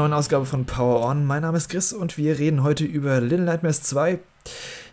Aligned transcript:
Neuen 0.00 0.14
Ausgabe 0.14 0.46
von 0.46 0.64
Power 0.64 1.04
On. 1.04 1.26
Mein 1.26 1.42
Name 1.42 1.58
ist 1.58 1.68
Chris 1.68 1.92
und 1.92 2.16
wir 2.16 2.38
reden 2.38 2.62
heute 2.62 2.86
über 2.86 3.20
Little 3.20 3.44
Nightmares 3.44 3.82
2. 3.82 4.18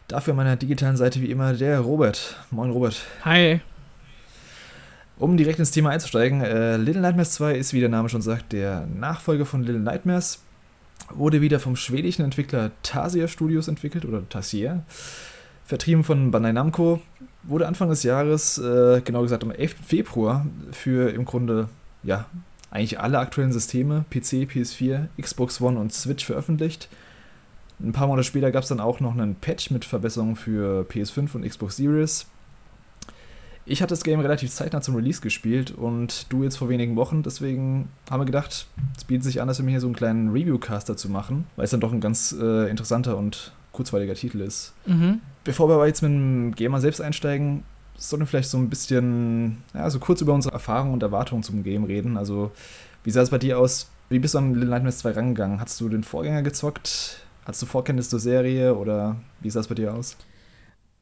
Dafür 0.09 0.33
an 0.33 0.35
meiner 0.35 0.57
digitalen 0.57 0.97
Seite 0.97 1.21
wie 1.21 1.31
immer 1.31 1.53
der 1.53 1.79
Robert. 1.79 2.35
Moin 2.51 2.71
Robert. 2.71 3.05
Hi. 3.23 3.61
Um 5.17 5.37
direkt 5.37 5.59
ins 5.59 5.71
Thema 5.71 5.91
einzusteigen, 5.91 6.41
äh, 6.41 6.75
Little 6.75 7.01
Nightmares 7.01 7.31
2 7.35 7.55
ist, 7.55 7.71
wie 7.71 7.79
der 7.79 7.87
Name 7.87 8.09
schon 8.09 8.21
sagt, 8.21 8.51
der 8.51 8.85
Nachfolger 8.85 9.45
von 9.45 9.63
Little 9.63 9.79
Nightmares. 9.79 10.43
Wurde 11.11 11.39
wieder 11.39 11.61
vom 11.61 11.77
schwedischen 11.77 12.25
Entwickler 12.25 12.71
Tasia 12.83 13.29
Studios 13.29 13.69
entwickelt 13.69 14.03
oder 14.03 14.27
Tasia. 14.27 14.83
Vertrieben 15.63 16.03
von 16.03 16.31
Bandai 16.31 16.51
Namco. 16.51 16.99
Wurde 17.43 17.65
Anfang 17.65 17.87
des 17.87 18.03
Jahres, 18.03 18.57
äh, 18.57 18.99
genau 19.05 19.21
gesagt 19.21 19.45
am 19.45 19.51
11. 19.51 19.75
Februar, 19.85 20.45
für 20.73 21.11
im 21.11 21.23
Grunde 21.23 21.69
ja, 22.03 22.25
eigentlich 22.71 22.99
alle 22.99 23.19
aktuellen 23.19 23.51
Systeme, 23.51 24.05
PC, 24.09 24.49
PS4, 24.51 25.07
Xbox 25.21 25.61
One 25.61 25.79
und 25.79 25.93
Switch 25.93 26.25
veröffentlicht. 26.25 26.89
Ein 27.79 27.91
paar 27.91 28.07
Monate 28.07 28.25
später 28.25 28.51
gab 28.51 28.63
es 28.63 28.69
dann 28.69 28.79
auch 28.79 28.99
noch 28.99 29.13
einen 29.13 29.35
Patch 29.35 29.71
mit 29.71 29.85
Verbesserungen 29.85 30.35
für 30.35 30.85
PS5 30.89 31.35
und 31.35 31.47
Xbox 31.47 31.77
Series. 31.77 32.27
Ich 33.69 33.81
hatte 33.81 33.93
das 33.93 34.03
Game 34.03 34.21
relativ 34.21 34.49
zeitnah 34.49 34.81
zum 34.81 34.95
Release 34.95 35.21
gespielt 35.21 35.71
und 35.71 36.31
du 36.31 36.43
jetzt 36.43 36.55
vor 36.55 36.69
wenigen 36.69 36.95
Wochen, 36.95 37.21
deswegen 37.21 37.89
haben 38.09 38.21
wir 38.21 38.25
gedacht, 38.25 38.67
es 38.97 39.03
bietet 39.03 39.25
sich 39.25 39.41
an, 39.41 39.47
dass 39.49 39.61
wir 39.61 39.69
hier 39.69 39.81
so 39.81 39.87
einen 39.87 39.95
kleinen 39.95 40.29
Review-Cast 40.29 40.87
dazu 40.87 41.09
machen, 41.09 41.45
weil 41.57 41.65
es 41.65 41.71
dann 41.71 41.81
doch 41.81 41.91
ein 41.91 41.99
ganz 41.99 42.33
äh, 42.39 42.69
interessanter 42.69 43.17
und 43.17 43.51
kurzweiliger 43.73 44.15
Titel 44.15 44.39
ist. 44.39 44.73
Mhm. 44.85 45.19
Bevor 45.43 45.69
wir 45.69 45.75
aber 45.75 45.87
jetzt 45.87 46.01
mit 46.01 46.11
dem 46.11 46.55
Gamer 46.55 46.79
selbst 46.79 47.01
einsteigen, 47.01 47.63
sollten 47.97 48.23
wir 48.23 48.27
vielleicht 48.27 48.49
so 48.49 48.57
ein 48.57 48.69
bisschen, 48.69 49.63
ja, 49.73 49.89
so 49.89 49.99
kurz 49.99 50.21
über 50.21 50.33
unsere 50.33 50.53
Erfahrungen 50.53 50.93
und 50.93 51.03
Erwartungen 51.03 51.43
zum 51.43 51.63
Game 51.63 51.83
reden. 51.83 52.17
Also, 52.17 52.51
wie 53.03 53.11
sah 53.11 53.21
es 53.21 53.29
bei 53.29 53.37
dir 53.37 53.59
aus? 53.59 53.89
Wie 54.09 54.19
bist 54.19 54.35
du 54.35 54.37
an 54.37 54.53
Little 54.53 54.69
Nightmares 54.69 54.99
2 54.99 55.11
rangegangen? 55.11 55.59
Hast 55.59 55.81
du 55.81 55.89
den 55.89 56.03
Vorgänger 56.03 56.43
gezockt? 56.43 57.21
Hast 57.45 57.61
du 57.61 57.65
Vorkenntnis 57.65 58.09
zur 58.09 58.19
Serie 58.19 58.75
oder 58.75 59.17
wie 59.39 59.49
sah 59.49 59.59
es 59.59 59.67
bei 59.67 59.75
dir 59.75 59.93
aus? 59.93 60.17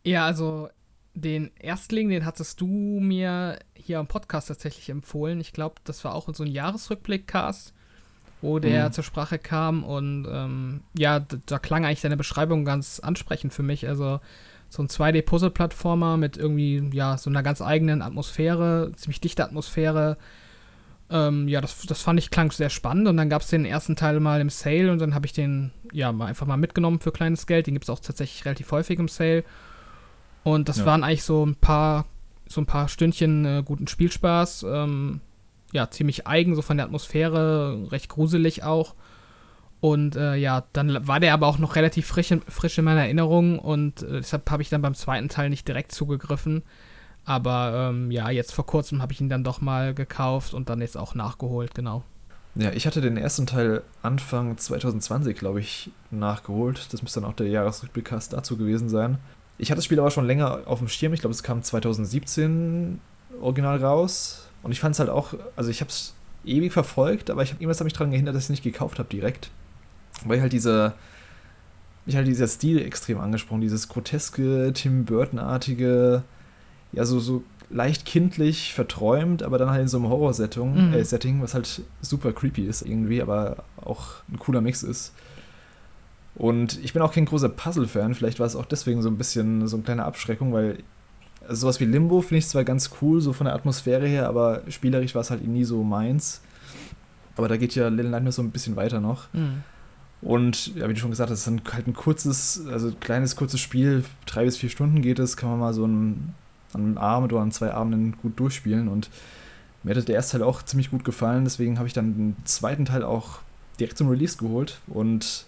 Ja, 0.04 0.26
also 0.26 0.70
den 1.14 1.52
Erstling, 1.60 2.10
den 2.10 2.26
hattest 2.26 2.62
du 2.62 2.68
mir 2.68 3.60
hier 3.74 4.00
am 4.00 4.08
Podcast 4.08 4.50
tatsächlich 4.50 4.90
empfohlen. 4.90 5.40
Ich 5.40 5.54
glaube, 5.54 5.76
das 5.84 6.04
war 6.04 6.14
auch 6.14 6.30
so 6.34 6.44
ein 6.44 6.52
Jahresrückblick-Cast, 6.52 7.74
wo 8.42 8.60
der 8.60 8.90
mhm. 8.90 8.94
zur 8.94 9.04
Sprache 9.04 9.40
kam. 9.40 9.84
Und 9.84 10.28
ähm, 10.30 10.82
ja, 10.98 11.20
da, 11.20 11.38
da 11.46 11.60
klang 11.60 11.86
eigentlich 11.86 12.02
deine 12.02 12.18
Beschreibung 12.18 12.66
ganz 12.66 13.00
ansprechend 13.00 13.54
für 13.54 13.64
mich. 13.64 13.88
Also 13.88 14.20
so 14.76 14.84
ein 14.84 14.88
2D-Puzzle-Plattformer 14.88 16.18
mit 16.18 16.38
irgendwie, 16.38 16.90
ja, 16.94 17.18
so 17.18 17.30
einer 17.30 17.44
ganz 17.44 17.62
eigenen 17.62 18.02
Atmosphäre, 18.02 18.92
ziemlich 18.96 19.22
dichte 19.22 19.44
Atmosphäre. 19.44 20.18
Ähm, 21.10 21.48
ja, 21.48 21.62
das, 21.62 21.86
das 21.86 22.02
fand 22.02 22.20
ich 22.20 22.32
klang 22.32 22.52
sehr 22.52 22.70
spannend 22.70 23.08
und 23.08 23.18
dann 23.18 23.30
gab 23.30 23.42
es 23.42 23.50
den 23.50 23.64
ersten 23.64 23.96
Teil 23.96 24.20
mal 24.20 24.42
im 24.42 24.50
Sale 24.50 24.92
und 24.92 25.00
dann 25.00 25.14
habe 25.14 25.26
ich 25.26 25.34
den, 25.34 25.72
ja, 25.92 26.12
mal 26.12 26.26
einfach 26.26 26.48
mal 26.48 26.58
mitgenommen 26.58 27.00
für 27.00 27.12
kleines 27.12 27.48
Geld. 27.48 27.68
Den 27.68 27.76
gibt 27.76 27.86
es 27.86 27.90
auch 27.90 28.00
tatsächlich 28.00 28.44
relativ 28.46 28.72
häufig 28.72 29.00
im 29.00 29.08
Sale. 29.08 29.44
Und 30.44 30.68
das 30.68 30.80
ja. 30.80 30.86
waren 30.86 31.04
eigentlich 31.04 31.24
so 31.24 31.46
ein 31.46 31.56
paar, 31.56 32.06
so 32.48 32.62
ein 32.62 32.66
paar 32.66 32.88
Stündchen 32.88 33.46
äh, 33.46 33.64
guten 33.64 33.88
Spielspaß. 33.88 34.66
Ähm, 34.68 35.22
ja, 35.74 35.90
ziemlich 35.90 36.28
eigen, 36.28 36.56
so 36.56 36.62
von 36.62 36.78
der 36.78 36.86
Atmosphäre, 36.86 37.92
recht 37.92 38.10
gruselig 38.10 38.64
auch. 38.64 38.96
Und 39.86 40.16
äh, 40.16 40.34
ja, 40.34 40.64
dann 40.74 41.08
war 41.08 41.20
der 41.20 41.36
aber 41.36 41.46
auch 41.46 41.60
noch 41.60 41.76
relativ 41.76 42.08
frisch 42.08 42.32
in, 42.32 42.42
frisch 42.42 42.76
in 42.80 42.86
meiner 42.86 43.02
Erinnerung 43.02 43.60
und 43.60 44.02
äh, 44.02 44.14
deshalb 44.14 44.50
habe 44.50 44.64
ich 44.64 44.70
dann 44.70 44.82
beim 44.82 44.96
zweiten 44.96 45.30
Teil 45.30 45.52
nicht 45.52 45.68
direkt 45.68 45.92
zugegriffen. 45.92 46.64
Aber 47.24 47.92
ähm, 47.92 48.10
ja, 48.10 48.32
jetzt 48.32 48.52
vor 48.52 48.66
kurzem 48.66 49.04
habe 49.04 49.14
ich 49.14 49.22
ihn 49.22 49.30
dann 49.30 49.44
doch 49.44 49.62
mal 49.62 49.94
gekauft 49.94 50.56
und 50.56 50.70
dann 50.70 50.82
jetzt 50.82 50.98
auch 50.98 51.14
nachgeholt, 51.14 51.76
genau. 51.76 52.02
Ja, 52.56 52.72
ich 52.72 52.88
hatte 52.88 53.00
den 53.00 53.16
ersten 53.16 53.46
Teil 53.46 53.84
Anfang 54.02 54.58
2020, 54.58 55.38
glaube 55.38 55.60
ich, 55.60 55.92
nachgeholt. 56.10 56.88
Das 56.92 57.04
müsste 57.04 57.22
dann 57.22 57.30
auch 57.30 57.36
der 57.36 57.50
Jahresrückblickcast 57.50 58.34
dazu 58.34 58.58
gewesen 58.58 58.90
sein. 58.90 59.20
Ich 59.60 59.70
hatte 59.70 59.78
das 59.78 59.86
Spiel 59.86 60.00
aber 60.00 60.10
schon 60.10 60.26
länger 60.26 60.62
auf 60.66 60.80
dem 60.80 60.88
Schirm. 60.88 61.14
Ich 61.14 61.20
glaube, 61.20 61.36
es 61.36 61.44
kam 61.44 61.62
2017 61.62 63.00
original 63.40 63.78
raus. 63.84 64.50
Und 64.64 64.72
ich 64.72 64.80
fand 64.80 64.96
es 64.96 65.00
halt 65.00 65.12
auch, 65.12 65.36
also 65.56 65.70
ich 65.70 65.82
habe 65.82 65.92
es 65.92 66.16
ewig 66.44 66.74
verfolgt, 66.74 67.30
aber 67.30 67.44
ich 67.44 67.52
habe 67.52 67.62
irgendwas 67.62 67.80
hat 67.80 67.86
mich 67.86 67.94
daran 67.94 68.10
gehindert, 68.10 68.34
dass 68.34 68.46
ich 68.46 68.48
es 68.48 68.50
nicht 68.50 68.64
gekauft 68.64 68.98
habe 68.98 69.10
direkt 69.10 69.52
weil 70.24 70.42
halt 70.42 70.54
dieser, 70.54 70.96
mich 72.06 72.16
halt 72.16 72.28
dieser 72.28 72.48
Stil 72.48 72.82
extrem 72.82 73.20
angesprochen, 73.20 73.62
dieses 73.62 73.90
groteske, 73.90 74.72
Tim 74.74 75.06
Burton-artige, 75.06 76.24
ja, 76.92 77.06
so, 77.06 77.20
so 77.20 77.44
leicht 77.70 78.06
kindlich, 78.06 78.74
verträumt, 78.74 79.44
aber 79.44 79.58
dann 79.58 79.70
halt 79.70 79.82
in 79.82 79.88
so 79.88 79.98
einem 79.98 80.10
Horror-Setting, 80.10 80.90
mhm. 80.90 80.94
äh, 80.94 81.04
Setting, 81.04 81.42
was 81.42 81.54
halt 81.54 81.82
super 82.02 82.32
creepy 82.32 82.66
ist 82.66 82.84
irgendwie, 82.84 83.22
aber 83.22 83.64
auch 83.78 84.24
ein 84.32 84.40
cooler 84.40 84.62
Mix 84.62 84.84
ist. 84.84 85.14
Und 86.36 86.84
ich 86.84 86.94
bin 86.94 87.02
auch 87.02 87.14
kein 87.14 87.26
großer 87.26 87.50
Puzzle-Fan, 87.50 88.14
vielleicht 88.14 88.40
war 88.40 88.46
es 88.46 88.56
auch 88.56 88.66
deswegen 88.66 89.02
so 89.02 89.10
ein 89.10 89.18
bisschen 89.18 89.68
so 89.68 89.78
eine 89.78 89.84
kleine 89.84 90.06
Abschreckung, 90.06 90.54
weil 90.54 90.80
also 91.48 91.62
sowas 91.62 91.80
wie 91.80 91.86
Limbo 91.86 92.22
finde 92.22 92.40
ich 92.40 92.48
zwar 92.48 92.64
ganz 92.64 92.90
cool, 93.02 93.22
so 93.22 93.34
von 93.34 93.46
der 93.46 93.56
Atmosphäre 93.56 94.08
her, 94.08 94.28
aber 94.28 94.62
spielerisch 94.70 95.16
war 95.16 95.22
es 95.22 95.30
halt 95.30 95.48
nie 95.48 95.64
so 95.64 95.84
meins. 95.84 96.42
Aber 97.38 97.48
da 97.48 97.58
geht 97.58 97.76
ja 97.76 97.88
Little 97.88 98.10
Nightmares 98.10 98.36
so 98.36 98.42
ein 98.42 98.52
bisschen 98.52 98.76
weiter 98.76 99.00
noch. 99.00 99.32
Mhm. 99.34 99.64
Und 100.26 100.76
ja, 100.76 100.90
wie 100.90 100.96
du 100.96 101.00
schon 101.00 101.12
gesagt 101.12 101.30
hast, 101.30 101.46
es 101.46 101.48
ist 101.48 101.74
halt 101.74 101.86
ein 101.86 101.94
kurzes, 101.94 102.66
also 102.68 102.92
kleines, 103.00 103.36
kurzes 103.36 103.60
Spiel, 103.60 104.04
drei 104.26 104.46
bis 104.46 104.58
vier 104.58 104.70
Stunden 104.70 105.04
geht 105.04 105.20
es, 105.20 105.38
kann 105.38 105.52
man 105.52 105.60
mal 105.60 105.74
so 105.74 105.84
einen, 105.84 106.34
an 106.74 106.82
einem 106.82 106.98
Abend 106.98 107.32
oder 107.32 107.44
an 107.44 107.52
zwei 107.52 107.72
Abenden 107.72 108.18
gut 108.20 108.40
durchspielen. 108.40 108.88
Und 108.88 109.12
mir 109.84 109.96
hat 109.96 110.08
der 110.08 110.16
erste 110.16 110.40
Teil 110.40 110.48
auch 110.48 110.64
ziemlich 110.64 110.90
gut 110.90 111.06
gefallen, 111.06 111.44
deswegen 111.44 111.78
habe 111.78 111.88
ich 111.88 111.94
dann 111.94 112.18
den 112.18 112.36
zweiten 112.44 112.86
Teil 112.86 113.04
auch 113.04 113.42
direkt 113.80 114.00
zum 114.00 114.10
Release 114.10 114.38
geholt. 114.38 114.80
Und 114.88 115.46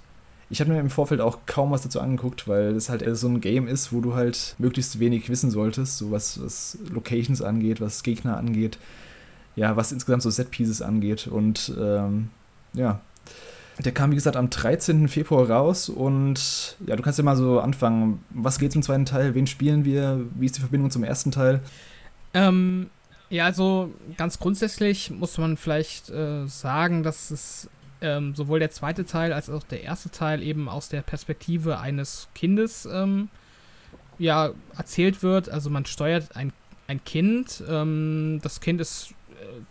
ich 0.51 0.61
habe 0.61 0.71
mir 0.71 0.79
im 0.79 0.91
Vorfeld 0.91 1.21
auch 1.21 1.39
kaum 1.47 1.71
was 1.71 1.81
dazu 1.81 1.99
angeguckt, 1.99 2.47
weil 2.47 2.75
es 2.75 2.89
halt 2.89 3.03
so 3.17 3.27
ein 3.27 3.41
Game 3.41 3.67
ist, 3.67 3.91
wo 3.91 3.99
du 3.99 4.13
halt 4.13 4.53
möglichst 4.59 4.99
wenig 4.99 5.27
wissen 5.27 5.49
solltest, 5.49 5.97
so 5.97 6.11
was, 6.11 6.39
was 6.39 6.77
Locations 6.91 7.41
angeht, 7.41 7.81
was 7.81 8.03
Gegner 8.03 8.37
angeht, 8.37 8.77
ja, 9.55 9.75
was 9.75 9.91
insgesamt 9.91 10.21
so 10.21 10.29
Set-Pieces 10.29 10.83
angeht. 10.83 11.25
Und 11.25 11.73
ähm, 11.79 12.29
ja, 12.73 13.01
der 13.79 13.91
kam, 13.91 14.11
wie 14.11 14.15
gesagt, 14.15 14.35
am 14.35 14.49
13. 14.49 15.07
Februar 15.07 15.49
raus 15.49 15.89
und 15.89 16.77
ja, 16.85 16.95
du 16.95 17.03
kannst 17.03 17.19
ja 17.19 17.25
mal 17.25 17.35
so 17.35 17.59
anfangen. 17.59 18.23
Was 18.31 18.57
geht 18.57 18.71
zum 18.71 18.81
zweiten 18.81 19.05
Teil? 19.05 19.35
Wen 19.35 19.45
spielen 19.45 19.85
wir? 19.85 20.25
Wie 20.35 20.45
ist 20.47 20.57
die 20.57 20.61
Verbindung 20.61 20.89
zum 20.89 21.03
ersten 21.03 21.31
Teil? 21.31 21.61
Ähm, 22.33 22.89
ja, 23.29 23.45
also 23.45 23.91
ganz 24.17 24.39
grundsätzlich 24.39 25.11
muss 25.11 25.37
man 25.37 25.57
vielleicht 25.57 26.09
äh, 26.09 26.47
sagen, 26.47 27.03
dass 27.03 27.29
es 27.29 27.69
ähm, 28.01 28.35
sowohl 28.35 28.59
der 28.59 28.71
zweite 28.71 29.05
Teil 29.05 29.33
als 29.33 29.49
auch 29.49 29.63
der 29.63 29.83
erste 29.83 30.09
Teil 30.09 30.41
eben 30.41 30.69
aus 30.69 30.89
der 30.89 31.01
Perspektive 31.01 31.79
eines 31.79 32.29
Kindes 32.33 32.87
ähm, 32.91 33.29
ja, 34.17 34.51
erzählt 34.75 35.23
wird. 35.23 35.49
Also 35.49 35.69
man 35.69 35.85
steuert 35.85 36.35
ein, 36.35 36.51
ein 36.87 37.03
Kind. 37.03 37.63
Ähm, 37.67 38.39
das 38.41 38.59
Kind 38.59 38.81
ist 38.81 39.13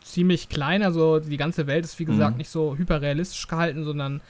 ziemlich 0.03 0.49
klein. 0.49 0.83
Also 0.83 1.21
die 1.21 1.37
ganze 1.37 1.67
Welt 1.67 1.85
ist, 1.85 1.99
wie 1.99 2.05
gesagt, 2.05 2.33
mhm. 2.33 2.39
nicht 2.39 2.51
so 2.51 2.77
hyperrealistisch 2.77 3.47
gehalten, 3.49 3.85
sondern 3.85 4.21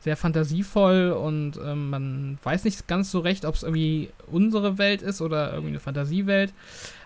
sehr 0.00 0.16
fantasievoll 0.16 1.10
und 1.10 1.58
ähm, 1.64 1.90
man 1.90 2.38
weiß 2.44 2.62
nicht 2.62 2.86
ganz 2.86 3.10
so 3.10 3.18
recht, 3.18 3.44
ob 3.44 3.56
es 3.56 3.64
irgendwie 3.64 4.10
unsere 4.30 4.78
Welt 4.78 5.02
ist 5.02 5.20
oder 5.20 5.50
irgendwie 5.50 5.70
eine 5.70 5.80
Fantasiewelt. 5.80 6.52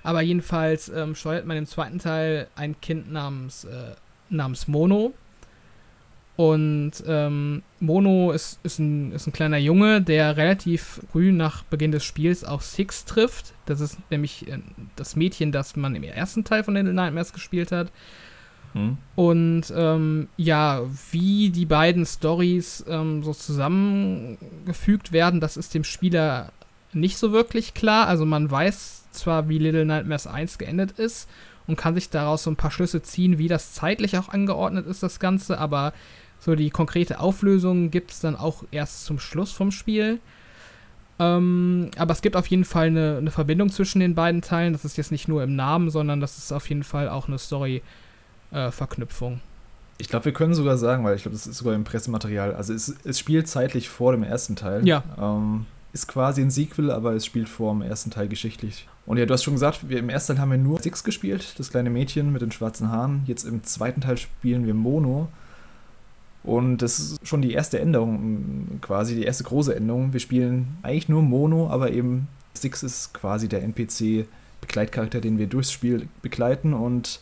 Aber 0.03 0.21
jedenfalls 0.21 0.91
ähm, 0.91 1.15
steuert 1.15 1.47
man 1.47 1.57
im 1.57 1.67
zweiten 1.67 1.99
Teil 1.99 2.49
ein 2.57 2.79
Kind 2.81 3.11
namens, 3.11 3.65
äh, 3.65 3.95
namens 4.29 4.69
Mono. 4.69 5.15
Und 6.41 6.93
ähm, 7.07 7.63
Mono 7.81 8.33
ist, 8.33 8.61
ist, 8.63 8.79
ein, 8.79 9.13
ist 9.13 9.27
ein 9.27 9.33
kleiner 9.35 9.59
Junge, 9.59 10.01
der 10.01 10.39
relativ 10.39 11.03
früh 11.13 11.33
nach 11.33 11.65
Beginn 11.65 11.93
des 11.93 12.03
Spiels 12.03 12.45
auf 12.45 12.63
Six 12.63 13.05
trifft. 13.05 13.53
Das 13.67 13.81
ist 13.81 13.99
nämlich 14.11 14.49
äh, 14.49 14.61
das 14.97 15.17
Mädchen, 15.17 15.53
das 15.53 15.77
man 15.77 15.95
im 15.95 16.03
ersten 16.03 16.43
Teil 16.43 16.65
von 16.65 16.73
Little 16.73 16.95
Nightmares 16.95 17.35
gespielt 17.35 17.73
hat. 17.73 17.93
Hm. 18.73 18.97
Und 19.17 19.65
ähm, 19.77 20.29
ja, 20.39 20.81
wie 21.11 21.51
die 21.51 21.67
beiden 21.67 22.07
Stories 22.07 22.87
ähm, 22.89 23.23
so 23.23 23.35
zusammengefügt 23.35 25.13
werden, 25.13 25.41
das 25.41 25.59
ist 25.59 25.75
dem 25.75 25.85
Spieler 25.85 26.53
nicht 26.95 27.19
so 27.19 27.33
wirklich 27.33 27.75
klar. 27.75 28.07
Also 28.07 28.25
man 28.25 28.51
weiß 28.51 29.11
zwar, 29.11 29.51
wie 29.51 29.59
Little 29.59 29.85
Nightmares 29.85 30.27
1 30.27 30.57
geendet 30.57 30.93
ist 30.93 31.29
und 31.67 31.77
kann 31.77 31.95
sich 31.95 32.09
daraus 32.09 32.45
so 32.45 32.51
ein 32.51 32.57
paar 32.57 32.71
Schlüsse 32.71 33.03
ziehen, 33.03 33.37
wie 33.37 33.49
das 33.49 33.75
zeitlich 33.75 34.17
auch 34.17 34.31
angeordnet 34.31 34.87
ist, 34.87 35.03
das 35.03 35.21
Ganze, 35.21 35.59
aber 35.59 35.93
so 36.41 36.55
die 36.55 36.71
konkrete 36.71 37.21
Auflösung 37.21 37.91
gibt 37.91 38.11
es 38.11 38.21
dann 38.21 38.35
auch 38.35 38.65
erst 38.71 39.05
zum 39.05 39.19
Schluss 39.19 39.53
vom 39.53 39.71
Spiel. 39.71 40.19
Ähm, 41.19 41.91
aber 41.99 42.13
es 42.13 42.23
gibt 42.23 42.35
auf 42.35 42.47
jeden 42.47 42.65
Fall 42.65 42.87
eine, 42.87 43.19
eine, 43.19 43.31
Verbindung 43.31 43.71
zwischen 43.71 44.01
den 44.01 44.15
beiden 44.15 44.41
Teilen. 44.41 44.73
Das 44.73 44.87
ist 44.87 44.97
jetzt 44.97 45.13
nicht 45.13 45.29
nur 45.29 45.43
im 45.43 45.55
Namen, 45.55 45.91
sondern 45.91 46.19
das 46.21 46.39
ist 46.39 46.51
auf 46.51 46.67
jeden 46.71 46.83
Fall 46.83 47.11
auch 47.11 47.29
eine 47.29 47.39
Story-Verknüpfung. 47.39 49.35
Äh, 49.35 49.41
ich 49.99 50.09
glaube, 50.09 50.25
wir 50.25 50.33
können 50.33 50.55
sogar 50.55 50.79
sagen, 50.79 51.05
weil 51.05 51.15
ich 51.17 51.23
glaube, 51.23 51.37
das 51.37 51.47
ist 51.47 51.59
sogar 51.59 51.75
im 51.75 51.85
Pressematerial. 51.85 52.55
Also 52.55 52.73
es, 52.73 52.95
es 53.05 53.19
spielt 53.19 53.49
zeitlich 53.49 53.91
vor 53.91 54.13
dem 54.13 54.23
ersten 54.23 54.57
Teil. 54.57 54.89
Ja. 54.89 55.05
Ähm, 55.21 55.67
ist 55.93 56.09
quasi 56.09 56.41
ein 56.41 56.51
Sequel, 56.51 56.91
aber 56.91 57.13
es 57.13 57.27
spielt 57.27 57.51
vor 57.51 57.75
dem 57.75 57.83
ersten 57.83 58.11
Teil 58.11 58.29
geschichtlich. 58.29 58.89
Und 59.05 59.19
ja, 59.19 59.27
du 59.27 59.35
hast 59.35 59.43
schon 59.43 59.55
gesagt, 59.55 59.91
wir 59.91 59.99
im 59.99 60.09
ersten 60.09 60.33
Teil 60.35 60.41
haben 60.41 60.53
wir 60.53 60.59
nur 60.59 60.81
Six 60.81 61.05
gespielt, 61.05 61.59
das 61.59 61.71
kleine 61.71 61.91
Mädchen 61.91 62.33
mit 62.33 62.41
den 62.41 62.53
schwarzen 62.53 62.91
Haaren. 62.91 63.25
Jetzt 63.27 63.45
im 63.45 63.63
zweiten 63.65 64.01
Teil 64.01 64.17
spielen 64.17 64.67
wir 64.67 64.73
Mono. 64.73 65.29
Und 66.43 66.79
das 66.79 66.99
ist 66.99 67.29
schon 67.29 67.43
die 67.43 67.53
erste 67.53 67.81
Änderung, 67.81 68.79
quasi 68.81 69.15
die 69.15 69.25
erste 69.25 69.45
große 69.45 69.75
Änderung. 69.75 70.13
Wir 70.13 70.21
spielen 70.21 70.79
eigentlich 70.83 71.09
nur 71.09 71.23
Mono, 71.23 71.69
aber 71.69 71.93
eben 71.93 72.29
Six 72.55 72.83
ist 72.83 73.15
quasi 73.15 73.49
der 73.49 73.63
NPC-Begleitcharakter, 73.63 75.21
den 75.21 75.39
wir 75.39 75.47
durchs 75.47 75.73
Spiel 75.73 76.09
begleiten. 76.23 76.73
Und 76.73 77.21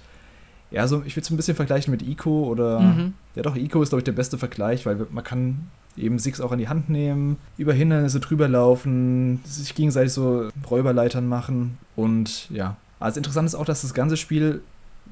ja, 0.70 0.86
so, 0.86 1.02
ich 1.04 1.16
würde 1.16 1.24
es 1.24 1.30
ein 1.30 1.36
bisschen 1.36 1.56
vergleichen 1.56 1.90
mit 1.90 2.02
Ico 2.02 2.44
oder. 2.44 2.80
Mhm. 2.80 3.14
Ja, 3.34 3.42
doch, 3.42 3.56
Ico 3.56 3.82
ist, 3.82 3.90
glaube 3.90 4.00
ich, 4.00 4.04
der 4.04 4.12
beste 4.12 4.38
Vergleich, 4.38 4.86
weil 4.86 5.06
man 5.10 5.24
kann 5.24 5.68
eben 5.96 6.18
Six 6.18 6.40
auch 6.40 6.52
in 6.52 6.58
die 6.58 6.68
Hand 6.68 6.88
nehmen, 6.88 7.38
über 7.56 7.72
Hindernisse 7.72 8.20
drüber 8.20 8.48
laufen, 8.48 9.40
sich 9.44 9.74
gegenseitig 9.74 10.12
so 10.12 10.48
Räuberleitern 10.70 11.26
machen. 11.26 11.78
Und 11.96 12.48
ja, 12.50 12.76
also 13.00 13.18
interessant 13.18 13.46
ist 13.46 13.54
auch, 13.54 13.64
dass 13.64 13.82
das 13.82 13.94
ganze 13.94 14.16
Spiel, 14.16 14.60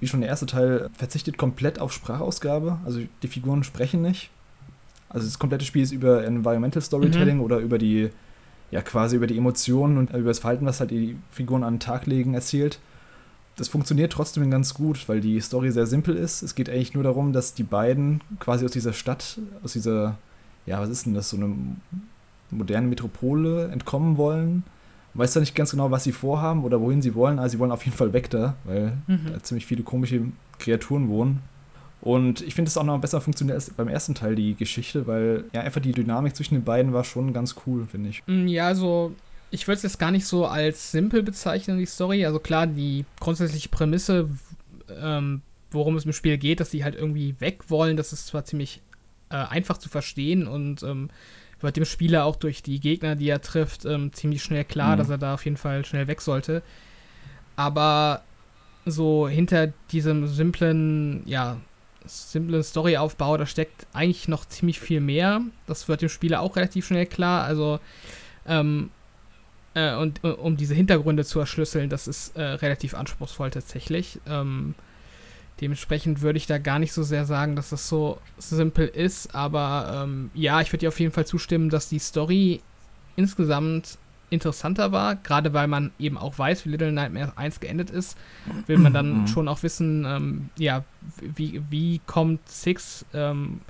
wie 0.00 0.06
schon 0.06 0.20
der 0.20 0.28
erste 0.28 0.46
Teil, 0.46 0.90
verzichtet 0.92 1.38
komplett 1.38 1.78
auf 1.80 1.92
Sprachausgabe. 1.92 2.78
Also 2.84 3.00
die 3.22 3.28
Figuren 3.28 3.64
sprechen 3.64 4.02
nicht. 4.02 4.30
Also 5.08 5.26
das 5.26 5.38
komplette 5.38 5.64
Spiel 5.64 5.82
ist 5.82 5.92
über 5.92 6.24
Environmental 6.24 6.82
Storytelling 6.82 7.36
mhm. 7.36 7.42
oder 7.42 7.58
über 7.58 7.78
die, 7.78 8.10
ja 8.70 8.82
quasi 8.82 9.16
über 9.16 9.26
die 9.26 9.38
Emotionen 9.38 9.98
und 9.98 10.10
über 10.10 10.28
das 10.28 10.40
Verhalten, 10.40 10.66
was 10.66 10.80
halt 10.80 10.90
die 10.90 11.16
Figuren 11.30 11.64
an 11.64 11.74
den 11.74 11.80
Tag 11.80 12.06
legen, 12.06 12.34
erzählt. 12.34 12.78
Das 13.56 13.68
funktioniert 13.68 14.12
trotzdem 14.12 14.50
ganz 14.50 14.74
gut, 14.74 15.08
weil 15.08 15.20
die 15.20 15.40
Story 15.40 15.70
sehr 15.70 15.86
simpel 15.86 16.14
ist. 16.16 16.42
Es 16.42 16.54
geht 16.54 16.68
eigentlich 16.68 16.92
nur 16.92 17.04
darum, 17.04 17.32
dass 17.32 17.54
die 17.54 17.62
beiden 17.62 18.20
quasi 18.38 18.64
aus 18.66 18.72
dieser 18.72 18.92
Stadt, 18.92 19.38
aus 19.64 19.72
dieser, 19.72 20.18
ja, 20.66 20.80
was 20.80 20.90
ist 20.90 21.06
denn 21.06 21.14
das, 21.14 21.30
so 21.30 21.38
eine 21.38 21.54
moderne 22.50 22.88
Metropole 22.88 23.68
entkommen 23.68 24.18
wollen 24.18 24.62
weiß 25.18 25.32
da 25.32 25.40
nicht 25.40 25.54
ganz 25.54 25.70
genau, 25.70 25.90
was 25.90 26.04
sie 26.04 26.12
vorhaben 26.12 26.64
oder 26.64 26.80
wohin 26.80 27.02
sie 27.02 27.14
wollen, 27.14 27.38
aber 27.38 27.48
sie 27.48 27.58
wollen 27.58 27.70
auf 27.70 27.84
jeden 27.84 27.96
Fall 27.96 28.12
weg 28.12 28.30
da, 28.30 28.54
weil 28.64 28.96
mhm. 29.06 29.32
da 29.32 29.42
ziemlich 29.42 29.66
viele 29.66 29.82
komische 29.82 30.22
Kreaturen 30.58 31.08
wohnen. 31.08 31.42
Und 32.00 32.42
ich 32.42 32.54
finde 32.54 32.68
es 32.68 32.76
auch 32.76 32.84
noch 32.84 33.00
besser 33.00 33.20
funktioniert 33.20 33.56
als 33.56 33.70
beim 33.70 33.88
ersten 33.88 34.14
Teil 34.14 34.34
die 34.34 34.54
Geschichte, 34.54 35.06
weil 35.06 35.44
ja 35.52 35.62
einfach 35.62 35.80
die 35.80 35.92
Dynamik 35.92 36.36
zwischen 36.36 36.54
den 36.54 36.64
beiden 36.64 36.92
war 36.92 37.04
schon 37.04 37.32
ganz 37.32 37.56
cool, 37.66 37.86
finde 37.90 38.10
ich. 38.10 38.22
Mm, 38.26 38.46
ja, 38.46 38.66
also 38.66 39.12
ich 39.50 39.66
würde 39.66 39.76
es 39.76 39.82
jetzt 39.82 39.98
gar 39.98 40.10
nicht 40.10 40.26
so 40.26 40.46
als 40.46 40.92
simpel 40.92 41.22
bezeichnen, 41.22 41.78
die 41.78 41.86
Story. 41.86 42.24
Also 42.24 42.38
klar, 42.38 42.66
die 42.66 43.04
grundsätzliche 43.18 43.70
Prämisse, 43.70 44.28
ähm, 45.00 45.42
worum 45.70 45.96
es 45.96 46.04
im 46.04 46.12
Spiel 46.12 46.38
geht, 46.38 46.60
dass 46.60 46.70
sie 46.70 46.84
halt 46.84 46.94
irgendwie 46.94 47.34
weg 47.40 47.70
wollen, 47.70 47.96
das 47.96 48.12
ist 48.12 48.26
zwar 48.28 48.44
ziemlich 48.44 48.82
äh, 49.30 49.36
einfach 49.36 49.78
zu 49.78 49.88
verstehen 49.88 50.46
und 50.46 50.82
ähm, 50.82 51.10
wird 51.60 51.76
dem 51.76 51.84
Spieler 51.84 52.24
auch 52.24 52.36
durch 52.36 52.62
die 52.62 52.80
Gegner, 52.80 53.16
die 53.16 53.28
er 53.28 53.40
trifft, 53.40 53.84
ähm, 53.84 54.12
ziemlich 54.12 54.42
schnell 54.42 54.64
klar, 54.64 54.94
mhm. 54.94 54.98
dass 54.98 55.08
er 55.08 55.18
da 55.18 55.34
auf 55.34 55.44
jeden 55.44 55.56
Fall 55.56 55.84
schnell 55.84 56.06
weg 56.06 56.20
sollte. 56.20 56.62
Aber 57.56 58.22
so 58.84 59.28
hinter 59.28 59.72
diesem 59.90 60.26
simplen, 60.28 61.22
ja, 61.26 61.56
simplen 62.04 62.62
Storyaufbau, 62.62 63.36
da 63.36 63.46
steckt 63.46 63.86
eigentlich 63.92 64.28
noch 64.28 64.44
ziemlich 64.44 64.78
viel 64.78 65.00
mehr. 65.00 65.40
Das 65.66 65.88
wird 65.88 66.02
dem 66.02 66.08
Spieler 66.08 66.40
auch 66.40 66.56
relativ 66.56 66.86
schnell 66.86 67.06
klar. 67.06 67.44
Also, 67.44 67.80
ähm, 68.46 68.90
äh, 69.74 69.94
und 69.96 70.22
äh, 70.22 70.28
um 70.28 70.56
diese 70.56 70.74
Hintergründe 70.74 71.24
zu 71.24 71.40
erschlüsseln, 71.40 71.90
das 71.90 72.06
ist 72.06 72.36
äh, 72.36 72.42
relativ 72.42 72.94
anspruchsvoll 72.94 73.50
tatsächlich. 73.50 74.20
Ähm, 74.28 74.74
Dementsprechend 75.60 76.20
würde 76.20 76.36
ich 76.36 76.46
da 76.46 76.58
gar 76.58 76.78
nicht 76.78 76.92
so 76.92 77.02
sehr 77.02 77.24
sagen, 77.24 77.56
dass 77.56 77.70
das 77.70 77.88
so 77.88 78.18
simpel 78.38 78.86
ist, 78.88 79.34
aber 79.34 80.04
ähm, 80.04 80.30
ja, 80.34 80.60
ich 80.60 80.70
würde 80.70 80.80
dir 80.80 80.88
auf 80.88 81.00
jeden 81.00 81.12
Fall 81.12 81.26
zustimmen, 81.26 81.70
dass 81.70 81.88
die 81.88 81.98
Story 81.98 82.60
insgesamt 83.16 83.98
interessanter 84.28 84.92
war, 84.92 85.16
gerade 85.16 85.54
weil 85.54 85.68
man 85.68 85.92
eben 85.98 86.18
auch 86.18 86.38
weiß, 86.38 86.64
wie 86.64 86.70
Little 86.70 86.92
Nightmares 86.92 87.36
1 87.36 87.60
geendet 87.60 87.90
ist, 87.90 88.18
will 88.66 88.78
man 88.78 88.92
dann 88.92 89.22
mhm. 89.22 89.26
schon 89.28 89.48
auch 89.48 89.62
wissen, 89.62 90.04
ähm, 90.04 90.50
ja, 90.58 90.84
wie, 91.20 91.62
wie 91.70 92.00
kommt 92.06 92.46
Six 92.48 93.06
ähm, 93.14 93.60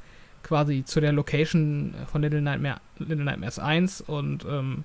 quasi 0.43 0.85
zu 0.85 1.01
der 1.01 1.13
Location 1.13 1.95
von 2.11 2.23
Little, 2.23 2.41
Nightmare, 2.41 2.81
Little 2.99 3.25
Nightmares 3.25 3.59
1 3.59 4.01
und 4.01 4.45
ähm, 4.49 4.85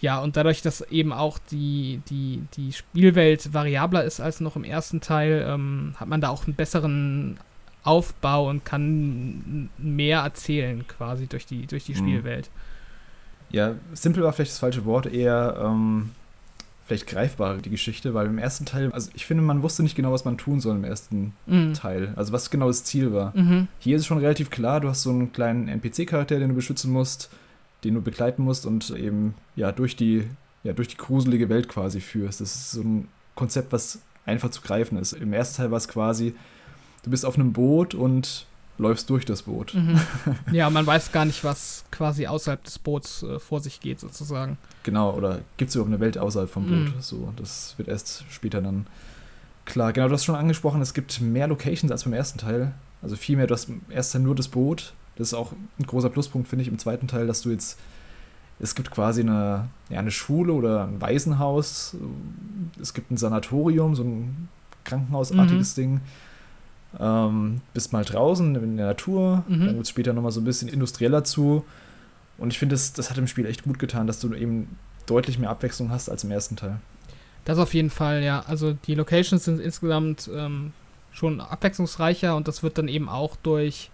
ja, 0.00 0.20
und 0.20 0.36
dadurch, 0.36 0.60
dass 0.60 0.80
eben 0.90 1.12
auch 1.12 1.38
die, 1.50 2.02
die, 2.08 2.42
die 2.56 2.72
Spielwelt 2.72 3.54
variabler 3.54 4.04
ist 4.04 4.20
als 4.20 4.40
noch 4.40 4.56
im 4.56 4.64
ersten 4.64 5.00
Teil, 5.00 5.46
ähm, 5.48 5.94
hat 5.96 6.08
man 6.08 6.20
da 6.20 6.28
auch 6.28 6.46
einen 6.46 6.54
besseren 6.54 7.38
Aufbau 7.84 8.48
und 8.48 8.64
kann 8.64 9.70
mehr 9.78 10.20
erzählen 10.20 10.86
quasi 10.86 11.26
durch 11.26 11.46
die, 11.46 11.66
durch 11.66 11.84
die 11.84 11.92
mhm. 11.92 11.98
Spielwelt. 11.98 12.50
Ja, 13.50 13.76
simpel 13.92 14.24
war 14.24 14.32
vielleicht 14.32 14.52
das 14.52 14.58
falsche 14.58 14.84
Wort, 14.84 15.06
eher 15.06 15.56
ähm, 15.62 16.10
vielleicht 16.86 17.06
greifbar 17.06 17.58
die 17.58 17.70
Geschichte, 17.70 18.12
weil 18.12 18.26
im 18.26 18.38
ersten 18.38 18.66
Teil, 18.66 18.90
also 18.92 19.10
ich 19.14 19.26
finde, 19.26 19.42
man 19.42 19.62
wusste 19.62 19.82
nicht 19.82 19.94
genau, 19.94 20.12
was 20.12 20.24
man 20.24 20.38
tun 20.38 20.60
soll 20.60 20.76
im 20.76 20.84
ersten 20.84 21.34
mhm. 21.46 21.72
Teil. 21.74 22.12
Also 22.16 22.32
was 22.32 22.50
genau 22.50 22.66
das 22.66 22.84
Ziel 22.84 23.12
war. 23.12 23.36
Mhm. 23.36 23.68
Hier 23.78 23.96
ist 23.96 24.02
es 24.02 24.06
schon 24.06 24.18
relativ 24.18 24.50
klar, 24.50 24.80
du 24.80 24.88
hast 24.88 25.02
so 25.02 25.10
einen 25.10 25.32
kleinen 25.32 25.68
NPC-Charakter, 25.68 26.38
den 26.38 26.48
du 26.48 26.54
beschützen 26.54 26.92
musst 26.92 27.30
den 27.84 27.94
du 27.94 28.00
begleiten 28.00 28.42
musst 28.42 28.66
und 28.66 28.90
eben 28.90 29.34
ja 29.56 29.70
durch 29.70 29.94
die, 29.94 30.28
ja, 30.62 30.72
durch 30.72 30.88
die 30.88 30.96
gruselige 30.96 31.48
Welt 31.48 31.68
quasi 31.68 32.00
führst. 32.00 32.40
Das 32.40 32.54
ist 32.54 32.72
so 32.72 32.80
ein 32.80 33.08
Konzept, 33.34 33.72
was 33.72 34.00
einfach 34.26 34.50
zu 34.50 34.62
greifen 34.62 34.98
ist. 34.98 35.12
Im 35.12 35.32
ersten 35.32 35.58
Teil 35.58 35.70
war 35.70 35.78
es 35.78 35.86
quasi, 35.86 36.34
du 37.02 37.10
bist 37.10 37.26
auf 37.26 37.34
einem 37.34 37.52
Boot 37.52 37.94
und 37.94 38.46
läufst 38.78 39.08
durch 39.10 39.24
das 39.24 39.42
Boot. 39.42 39.74
Mhm. 39.74 40.00
Ja, 40.52 40.70
man 40.70 40.86
weiß 40.86 41.12
gar 41.12 41.24
nicht, 41.24 41.44
was 41.44 41.84
quasi 41.90 42.26
außerhalb 42.26 42.64
des 42.64 42.78
Boots 42.78 43.22
äh, 43.22 43.38
vor 43.38 43.60
sich 43.60 43.80
geht, 43.80 44.00
sozusagen. 44.00 44.58
Genau, 44.82 45.12
oder 45.12 45.40
gibt 45.56 45.68
es 45.68 45.74
überhaupt 45.76 45.92
eine 45.92 46.00
Welt 46.00 46.18
außerhalb 46.18 46.50
vom 46.50 46.66
Boot? 46.66 46.94
Mhm. 46.94 47.00
So, 47.00 47.32
das 47.36 47.74
wird 47.76 47.88
erst 47.88 48.24
später 48.30 48.60
dann 48.62 48.86
klar. 49.64 49.92
Genau, 49.92 50.08
du 50.08 50.14
hast 50.14 50.24
schon 50.24 50.34
angesprochen, 50.34 50.80
es 50.80 50.94
gibt 50.94 51.20
mehr 51.20 51.46
Locations 51.46 51.92
als 51.92 52.04
beim 52.04 52.14
ersten 52.14 52.38
Teil. 52.38 52.74
Also 53.02 53.16
viel 53.16 53.36
mehr, 53.36 53.46
du 53.46 53.54
hast 53.54 53.68
im 53.68 53.82
ersten 53.90 54.18
Teil 54.18 54.22
nur 54.22 54.34
das 54.34 54.48
Boot 54.48 54.94
das 55.16 55.28
ist 55.28 55.34
auch 55.34 55.52
ein 55.78 55.86
großer 55.86 56.10
Pluspunkt, 56.10 56.48
finde 56.48 56.62
ich, 56.62 56.68
im 56.68 56.78
zweiten 56.78 57.08
Teil, 57.08 57.26
dass 57.26 57.42
du 57.42 57.50
jetzt, 57.50 57.78
es 58.58 58.74
gibt 58.74 58.90
quasi 58.90 59.20
eine, 59.20 59.68
ja, 59.88 59.98
eine 59.98 60.10
Schule 60.10 60.52
oder 60.52 60.86
ein 60.86 61.00
Waisenhaus, 61.00 61.96
es 62.80 62.94
gibt 62.94 63.10
ein 63.10 63.16
Sanatorium, 63.16 63.94
so 63.94 64.02
ein 64.04 64.48
krankenhausartiges 64.84 65.76
mhm. 65.76 65.80
Ding. 65.80 66.00
Ähm, 67.00 67.60
bist 67.72 67.92
mal 67.92 68.04
draußen 68.04 68.54
in 68.54 68.76
der 68.76 68.86
Natur, 68.86 69.42
mhm. 69.48 69.66
dann 69.66 69.74
wird 69.74 69.82
es 69.82 69.88
später 69.88 70.12
nochmal 70.12 70.30
so 70.30 70.40
ein 70.40 70.44
bisschen 70.44 70.68
industrieller 70.68 71.24
zu. 71.24 71.64
Und 72.38 72.52
ich 72.52 72.58
finde, 72.58 72.74
das, 72.74 72.92
das 72.92 73.10
hat 73.10 73.18
im 73.18 73.26
Spiel 73.26 73.46
echt 73.46 73.64
gut 73.64 73.78
getan, 73.78 74.06
dass 74.06 74.20
du 74.20 74.32
eben 74.34 74.76
deutlich 75.06 75.38
mehr 75.38 75.50
Abwechslung 75.50 75.90
hast 75.90 76.08
als 76.08 76.24
im 76.24 76.30
ersten 76.30 76.56
Teil. 76.56 76.80
Das 77.44 77.58
auf 77.58 77.74
jeden 77.74 77.90
Fall, 77.90 78.22
ja. 78.22 78.44
Also 78.46 78.72
die 78.72 78.94
Locations 78.94 79.44
sind 79.44 79.60
insgesamt 79.60 80.30
ähm, 80.34 80.72
schon 81.12 81.40
abwechslungsreicher 81.40 82.36
und 82.36 82.48
das 82.48 82.62
wird 82.62 82.78
dann 82.78 82.88
eben 82.88 83.08
auch 83.08 83.36
durch 83.36 83.90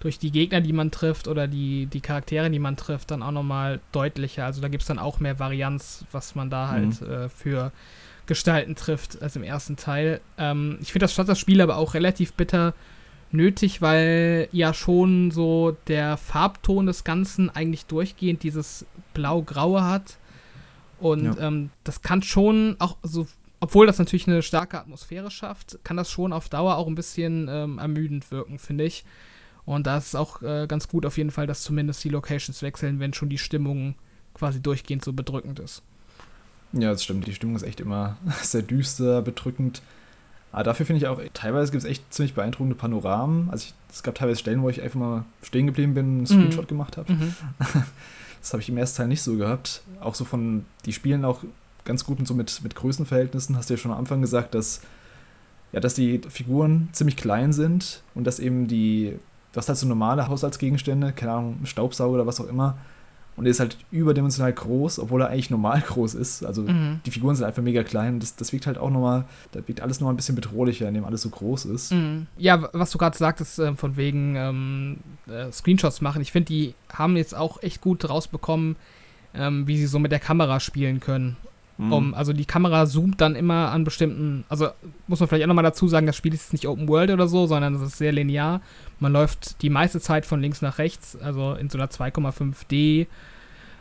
durch 0.00 0.18
die 0.18 0.30
Gegner, 0.30 0.60
die 0.60 0.72
man 0.72 0.90
trifft 0.90 1.26
oder 1.26 1.48
die, 1.48 1.86
die 1.86 2.00
Charaktere, 2.00 2.50
die 2.50 2.58
man 2.58 2.76
trifft, 2.76 3.10
dann 3.10 3.22
auch 3.22 3.32
nochmal 3.32 3.80
deutlicher. 3.92 4.44
Also 4.44 4.60
da 4.60 4.68
gibt 4.68 4.82
es 4.82 4.88
dann 4.88 4.98
auch 4.98 5.20
mehr 5.20 5.38
Varianz, 5.38 6.04
was 6.12 6.34
man 6.34 6.50
da 6.50 6.68
halt 6.68 7.00
mhm. 7.00 7.10
äh, 7.10 7.28
für 7.28 7.72
Gestalten 8.26 8.74
trifft 8.74 9.22
als 9.22 9.36
im 9.36 9.42
ersten 9.42 9.76
Teil. 9.76 10.20
Ähm, 10.36 10.78
ich 10.82 10.92
finde 10.92 11.04
das 11.04 11.12
statt 11.12 11.28
das 11.28 11.38
Spiel 11.38 11.60
aber 11.60 11.76
auch 11.76 11.94
relativ 11.94 12.34
bitter 12.34 12.74
nötig, 13.32 13.82
weil 13.82 14.48
ja 14.52 14.74
schon 14.74 15.30
so 15.30 15.76
der 15.88 16.16
Farbton 16.16 16.86
des 16.86 17.04
Ganzen 17.04 17.50
eigentlich 17.50 17.86
durchgehend 17.86 18.42
dieses 18.42 18.86
blau-graue 19.14 19.82
hat. 19.82 20.18
Und 20.98 21.24
ja. 21.24 21.48
ähm, 21.48 21.70
das 21.84 22.02
kann 22.02 22.22
schon 22.22 22.76
auch 22.78 22.96
so, 23.02 23.26
obwohl 23.60 23.86
das 23.86 23.98
natürlich 23.98 24.28
eine 24.28 24.42
starke 24.42 24.78
Atmosphäre 24.78 25.30
schafft, 25.30 25.78
kann 25.84 25.96
das 25.96 26.10
schon 26.10 26.32
auf 26.32 26.48
Dauer 26.48 26.76
auch 26.76 26.86
ein 26.86 26.94
bisschen 26.94 27.48
ähm, 27.50 27.78
ermüdend 27.78 28.30
wirken, 28.30 28.58
finde 28.58 28.84
ich. 28.84 29.04
Und 29.66 29.86
da 29.86 29.98
ist 29.98 30.06
es 30.06 30.14
auch 30.14 30.42
äh, 30.42 30.66
ganz 30.66 30.88
gut 30.88 31.04
auf 31.04 31.18
jeden 31.18 31.30
Fall, 31.30 31.46
dass 31.46 31.62
zumindest 31.62 32.02
die 32.04 32.08
Locations 32.08 32.62
wechseln, 32.62 33.00
wenn 33.00 33.12
schon 33.12 33.28
die 33.28 33.38
Stimmung 33.38 33.96
quasi 34.32 34.62
durchgehend 34.62 35.04
so 35.04 35.12
bedrückend 35.12 35.58
ist. 35.58 35.82
Ja, 36.72 36.92
das 36.92 37.04
stimmt. 37.04 37.26
Die 37.26 37.34
Stimmung 37.34 37.56
ist 37.56 37.62
echt 37.62 37.80
immer 37.80 38.16
sehr 38.42 38.62
düster, 38.62 39.22
bedrückend. 39.22 39.82
Aber 40.52 40.62
dafür 40.62 40.86
finde 40.86 40.98
ich 40.98 41.08
auch, 41.08 41.20
teilweise 41.34 41.72
gibt 41.72 41.84
es 41.84 41.90
echt 41.90 42.14
ziemlich 42.14 42.34
beeindruckende 42.34 42.76
Panoramen. 42.76 43.50
Also 43.50 43.66
ich, 43.66 43.74
es 43.92 44.02
gab 44.02 44.14
teilweise 44.14 44.38
Stellen, 44.38 44.62
wo 44.62 44.70
ich 44.70 44.80
einfach 44.80 44.98
mal 44.98 45.24
stehen 45.42 45.66
geblieben 45.66 45.94
bin, 45.94 46.06
einen 46.06 46.20
mhm. 46.20 46.26
Screenshot 46.26 46.64
mhm. 46.64 46.68
gemacht 46.68 46.96
habe. 46.96 47.12
Mhm. 47.12 47.34
Das 48.40 48.52
habe 48.52 48.62
ich 48.62 48.68
im 48.68 48.76
ersten 48.76 48.98
Teil 48.98 49.08
nicht 49.08 49.22
so 49.22 49.36
gehabt. 49.36 49.82
Auch 50.00 50.14
so 50.14 50.24
von, 50.24 50.64
die 50.84 50.92
spielen 50.92 51.24
auch 51.24 51.42
ganz 51.84 52.04
gut 52.04 52.20
und 52.20 52.28
so 52.28 52.34
mit, 52.34 52.62
mit 52.62 52.76
Größenverhältnissen. 52.76 53.56
Hast 53.56 53.68
du 53.68 53.74
ja 53.74 53.78
schon 53.78 53.90
am 53.90 53.98
Anfang 53.98 54.20
gesagt, 54.20 54.54
dass, 54.54 54.82
ja, 55.72 55.80
dass 55.80 55.94
die 55.94 56.20
Figuren 56.28 56.88
ziemlich 56.92 57.16
klein 57.16 57.52
sind 57.52 58.04
und 58.14 58.24
dass 58.24 58.38
eben 58.38 58.68
die 58.68 59.18
Du 59.56 59.60
hast 59.60 59.70
halt 59.70 59.78
so 59.78 59.88
normale 59.88 60.28
Haushaltsgegenstände, 60.28 61.12
keine 61.12 61.32
Ahnung, 61.32 61.60
Staubsauger 61.64 62.12
oder 62.12 62.26
was 62.26 62.42
auch 62.42 62.46
immer. 62.46 62.76
Und 63.36 63.46
er 63.46 63.52
ist 63.52 63.58
halt 63.58 63.78
überdimensional 63.90 64.52
groß, 64.52 64.98
obwohl 64.98 65.22
er 65.22 65.30
eigentlich 65.30 65.48
normal 65.48 65.80
groß 65.86 66.12
ist. 66.12 66.44
Also 66.44 66.60
mhm. 66.60 67.00
die 67.06 67.10
Figuren 67.10 67.34
sind 67.34 67.46
einfach 67.46 67.62
mega 67.62 67.82
klein. 67.82 68.20
Das, 68.20 68.36
das 68.36 68.52
wirkt 68.52 68.66
halt 68.66 68.76
auch 68.76 68.90
nochmal, 68.90 69.24
da 69.52 69.66
wirkt 69.66 69.80
alles 69.80 69.98
nochmal 69.98 70.12
ein 70.12 70.18
bisschen 70.18 70.34
bedrohlicher, 70.34 70.86
indem 70.86 71.06
alles 71.06 71.22
so 71.22 71.30
groß 71.30 71.64
ist. 71.64 71.94
Mhm. 71.94 72.26
Ja, 72.36 72.68
was 72.74 72.90
du 72.90 72.98
gerade 72.98 73.16
sagtest, 73.16 73.58
äh, 73.58 73.74
von 73.74 73.96
wegen 73.96 74.36
ähm, 74.36 74.98
äh, 75.26 75.50
Screenshots 75.50 76.02
machen. 76.02 76.20
Ich 76.20 76.32
finde, 76.32 76.48
die 76.48 76.74
haben 76.92 77.16
jetzt 77.16 77.34
auch 77.34 77.62
echt 77.62 77.80
gut 77.80 78.06
rausbekommen, 78.06 78.76
ähm, 79.34 79.66
wie 79.66 79.78
sie 79.78 79.86
so 79.86 79.98
mit 79.98 80.12
der 80.12 80.20
Kamera 80.20 80.60
spielen 80.60 81.00
können. 81.00 81.38
Mhm. 81.78 81.92
Um, 81.92 82.14
also 82.14 82.32
die 82.32 82.46
Kamera 82.46 82.86
zoomt 82.86 83.20
dann 83.20 83.36
immer 83.36 83.70
an 83.70 83.84
bestimmten, 83.84 84.44
also 84.48 84.68
muss 85.06 85.20
man 85.20 85.28
vielleicht 85.28 85.44
auch 85.44 85.48
nochmal 85.48 85.64
dazu 85.64 85.88
sagen, 85.88 86.06
das 86.06 86.16
Spiel 86.16 86.32
ist 86.32 86.52
nicht 86.52 86.66
Open 86.66 86.88
World 86.88 87.10
oder 87.10 87.28
so, 87.28 87.46
sondern 87.46 87.74
es 87.74 87.82
ist 87.82 87.98
sehr 87.98 88.12
linear. 88.12 88.62
Man 88.98 89.12
läuft 89.12 89.60
die 89.62 89.70
meiste 89.70 90.00
Zeit 90.00 90.24
von 90.24 90.40
links 90.40 90.62
nach 90.62 90.78
rechts, 90.78 91.16
also 91.16 91.52
in 91.54 91.68
so 91.68 91.76
einer 91.76 91.88
2,5D 91.88 93.06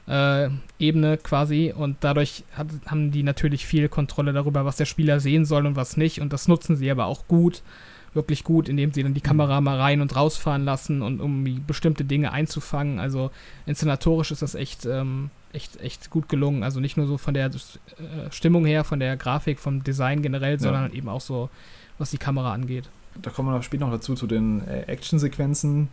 äh, 0.07 0.49
Ebene 0.77 1.17
quasi 1.17 1.73
und 1.75 1.97
dadurch 2.01 2.43
hat, 2.55 2.67
haben 2.87 3.11
die 3.11 3.23
natürlich 3.23 3.65
viel 3.65 3.87
Kontrolle 3.87 4.33
darüber, 4.33 4.65
was 4.65 4.75
der 4.75 4.85
Spieler 4.85 5.19
sehen 5.21 5.45
soll 5.45 5.65
und 5.65 5.77
was 5.77 5.95
nicht 5.95 6.19
und 6.19 6.33
das 6.33 6.47
nutzen 6.49 6.75
sie 6.75 6.91
aber 6.91 7.05
auch 7.05 7.27
gut, 7.27 7.63
wirklich 8.13 8.43
gut, 8.43 8.67
indem 8.69 8.91
sie 8.91 9.03
dann 9.03 9.13
die 9.13 9.21
Kamera 9.21 9.61
mal 9.61 9.79
rein 9.79 10.01
und 10.01 10.15
rausfahren 10.15 10.65
lassen 10.65 11.01
und 11.01 11.21
um 11.21 11.43
bestimmte 11.65 12.05
Dinge 12.05 12.31
einzufangen. 12.31 12.99
Also 12.99 13.31
inszenatorisch 13.65 14.31
ist 14.31 14.41
das 14.41 14.55
echt 14.55 14.85
ähm, 14.85 15.29
echt, 15.55 15.79
echt 15.81 16.09
gut 16.09 16.29
gelungen. 16.29 16.63
Also 16.63 16.79
nicht 16.79 16.97
nur 16.97 17.07
so 17.07 17.17
von 17.17 17.33
der 17.33 17.47
äh, 17.47 17.51
Stimmung 18.31 18.65
her, 18.65 18.83
von 18.83 18.99
der 18.99 19.17
Grafik, 19.17 19.59
vom 19.59 19.83
Design 19.83 20.21
generell, 20.21 20.59
sondern 20.59 20.91
ja. 20.91 20.97
eben 20.97 21.09
auch 21.09 21.21
so, 21.21 21.49
was 21.97 22.11
die 22.11 22.17
Kamera 22.17 22.53
angeht. 22.53 22.89
Da 23.21 23.29
kommen 23.29 23.51
wir 23.51 23.63
später 23.63 23.85
noch 23.85 23.93
dazu, 23.93 24.15
zu 24.15 24.27
den 24.27 24.67
äh, 24.67 24.81
Actionsequenzen. 24.81 25.87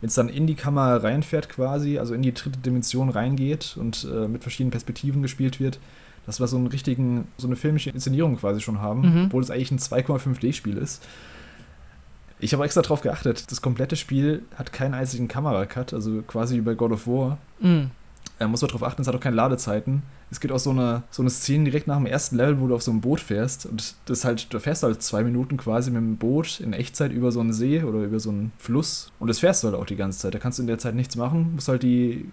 Wenn 0.00 0.08
es 0.08 0.14
dann 0.14 0.28
in 0.28 0.46
die 0.46 0.56
Kamera 0.56 0.96
reinfährt 0.96 1.48
quasi, 1.48 1.98
also 1.98 2.14
in 2.14 2.22
die 2.22 2.34
dritte 2.34 2.58
Dimension 2.58 3.08
reingeht 3.08 3.76
und 3.78 4.06
äh, 4.12 4.28
mit 4.28 4.42
verschiedenen 4.42 4.72
Perspektiven 4.72 5.22
gespielt 5.22 5.60
wird, 5.60 5.78
dass 6.26 6.40
wir 6.40 6.46
so 6.46 6.56
einen 6.56 6.66
richtigen, 6.66 7.28
so 7.36 7.46
eine 7.46 7.56
filmische 7.56 7.90
Inszenierung 7.90 8.36
quasi 8.36 8.60
schon 8.60 8.80
haben, 8.80 9.00
mhm. 9.00 9.24
obwohl 9.26 9.42
es 9.42 9.50
eigentlich 9.50 9.70
ein 9.70 9.78
2,5D-Spiel 9.78 10.76
ist. 10.76 11.06
Ich 12.40 12.52
habe 12.52 12.64
extra 12.64 12.82
darauf 12.82 13.00
geachtet, 13.00 13.50
das 13.50 13.62
komplette 13.62 13.96
Spiel 13.96 14.42
hat 14.56 14.72
keinen 14.72 14.94
einzigen 14.94 15.28
Kameracut, 15.28 15.94
also 15.94 16.22
quasi 16.22 16.56
wie 16.56 16.60
bei 16.60 16.74
God 16.74 16.92
of 16.92 17.06
War. 17.06 17.38
Mhm. 17.60 17.90
Er 18.44 18.48
muss 18.48 18.62
auch 18.62 18.68
darauf 18.68 18.82
achten, 18.82 19.02
es 19.02 19.08
hat 19.08 19.14
auch 19.14 19.20
keine 19.20 19.36
Ladezeiten. 19.36 20.02
Es 20.30 20.38
gibt 20.38 20.52
auch 20.52 20.58
so 20.58 20.70
eine, 20.70 21.02
so 21.10 21.22
eine 21.22 21.30
Szene 21.30 21.64
direkt 21.64 21.86
nach 21.86 21.96
dem 21.96 22.06
ersten 22.06 22.36
Level, 22.36 22.60
wo 22.60 22.66
du 22.66 22.74
auf 22.74 22.82
so 22.82 22.90
einem 22.90 23.00
Boot 23.00 23.20
fährst. 23.20 23.64
Und 23.64 23.94
das 24.04 24.24
halt, 24.24 24.52
du 24.52 24.60
fährst 24.60 24.82
halt 24.82 25.02
zwei 25.02 25.24
Minuten 25.24 25.56
quasi 25.56 25.90
mit 25.90 26.00
dem 26.00 26.16
Boot 26.16 26.60
in 26.60 26.72
Echtzeit 26.72 27.10
über 27.10 27.32
so 27.32 27.40
einen 27.40 27.52
See 27.52 27.82
oder 27.82 28.00
über 28.00 28.20
so 28.20 28.30
einen 28.30 28.52
Fluss. 28.58 29.10
Und 29.18 29.28
das 29.28 29.38
fährst 29.38 29.62
du 29.62 29.68
halt 29.68 29.76
auch 29.76 29.86
die 29.86 29.96
ganze 29.96 30.18
Zeit. 30.18 30.34
Da 30.34 30.38
kannst 30.38 30.58
du 30.58 30.62
in 30.62 30.66
der 30.66 30.78
Zeit 30.78 30.94
nichts 30.94 31.16
machen. 31.16 31.52
Musst 31.54 31.68
halt 31.68 31.82
die, 31.82 32.28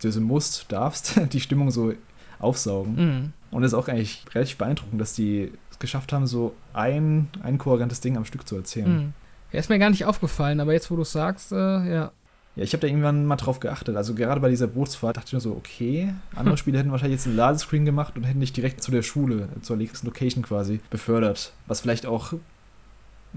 du 0.00 0.20
musst, 0.20 0.66
darfst, 0.72 1.20
die 1.32 1.40
Stimmung 1.40 1.70
so 1.70 1.92
aufsaugen. 2.38 2.94
Mhm. 2.94 3.32
Und 3.50 3.62
das 3.62 3.72
ist 3.72 3.78
auch 3.78 3.88
eigentlich 3.88 4.24
relativ 4.32 4.56
beeindruckend, 4.56 5.00
dass 5.00 5.14
die 5.14 5.50
es 5.70 5.78
geschafft 5.78 6.12
haben, 6.12 6.26
so 6.26 6.54
ein, 6.72 7.28
ein 7.42 7.58
kohärentes 7.58 8.00
Ding 8.00 8.16
am 8.16 8.24
Stück 8.24 8.46
zu 8.46 8.56
erzählen. 8.56 8.96
Mhm. 8.96 9.12
Ja, 9.52 9.58
ist 9.58 9.68
mir 9.68 9.80
gar 9.80 9.90
nicht 9.90 10.04
aufgefallen, 10.04 10.60
aber 10.60 10.72
jetzt, 10.72 10.90
wo 10.92 10.96
du 10.96 11.02
es 11.02 11.10
sagst, 11.10 11.50
äh, 11.50 11.56
ja, 11.56 12.12
ja, 12.60 12.64
ich 12.64 12.74
habe 12.74 12.82
da 12.82 12.88
irgendwann 12.88 13.24
mal 13.24 13.36
drauf 13.36 13.58
geachtet. 13.58 13.96
Also 13.96 14.14
gerade 14.14 14.38
bei 14.38 14.50
dieser 14.50 14.66
Bootsfahrt 14.66 15.16
dachte 15.16 15.28
ich 15.28 15.32
mir 15.32 15.40
so, 15.40 15.52
okay, 15.52 16.12
andere 16.36 16.58
Spiele 16.58 16.78
hätten 16.78 16.90
wahrscheinlich 16.90 17.18
jetzt 17.18 17.26
einen 17.26 17.36
Ladescreen 17.36 17.86
gemacht 17.86 18.18
und 18.18 18.24
hätten 18.24 18.40
dich 18.40 18.52
direkt 18.52 18.82
zu 18.82 18.90
der 18.90 19.00
Schule, 19.00 19.48
zur 19.62 19.78
nächsten 19.78 20.06
Location 20.06 20.44
quasi 20.44 20.80
befördert. 20.90 21.54
Was 21.68 21.80
vielleicht 21.80 22.04
auch, 22.04 22.34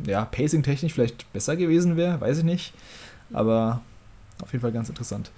ja, 0.06 0.26
pacing-technisch 0.26 0.92
vielleicht 0.92 1.32
besser 1.32 1.56
gewesen 1.56 1.96
wäre, 1.96 2.20
weiß 2.20 2.40
ich 2.40 2.44
nicht. 2.44 2.74
Aber 3.32 3.80
auf 4.42 4.52
jeden 4.52 4.62
Fall 4.62 4.74
ganz 4.74 4.90
interessant. 4.90 5.32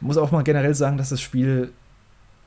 Muss 0.00 0.16
auch 0.16 0.32
mal 0.32 0.42
generell 0.42 0.74
sagen, 0.74 0.96
dass 0.96 1.10
das 1.10 1.20
Spiel, 1.20 1.72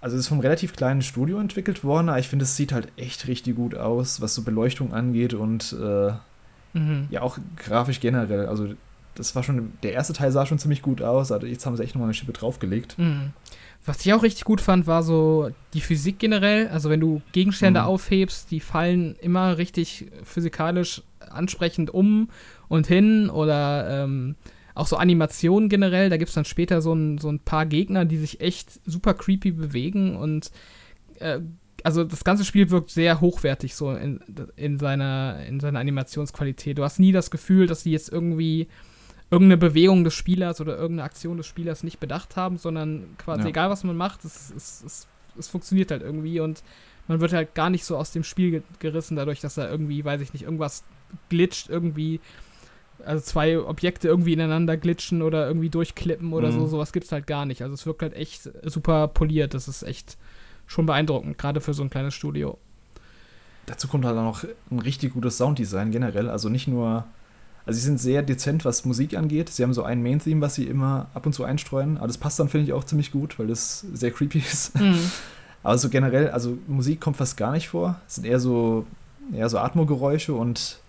also 0.02 0.16
es 0.16 0.22
ist 0.22 0.28
vom 0.28 0.40
relativ 0.40 0.76
kleinen 0.76 1.04
Studio 1.04 1.40
entwickelt 1.40 1.84
worden, 1.84 2.10
aber 2.10 2.18
ich 2.18 2.30
finde, 2.30 2.46
es 2.46 2.56
sieht 2.56 2.72
halt 2.72 2.92
echt 2.98 3.28
richtig 3.28 3.58
gut 3.58 3.76
aus, 3.76 4.22
was 4.22 4.34
so 4.34 4.42
Beleuchtung 4.42 4.92
angeht 4.92 5.36
und 5.36 5.76
äh, 5.80 6.14
mhm. 6.74 7.06
ja 7.12 7.22
auch 7.22 7.38
grafisch 7.58 8.00
generell. 8.00 8.48
Also 8.48 8.70
das 9.18 9.36
war 9.36 9.44
schon, 9.44 9.74
der 9.84 9.94
erste 9.94 10.14
Teil 10.14 10.32
sah 10.32 10.46
schon 10.46 10.60
ziemlich 10.60 10.82
gut 10.82 11.02
aus, 11.02 11.32
aber 11.32 11.48
jetzt 11.48 11.66
haben 11.66 11.76
sie 11.76 11.84
echt 11.84 11.96
nochmal 11.96 12.08
eine 12.08 12.14
Schippe 12.14 12.34
draufgelegt. 12.34 12.98
Mhm. 12.98 13.32
Was 13.86 14.06
ich 14.06 14.14
auch 14.14 14.24
richtig 14.24 14.44
gut 14.44 14.62
fand, 14.62 14.86
war 14.86 15.02
so 15.02 15.50
die 15.74 15.82
Physik 15.82 16.20
generell. 16.20 16.68
Also 16.68 16.90
wenn 16.90 17.00
du 17.00 17.22
Gegenstände 17.32 17.82
mhm. 17.82 17.88
aufhebst, 17.88 18.52
die 18.52 18.60
fallen 18.60 19.16
immer 19.22 19.58
richtig 19.58 20.08
physikalisch 20.24 21.04
ansprechend 21.20 21.90
um 21.90 22.30
und 22.68 22.88
hin 22.88 23.30
oder 23.30 24.04
ähm, 24.04 24.36
auch 24.76 24.88
so 24.88 24.98
Animationen 24.98 25.70
generell. 25.70 26.10
Da 26.10 26.18
gibt 26.18 26.30
es 26.30 26.36
dann 26.36 26.46
später 26.46 26.82
so 26.82 26.94
ein, 26.94 27.18
so 27.18 27.30
ein 27.30 27.40
paar 27.40 27.66
Gegner, 27.66 28.06
die 28.06 28.18
sich 28.18 28.42
echt 28.42 28.80
super 28.86 29.14
creepy 29.14 29.52
bewegen 29.52 30.16
und 30.16 30.52
äh, 31.20 31.40
also 31.84 32.04
das 32.04 32.24
ganze 32.24 32.44
Spiel 32.44 32.70
wirkt 32.70 32.90
sehr 32.90 33.22
hochwertig 33.22 33.76
so 33.76 33.94
in, 33.94 34.20
in, 34.56 34.78
seiner, 34.78 35.46
in 35.48 35.60
seiner 35.60 35.80
Animationsqualität. 35.80 36.78
Du 36.78 36.84
hast 36.84 37.00
nie 37.00 37.12
das 37.12 37.32
Gefühl, 37.32 37.68
dass 37.68 37.84
die 37.84 37.92
jetzt 37.92 38.12
irgendwie 38.12 38.68
irgendeine 39.30 39.58
Bewegung 39.58 40.04
des 40.04 40.14
Spielers 40.14 40.62
oder 40.62 40.78
irgendeine 40.78 41.04
Aktion 41.06 41.38
des 41.38 41.46
Spielers 41.46 41.84
nicht 41.84 42.00
bedacht 42.00 42.36
haben, 42.36 42.58
sondern 42.58 43.16
quasi 43.18 43.44
ja. 43.44 43.48
egal, 43.50 43.70
was 43.70 43.84
man 43.84 43.98
macht, 43.98 44.24
es, 44.24 44.54
es, 44.56 44.84
es, 44.86 45.08
es 45.38 45.48
funktioniert 45.50 45.92
halt 45.92 46.02
irgendwie 46.02 46.40
und 46.40 46.64
man 47.08 47.20
wird 47.22 47.34
halt 47.34 47.56
gar 47.56 47.70
nicht 47.70 47.86
so 47.86 47.98
aus 47.98 48.12
dem 48.12 48.24
Spiel 48.24 48.64
gerissen, 48.80 49.16
dadurch, 49.16 49.40
dass 49.40 49.58
er 49.58 49.70
irgendwie, 49.70 50.04
weiß 50.04 50.22
ich 50.22 50.34
nicht, 50.34 50.44
irgendwas 50.44 50.84
glitscht, 51.30 51.70
irgendwie, 51.70 52.20
also 53.06 53.24
zwei 53.24 53.60
Objekte 53.60 54.08
irgendwie 54.08 54.34
ineinander 54.34 54.78
glitschen 54.78 55.22
oder 55.22 55.48
irgendwie 55.48 55.70
durchklippen 55.70 56.34
oder 56.34 56.50
mhm. 56.52 56.60
so, 56.60 56.68
sowas 56.68 56.92
gibt 56.92 57.06
es 57.06 57.12
halt 57.12 57.28
gar 57.28 57.46
nicht. 57.46 57.62
Also 57.62 57.74
es 57.74 57.86
wirkt 57.86 58.02
halt 58.02 58.14
echt 58.14 58.50
super 58.64 59.08
poliert, 59.08 59.54
das 59.54 59.68
ist 59.68 59.84
echt 59.84 60.18
schon 60.68 60.86
beeindruckend, 60.86 61.38
gerade 61.38 61.62
für 61.62 61.74
so 61.74 61.84
ein 61.84 61.90
kleines 61.90 62.14
Studio. 62.14 62.58
Dazu 63.66 63.88
kommt 63.88 64.06
halt 64.06 64.18
auch 64.18 64.24
noch 64.24 64.44
ein 64.72 64.80
richtig 64.80 65.14
gutes 65.14 65.38
Sounddesign 65.38 65.92
generell, 65.92 66.30
also 66.30 66.50
nicht 66.50 66.68
nur 66.68 67.06
also 67.68 67.80
sie 67.80 67.86
sind 67.86 68.00
sehr 68.00 68.24
dezent, 68.24 68.64
was 68.64 68.86
Musik 68.86 69.18
angeht. 69.18 69.50
Sie 69.50 69.62
haben 69.62 69.74
so 69.74 69.84
ein 69.84 70.02
Main-Theme, 70.02 70.40
was 70.40 70.56
sie 70.56 70.64
immer 70.64 71.08
ab 71.14 71.26
und 71.26 71.34
zu 71.34 71.44
einstreuen. 71.44 71.98
Aber 71.98 72.08
das 72.08 72.18
passt 72.18 72.40
dann, 72.40 72.48
finde 72.48 72.66
ich, 72.66 72.72
auch 72.72 72.86
ziemlich 72.86 73.12
gut, 73.12 73.38
weil 73.38 73.48
das 73.48 73.82
sehr 73.94 74.12
creepy 74.12 74.40
ist. 74.40 74.80
Mhm. 74.80 74.98
Aber 75.64 75.78
so 75.78 75.90
generell, 75.90 76.30
also 76.30 76.58
Musik 76.68 77.02
kommt 77.02 77.18
fast 77.18 77.36
gar 77.36 77.52
nicht 77.52 77.68
vor. 77.68 78.00
Es 78.08 78.16
sind 78.16 78.26
eher 78.26 78.40
so, 78.40 78.88
eher 79.34 79.50
so 79.50 79.58
Atmogeräusche 79.58 80.34
und 80.34 80.80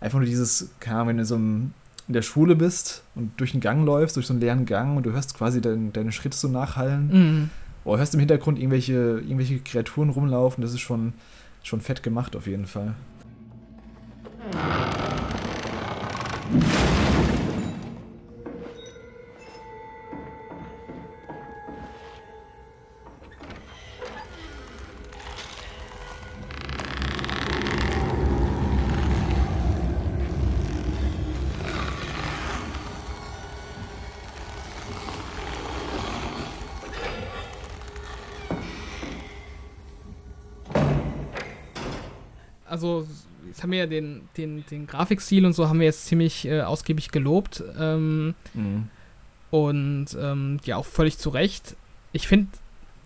einfach 0.00 0.18
nur 0.18 0.26
dieses, 0.26 0.70
keine 0.78 0.98
Ahnung, 0.98 1.08
wenn 1.08 1.16
du 1.16 1.24
so 1.24 1.34
in 1.34 1.72
der 2.06 2.22
Schule 2.22 2.54
bist 2.54 3.02
und 3.16 3.32
durch 3.40 3.52
einen 3.54 3.60
Gang 3.60 3.84
läufst, 3.84 4.14
durch 4.14 4.28
so 4.28 4.34
einen 4.34 4.40
leeren 4.40 4.66
Gang 4.66 4.96
und 4.96 5.04
du 5.04 5.10
hörst 5.10 5.36
quasi 5.36 5.60
dein, 5.60 5.92
deine 5.92 6.12
Schritte 6.12 6.36
so 6.36 6.46
nachhallen. 6.46 7.08
Mhm. 7.08 7.50
Oder 7.84 7.98
hörst 7.98 8.14
im 8.14 8.20
Hintergrund 8.20 8.58
irgendwelche, 8.60 8.92
irgendwelche 8.92 9.58
Kreaturen 9.58 10.10
rumlaufen. 10.10 10.62
Das 10.62 10.72
ist 10.72 10.80
schon, 10.80 11.12
schon 11.64 11.80
fett 11.80 12.04
gemacht 12.04 12.36
auf 12.36 12.46
jeden 12.46 12.66
Fall. 12.66 12.94
Also 42.84 43.13
jetzt 43.54 43.62
haben 43.62 43.70
wir 43.70 43.78
ja 43.78 43.86
den, 43.86 44.28
den, 44.36 44.64
den 44.68 44.88
Grafikstil 44.88 45.46
und 45.46 45.52
so 45.52 45.68
haben 45.68 45.78
wir 45.78 45.86
jetzt 45.86 46.06
ziemlich 46.06 46.44
äh, 46.44 46.62
ausgiebig 46.62 47.12
gelobt. 47.12 47.62
Ähm, 47.78 48.34
mhm. 48.52 48.88
Und 49.50 50.06
ähm, 50.20 50.58
ja, 50.64 50.76
auch 50.76 50.84
völlig 50.84 51.18
zu 51.18 51.30
Recht. 51.30 51.76
Ich 52.12 52.26
finde 52.26 52.48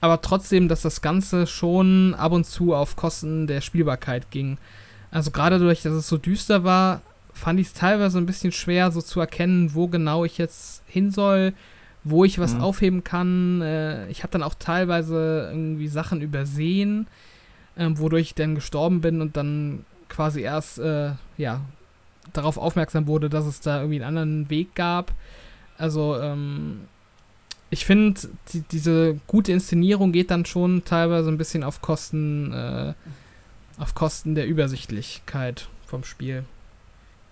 aber 0.01 0.23
trotzdem, 0.23 0.69
dass 0.69 0.81
das 0.81 1.03
Ganze 1.03 1.47
schon 1.47 2.15
ab 2.15 2.33
und 2.33 2.45
zu 2.45 2.75
auf 2.75 2.97
Kosten 2.97 3.47
der 3.47 3.61
Spielbarkeit 3.61 4.31
ging. 4.31 4.57
Also 5.11 5.31
gerade 5.33 5.59
dadurch, 5.59 5.83
dass 5.83 5.93
es 5.93 6.09
so 6.09 6.17
düster 6.17 6.65
war, 6.65 7.03
fand 7.35 7.61
ich 7.61 7.67
es 7.67 7.73
teilweise 7.75 8.17
ein 8.17 8.27
bisschen 8.27 8.53
schwer, 8.53 8.91
so 8.91 9.03
zu 9.03 9.21
erkennen, 9.21 9.75
wo 9.75 9.89
genau 9.89 10.25
ich 10.25 10.39
jetzt 10.39 10.83
hin 10.87 11.11
soll, 11.11 11.53
wo 12.05 12.25
ich 12.25 12.39
was 12.39 12.55
mhm. 12.55 12.63
aufheben 12.63 13.05
kann. 13.05 13.61
Äh, 13.61 14.09
ich 14.09 14.23
habe 14.23 14.33
dann 14.33 14.43
auch 14.43 14.55
teilweise 14.55 15.51
irgendwie 15.53 15.89
Sachen 15.89 16.23
übersehen 16.23 17.07
ähm, 17.79 17.99
wodurch 17.99 18.23
ich 18.23 18.35
dann 18.35 18.55
gestorben 18.55 19.01
bin 19.01 19.21
und 19.23 19.37
dann 19.37 19.85
quasi 20.09 20.41
erst, 20.41 20.79
äh, 20.79 21.13
ja, 21.37 21.61
darauf 22.33 22.59
aufmerksam 22.59 23.07
wurde, 23.07 23.29
dass 23.29 23.47
es 23.47 23.61
da 23.61 23.79
irgendwie 23.79 23.97
einen 24.03 24.17
anderen 24.17 24.51
Weg 24.51 24.75
gab. 24.75 25.13
Also, 25.77 26.19
ähm, 26.21 26.81
ich 27.71 27.85
finde, 27.85 28.21
die, 28.53 28.63
diese 28.63 29.21
gute 29.27 29.53
Inszenierung 29.53 30.13
geht 30.13 30.31
dann 30.31 30.45
schon 30.45 30.85
teilweise 30.85 31.31
ein 31.31 31.39
bisschen 31.39 31.63
auf 31.63 31.83
Kosten, 31.83 32.53
äh, 32.53 32.95
auf 33.79 33.95
Kosten 33.95 34.35
der 34.35 34.47
Übersichtlichkeit 34.47 35.69
vom 35.87 36.05
Spiel. 36.05 36.45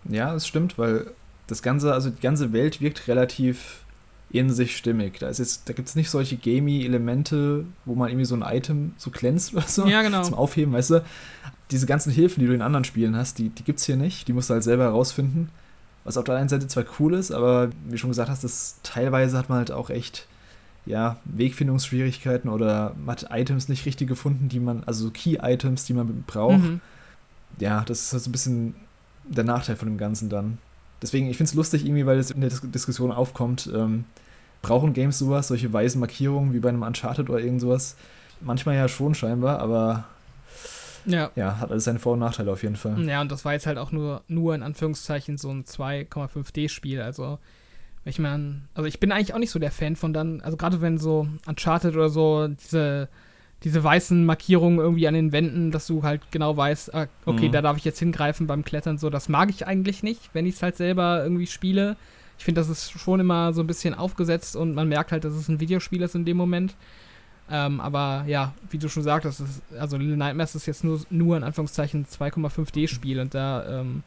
Ja, 0.04 0.32
das 0.32 0.46
stimmt, 0.46 0.78
weil 0.78 1.10
das 1.46 1.62
Ganze, 1.62 1.92
also 1.92 2.10
die 2.10 2.20
ganze 2.20 2.52
Welt 2.52 2.80
wirkt 2.80 3.08
relativ 3.08 3.85
in 4.30 4.50
sich 4.50 4.76
stimmig. 4.76 5.18
Da, 5.18 5.30
da 5.30 5.72
gibt 5.72 5.88
es 5.88 5.96
nicht 5.96 6.10
solche 6.10 6.36
gamey-Elemente, 6.36 7.64
wo 7.84 7.94
man 7.94 8.08
irgendwie 8.08 8.24
so 8.24 8.34
ein 8.34 8.42
Item 8.42 8.92
so 8.96 9.10
glänzt 9.10 9.54
oder 9.54 9.62
so 9.62 9.86
ja, 9.86 10.02
genau. 10.02 10.22
zum 10.24 10.34
Aufheben, 10.34 10.72
weißt 10.72 10.90
du? 10.90 11.04
Diese 11.70 11.86
ganzen 11.86 12.12
Hilfen, 12.12 12.40
die 12.40 12.46
du 12.46 12.54
in 12.54 12.62
anderen 12.62 12.84
Spielen 12.84 13.16
hast, 13.16 13.38
die, 13.38 13.48
die 13.48 13.64
gibt 13.64 13.80
es 13.80 13.86
hier 13.86 13.96
nicht. 13.96 14.28
Die 14.28 14.32
musst 14.32 14.50
du 14.50 14.54
halt 14.54 14.64
selber 14.64 14.84
herausfinden. 14.84 15.50
Was 16.04 16.16
auf 16.16 16.24
der 16.24 16.36
einen 16.36 16.48
Seite 16.48 16.68
zwar 16.68 16.84
cool 17.00 17.14
ist, 17.14 17.32
aber 17.32 17.70
wie 17.88 17.98
schon 17.98 18.10
gesagt 18.10 18.30
hast, 18.30 18.44
das 18.44 18.76
teilweise 18.84 19.36
hat 19.36 19.48
man 19.48 19.58
halt 19.58 19.72
auch 19.72 19.90
echt 19.90 20.28
ja, 20.86 21.16
Wegfindungsschwierigkeiten 21.24 22.48
oder 22.48 22.94
man 22.96 23.16
hat 23.16 23.26
Items 23.30 23.68
nicht 23.68 23.84
richtig 23.86 24.06
gefunden, 24.06 24.48
die 24.48 24.60
man, 24.60 24.84
also 24.86 25.10
Key-Items, 25.10 25.84
die 25.84 25.94
man 25.94 26.22
braucht. 26.26 26.62
Mhm. 26.62 26.80
Ja, 27.58 27.82
das 27.84 28.02
ist 28.02 28.12
halt 28.12 28.22
so 28.22 28.30
ein 28.30 28.32
bisschen 28.32 28.74
der 29.24 29.42
Nachteil 29.44 29.74
von 29.74 29.88
dem 29.88 29.98
Ganzen 29.98 30.28
dann. 30.28 30.58
Deswegen, 31.02 31.28
ich 31.28 31.36
finde 31.36 31.50
es 31.50 31.54
lustig 31.54 31.84
irgendwie, 31.84 32.06
weil 32.06 32.18
es 32.18 32.30
in 32.30 32.40
der 32.40 32.50
Dis 32.50 32.62
Diskussion 32.62 33.12
aufkommt, 33.12 33.70
ähm, 33.74 34.04
brauchen 34.62 34.92
Games 34.92 35.18
sowas, 35.18 35.48
solche 35.48 35.72
weißen 35.72 36.00
Markierungen 36.00 36.52
wie 36.52 36.60
bei 36.60 36.70
einem 36.70 36.82
Uncharted 36.82 37.28
oder 37.30 37.40
irgend 37.40 37.60
sowas? 37.60 37.96
Manchmal 38.40 38.76
ja 38.76 38.88
schon 38.88 39.14
scheinbar, 39.14 39.60
aber 39.60 40.04
ja. 41.06 41.30
ja, 41.36 41.58
hat 41.58 41.70
alles 41.70 41.84
seine 41.84 41.98
Vor- 41.98 42.14
und 42.14 42.18
Nachteile 42.18 42.50
auf 42.50 42.62
jeden 42.62 42.76
Fall. 42.76 43.00
Ja, 43.06 43.20
und 43.20 43.30
das 43.30 43.44
war 43.44 43.52
jetzt 43.52 43.66
halt 43.66 43.78
auch 43.78 43.92
nur, 43.92 44.22
nur 44.28 44.54
in 44.54 44.62
Anführungszeichen 44.62 45.38
so 45.38 45.50
ein 45.50 45.64
2,5D-Spiel. 45.64 47.00
Also, 47.00 47.38
ich 48.04 48.18
meine, 48.18 48.62
also 48.74 48.86
ich 48.86 49.00
bin 49.00 49.12
eigentlich 49.12 49.34
auch 49.34 49.38
nicht 49.38 49.50
so 49.50 49.58
der 49.58 49.70
Fan 49.70 49.96
von 49.96 50.12
dann, 50.12 50.40
also 50.40 50.56
gerade 50.56 50.80
wenn 50.80 50.98
so 50.98 51.28
Uncharted 51.46 51.94
oder 51.94 52.08
so 52.08 52.48
diese, 52.48 53.08
diese 53.64 53.82
weißen 53.82 54.24
Markierungen 54.24 54.78
irgendwie 54.78 55.08
an 55.08 55.14
den 55.14 55.32
Wänden, 55.32 55.70
dass 55.70 55.86
du 55.86 56.02
halt 56.02 56.20
genau 56.30 56.56
weißt, 56.56 56.94
ah, 56.94 57.08
okay, 57.24 57.48
mhm. 57.48 57.52
da 57.52 57.62
darf 57.62 57.76
ich 57.76 57.84
jetzt 57.84 57.98
hingreifen 57.98 58.46
beim 58.46 58.64
Klettern, 58.64 58.98
so, 58.98 59.10
das 59.10 59.28
mag 59.28 59.50
ich 59.50 59.66
eigentlich 59.66 60.02
nicht, 60.02 60.30
wenn 60.34 60.46
ich 60.46 60.56
es 60.56 60.62
halt 60.62 60.76
selber 60.76 61.22
irgendwie 61.22 61.46
spiele. 61.46 61.96
Ich 62.38 62.44
finde, 62.44 62.60
das 62.60 62.68
ist 62.68 62.90
schon 62.90 63.20
immer 63.20 63.54
so 63.54 63.62
ein 63.62 63.66
bisschen 63.66 63.94
aufgesetzt 63.94 64.56
und 64.56 64.74
man 64.74 64.88
merkt 64.88 65.10
halt, 65.10 65.24
dass 65.24 65.32
es 65.32 65.48
ein 65.48 65.58
Videospiel 65.58 66.02
ist 66.02 66.14
in 66.14 66.26
dem 66.26 66.36
Moment. 66.36 66.74
Ähm, 67.50 67.80
aber 67.80 68.24
ja, 68.26 68.52
wie 68.70 68.78
du 68.78 68.88
schon 68.88 69.04
sagtest, 69.04 69.40
ist, 69.40 69.62
also 69.78 69.96
Little 69.96 70.16
Nightmares 70.16 70.54
ist 70.54 70.66
jetzt 70.66 70.84
nur, 70.84 71.00
nur 71.10 71.36
in 71.36 71.44
Anführungszeichen 71.44 72.04
2,5D-Spiel 72.06 73.20
und 73.20 73.34
da 73.34 73.80
ähm, 73.80 74.02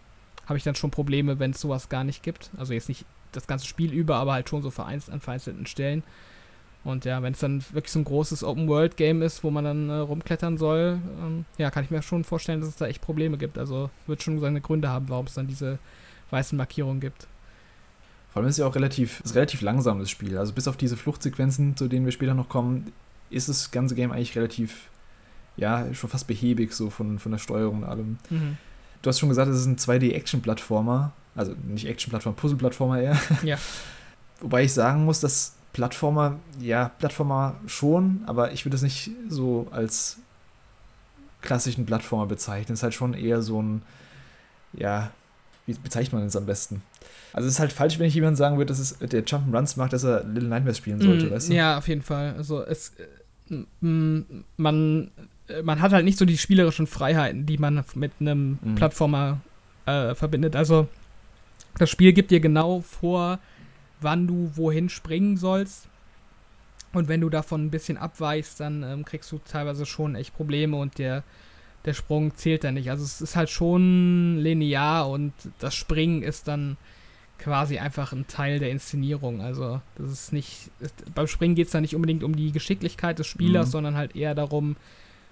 habe 0.45 0.57
ich 0.57 0.63
dann 0.63 0.75
schon 0.75 0.91
Probleme, 0.91 1.39
wenn 1.39 1.51
es 1.51 1.61
sowas 1.61 1.89
gar 1.89 2.03
nicht 2.03 2.21
gibt. 2.21 2.51
Also 2.57 2.73
jetzt 2.73 2.89
nicht 2.89 3.05
das 3.31 3.47
ganze 3.47 3.65
Spiel 3.65 3.93
über, 3.93 4.17
aber 4.17 4.33
halt 4.33 4.49
schon 4.49 4.61
so 4.61 4.71
vereinzelt 4.71 5.13
an 5.13 5.21
vereinzelten 5.21 5.65
Stellen. 5.67 6.03
Und 6.83 7.05
ja, 7.05 7.21
wenn 7.21 7.33
es 7.33 7.39
dann 7.39 7.63
wirklich 7.71 7.91
so 7.91 7.99
ein 7.99 8.05
großes 8.05 8.43
Open-World-Game 8.43 9.21
ist, 9.21 9.43
wo 9.43 9.51
man 9.51 9.65
dann 9.65 9.89
äh, 9.89 9.95
rumklettern 9.95 10.57
soll, 10.57 10.99
ähm, 11.21 11.45
ja, 11.57 11.71
kann 11.71 11.83
ich 11.83 11.91
mir 11.91 12.01
schon 12.01 12.23
vorstellen, 12.23 12.61
dass 12.61 12.69
es 12.69 12.77
da 12.77 12.87
echt 12.87 13.01
Probleme 13.01 13.37
gibt. 13.37 13.57
Also 13.57 13.89
wird 14.07 14.23
schon 14.23 14.39
seine 14.39 14.61
Gründe 14.61 14.89
haben, 14.89 15.09
warum 15.09 15.25
es 15.25 15.33
dann 15.33 15.47
diese 15.47 15.77
weißen 16.29 16.57
Markierungen 16.57 17.01
gibt. 17.01 17.27
Vor 18.31 18.41
allem 18.41 18.47
ist 18.47 18.55
es 18.55 18.59
ja 18.59 18.67
auch 18.67 18.75
relativ, 18.75 19.21
ist 19.21 19.35
relativ 19.35 19.61
langsam, 19.61 19.99
das 19.99 20.09
Spiel. 20.09 20.37
Also 20.37 20.53
bis 20.53 20.67
auf 20.67 20.77
diese 20.77 20.95
Fluchtsequenzen, 20.95 21.75
zu 21.75 21.87
denen 21.87 22.05
wir 22.05 22.11
später 22.11 22.33
noch 22.33 22.47
kommen, 22.47 22.93
ist 23.29 23.49
das 23.49 23.71
ganze 23.71 23.95
Game 23.95 24.11
eigentlich 24.11 24.35
relativ, 24.35 24.89
ja, 25.57 25.93
schon 25.93 26.09
fast 26.09 26.27
behäbig 26.27 26.73
so 26.73 26.89
von, 26.89 27.19
von 27.19 27.31
der 27.31 27.39
Steuerung 27.39 27.79
und 27.79 27.89
allem. 27.89 28.17
Mhm. 28.29 28.57
Du 29.01 29.09
hast 29.09 29.19
schon 29.19 29.29
gesagt, 29.29 29.49
es 29.49 29.59
ist 29.59 29.65
ein 29.65 29.77
2D-Action-Plattformer. 29.77 31.11
Also 31.35 31.55
nicht 31.67 31.87
Action-Plattformer, 31.87 32.35
Puzzle-Plattformer 32.37 33.01
eher. 33.01 33.19
Ja. 33.43 33.57
Wobei 34.41 34.63
ich 34.63 34.73
sagen 34.73 35.05
muss, 35.05 35.19
dass 35.19 35.55
Plattformer, 35.73 36.39
ja, 36.59 36.91
Plattformer 36.99 37.55
schon, 37.67 38.21
aber 38.25 38.51
ich 38.51 38.65
würde 38.65 38.75
es 38.75 38.81
nicht 38.81 39.11
so 39.27 39.67
als 39.71 40.17
klassischen 41.41 41.85
Plattformer 41.85 42.25
bezeichnen. 42.25 42.73
Es 42.73 42.79
ist 42.79 42.83
halt 42.83 42.93
schon 42.93 43.13
eher 43.13 43.41
so 43.41 43.61
ein, 43.61 43.81
ja, 44.73 45.11
wie 45.65 45.73
bezeichnet 45.73 46.13
man 46.13 46.23
es 46.23 46.35
am 46.35 46.45
besten? 46.45 46.81
Also 47.31 47.47
es 47.47 47.55
ist 47.55 47.59
halt 47.59 47.71
falsch, 47.71 47.99
wenn 47.99 48.07
ich 48.07 48.15
jemand 48.15 48.37
sagen 48.37 48.57
würde, 48.57 48.73
dass 48.73 48.79
es 48.79 48.97
der 48.97 49.23
Jump'n'Runs 49.23 49.77
macht, 49.77 49.93
dass 49.93 50.03
er 50.03 50.23
Little 50.23 50.49
Nightmares 50.49 50.77
spielen 50.77 50.99
sollte, 50.99 51.27
mm, 51.27 51.31
weißt 51.31 51.49
du? 51.49 51.53
Ja, 51.53 51.77
auf 51.77 51.87
jeden 51.87 52.01
Fall. 52.01 52.33
Also 52.35 52.63
es 52.63 52.93
man 53.77 55.11
man 55.63 55.81
hat 55.81 55.91
halt 55.91 56.05
nicht 56.05 56.17
so 56.17 56.25
die 56.25 56.37
spielerischen 56.37 56.87
Freiheiten, 56.87 57.45
die 57.45 57.57
man 57.57 57.83
mit 57.95 58.11
einem 58.19 58.59
mhm. 58.61 58.75
Plattformer 58.75 59.41
äh, 59.85 60.13
verbindet. 60.15 60.55
Also 60.55 60.87
das 61.77 61.89
Spiel 61.89 62.13
gibt 62.13 62.31
dir 62.31 62.39
genau 62.39 62.81
vor, 62.81 63.39
wann 64.01 64.27
du 64.27 64.51
wohin 64.55 64.89
springen 64.89 65.37
sollst. 65.37 65.87
Und 66.93 67.07
wenn 67.07 67.21
du 67.21 67.29
davon 67.29 67.65
ein 67.65 67.71
bisschen 67.71 67.97
abweichst, 67.97 68.59
dann 68.59 68.83
ähm, 68.83 69.05
kriegst 69.05 69.31
du 69.31 69.39
teilweise 69.39 69.85
schon 69.85 70.15
echt 70.15 70.35
Probleme 70.35 70.75
und 70.77 70.97
der, 70.97 71.23
der 71.85 71.93
Sprung 71.93 72.33
zählt 72.35 72.63
dann 72.63 72.73
nicht. 72.73 72.89
Also 72.89 73.03
es 73.03 73.21
ist 73.21 73.35
halt 73.35 73.49
schon 73.49 74.37
linear 74.37 75.09
und 75.09 75.33
das 75.59 75.75
Springen 75.75 76.23
ist 76.23 76.47
dann 76.47 76.77
quasi 77.37 77.77
einfach 77.77 78.11
ein 78.11 78.27
Teil 78.27 78.59
der 78.59 78.71
Inszenierung. 78.71 79.41
Also 79.41 79.81
das 79.95 80.09
ist 80.09 80.33
nicht. 80.33 80.71
Beim 81.13 81.27
Springen 81.27 81.55
geht 81.55 81.67
es 81.67 81.71
da 81.71 81.79
nicht 81.79 81.95
unbedingt 81.95 82.23
um 82.23 82.35
die 82.35 82.51
Geschicklichkeit 82.51 83.19
des 83.19 83.27
Spielers, 83.27 83.67
mhm. 83.67 83.71
sondern 83.71 83.95
halt 83.95 84.15
eher 84.15 84.35
darum, 84.35 84.75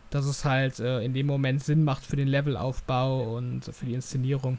dass 0.10 0.26
es 0.26 0.46
halt 0.46 0.80
äh, 0.80 1.02
in 1.02 1.14
dem 1.14 1.26
Moment 1.26 1.64
Sinn 1.64 1.84
macht 1.84 2.06
für 2.06 2.16
den 2.16 2.28
Levelaufbau 2.28 3.36
und 3.36 3.66
für 3.66 3.86
die 3.86 3.94
Inszenierung. 3.94 4.58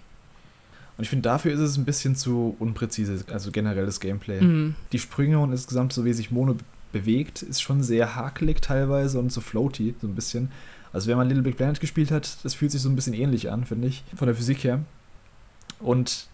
Und 0.99 1.05
ich 1.05 1.11
finde, 1.11 1.23
dafür 1.23 1.53
ist 1.53 1.61
es 1.61 1.77
ein 1.77 1.85
bisschen 1.85 2.17
zu 2.17 2.57
unpräzise, 2.59 3.25
also 3.33 3.53
generelles 3.53 4.01
Gameplay. 4.01 4.41
Mhm. 4.41 4.75
Die 4.91 4.99
Sprünge 4.99 5.39
und 5.39 5.53
insgesamt, 5.53 5.93
so 5.93 6.05
wie 6.05 6.13
sich 6.13 6.33
Mono 6.33 6.57
bewegt, 6.93 7.43
ist 7.43 7.63
schon 7.63 7.85
sehr 7.85 8.17
hakelig 8.17 8.61
teilweise 8.61 9.21
und 9.21 9.33
so 9.33 9.41
floaty, 9.41 9.95
so 10.01 10.09
ein 10.09 10.17
bisschen. 10.17 10.51
Also, 10.93 11.09
wenn 11.09 11.17
man 11.17 11.29
Little 11.29 11.45
Big 11.45 11.57
Planet 11.57 11.79
gespielt 11.79 12.11
hat, 12.11 12.39
das 12.43 12.55
fühlt 12.55 12.73
sich 12.73 12.83
so 12.83 12.89
ein 12.89 12.97
bisschen 12.97 13.15
ähnlich 13.15 13.51
an, 13.51 13.65
finde 13.65 13.87
ich, 13.87 14.03
von 14.17 14.27
der 14.27 14.35
Physik 14.35 14.65
her. 14.65 14.81
Und 15.79 16.27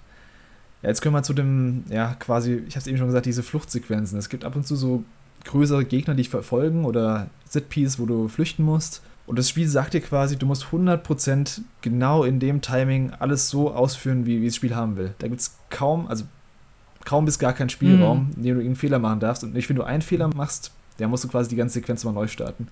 ja, 0.83 0.89
jetzt 0.89 1.03
können 1.03 1.15
wir 1.15 1.23
zu 1.23 1.35
dem, 1.35 1.85
ja, 1.91 2.15
quasi, 2.15 2.63
ich 2.67 2.75
habe 2.75 2.81
es 2.81 2.87
eben 2.87 2.97
schon 2.97 3.09
gesagt, 3.09 3.27
diese 3.27 3.43
Fluchtsequenzen. 3.43 4.19
Es 4.19 4.31
gibt 4.31 4.47
ab 4.47 4.57
und 4.57 4.67
zu 4.67 4.77
so 4.77 5.05
größere 5.45 5.85
Gegner, 5.85 6.15
die 6.15 6.23
dich 6.23 6.31
verfolgen 6.31 6.87
oder 6.87 7.29
Setpiece, 7.47 7.99
wo 7.99 8.07
du 8.07 8.29
flüchten 8.29 8.65
musst. 8.65 9.03
Und 9.27 9.39
das 9.39 9.49
Spiel 9.49 9.67
sagt 9.67 9.95
dir 9.95 10.01
quasi, 10.01 10.37
du 10.37 10.47
musst 10.47 10.65
100% 10.65 11.63
genau 11.81 12.25
in 12.25 12.41
dem 12.41 12.61
Timing 12.61 13.13
alles 13.19 13.49
so 13.49 13.73
ausführen, 13.73 14.27
wie, 14.27 14.43
wie 14.43 14.47
das 14.47 14.57
Spiel 14.57 14.75
haben 14.75 14.97
will. 14.97 15.15
Da 15.19 15.29
gibt 15.29 15.41
es 15.41 15.57
kaum, 15.71 16.07
also 16.09 16.25
kaum 17.05 17.25
bis 17.25 17.39
gar 17.39 17.55
keinen 17.55 17.71
Spielraum, 17.71 18.27
mhm. 18.27 18.33
in 18.37 18.43
dem 18.43 18.55
du 18.55 18.61
irgendeinen 18.61 18.77
Fehler 18.77 18.99
machen 18.99 19.21
darfst. 19.21 19.43
Und 19.45 19.55
nicht, 19.55 19.69
wenn 19.69 19.77
du 19.77 19.83
einen 19.83 20.03
Fehler 20.03 20.29
machst, 20.29 20.73
dann 20.99 21.11
musst 21.11 21.25
du 21.25 21.29
quasi 21.29 21.49
die 21.49 21.57
ganze 21.57 21.75
Sequenz 21.75 22.05
mal 22.05 22.13
neu 22.13 22.27
starten. 22.27 22.69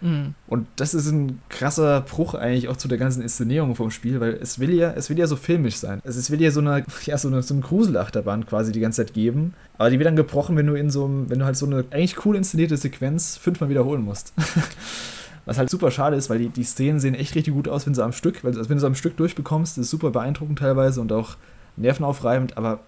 Mhm. 0.00 0.34
Und 0.46 0.66
das 0.76 0.94
ist 0.94 1.10
ein 1.10 1.40
krasser 1.50 2.00
Bruch 2.00 2.34
eigentlich 2.34 2.68
auch 2.68 2.76
zu 2.76 2.88
der 2.88 2.98
ganzen 2.98 3.22
Inszenierung 3.22 3.74
vom 3.74 3.90
Spiel, 3.90 4.20
weil 4.20 4.38
es 4.40 4.58
will 4.58 4.72
ja, 4.72 4.92
es 4.92 5.10
will 5.10 5.18
ja 5.18 5.26
so 5.26 5.36
filmisch 5.36 5.76
sein. 5.76 6.00
Es 6.04 6.30
will 6.30 6.40
ja 6.40 6.50
so 6.50 6.60
eine, 6.60 6.84
ja, 7.04 7.18
so 7.18 7.28
eine, 7.28 7.42
so 7.42 7.54
eine 7.54 7.62
Gruselachterbahn 7.62 8.46
quasi 8.46 8.72
die 8.72 8.80
ganze 8.80 9.04
Zeit 9.04 9.14
geben. 9.14 9.54
Aber 9.76 9.90
die 9.90 9.98
wird 9.98 10.06
dann 10.06 10.16
gebrochen, 10.16 10.56
wenn 10.56 10.66
du 10.66 10.74
in 10.74 10.90
so 10.90 11.04
einem, 11.04 11.28
wenn 11.28 11.40
du 11.40 11.44
halt 11.44 11.56
so 11.56 11.66
eine 11.66 11.84
eigentlich 11.90 12.24
cool 12.24 12.36
inszenierte 12.36 12.76
Sequenz 12.76 13.36
fünfmal 13.36 13.68
wiederholen 13.68 14.02
musst. 14.02 14.32
Was 15.50 15.58
halt 15.58 15.68
super 15.68 15.90
schade 15.90 16.14
ist, 16.14 16.30
weil 16.30 16.38
die, 16.38 16.48
die 16.48 16.62
Szenen 16.62 17.00
sehen 17.00 17.16
echt 17.16 17.34
richtig 17.34 17.52
gut 17.52 17.66
aus, 17.66 17.84
wenn 17.84 17.92
sie 17.92 18.04
am 18.04 18.12
Stück, 18.12 18.44
also 18.44 18.68
wenn 18.68 18.78
du 18.78 18.86
am 18.86 18.94
Stück 18.94 19.16
durchbekommst, 19.16 19.76
das 19.76 19.86
ist 19.86 19.90
super 19.90 20.12
beeindruckend 20.12 20.60
teilweise 20.60 21.00
und 21.00 21.12
auch 21.12 21.36
nervenaufreibend, 21.76 22.56
aber 22.56 22.78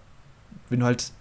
wenn 0.69 0.79
du 0.79 0.85
halt, 0.85 1.11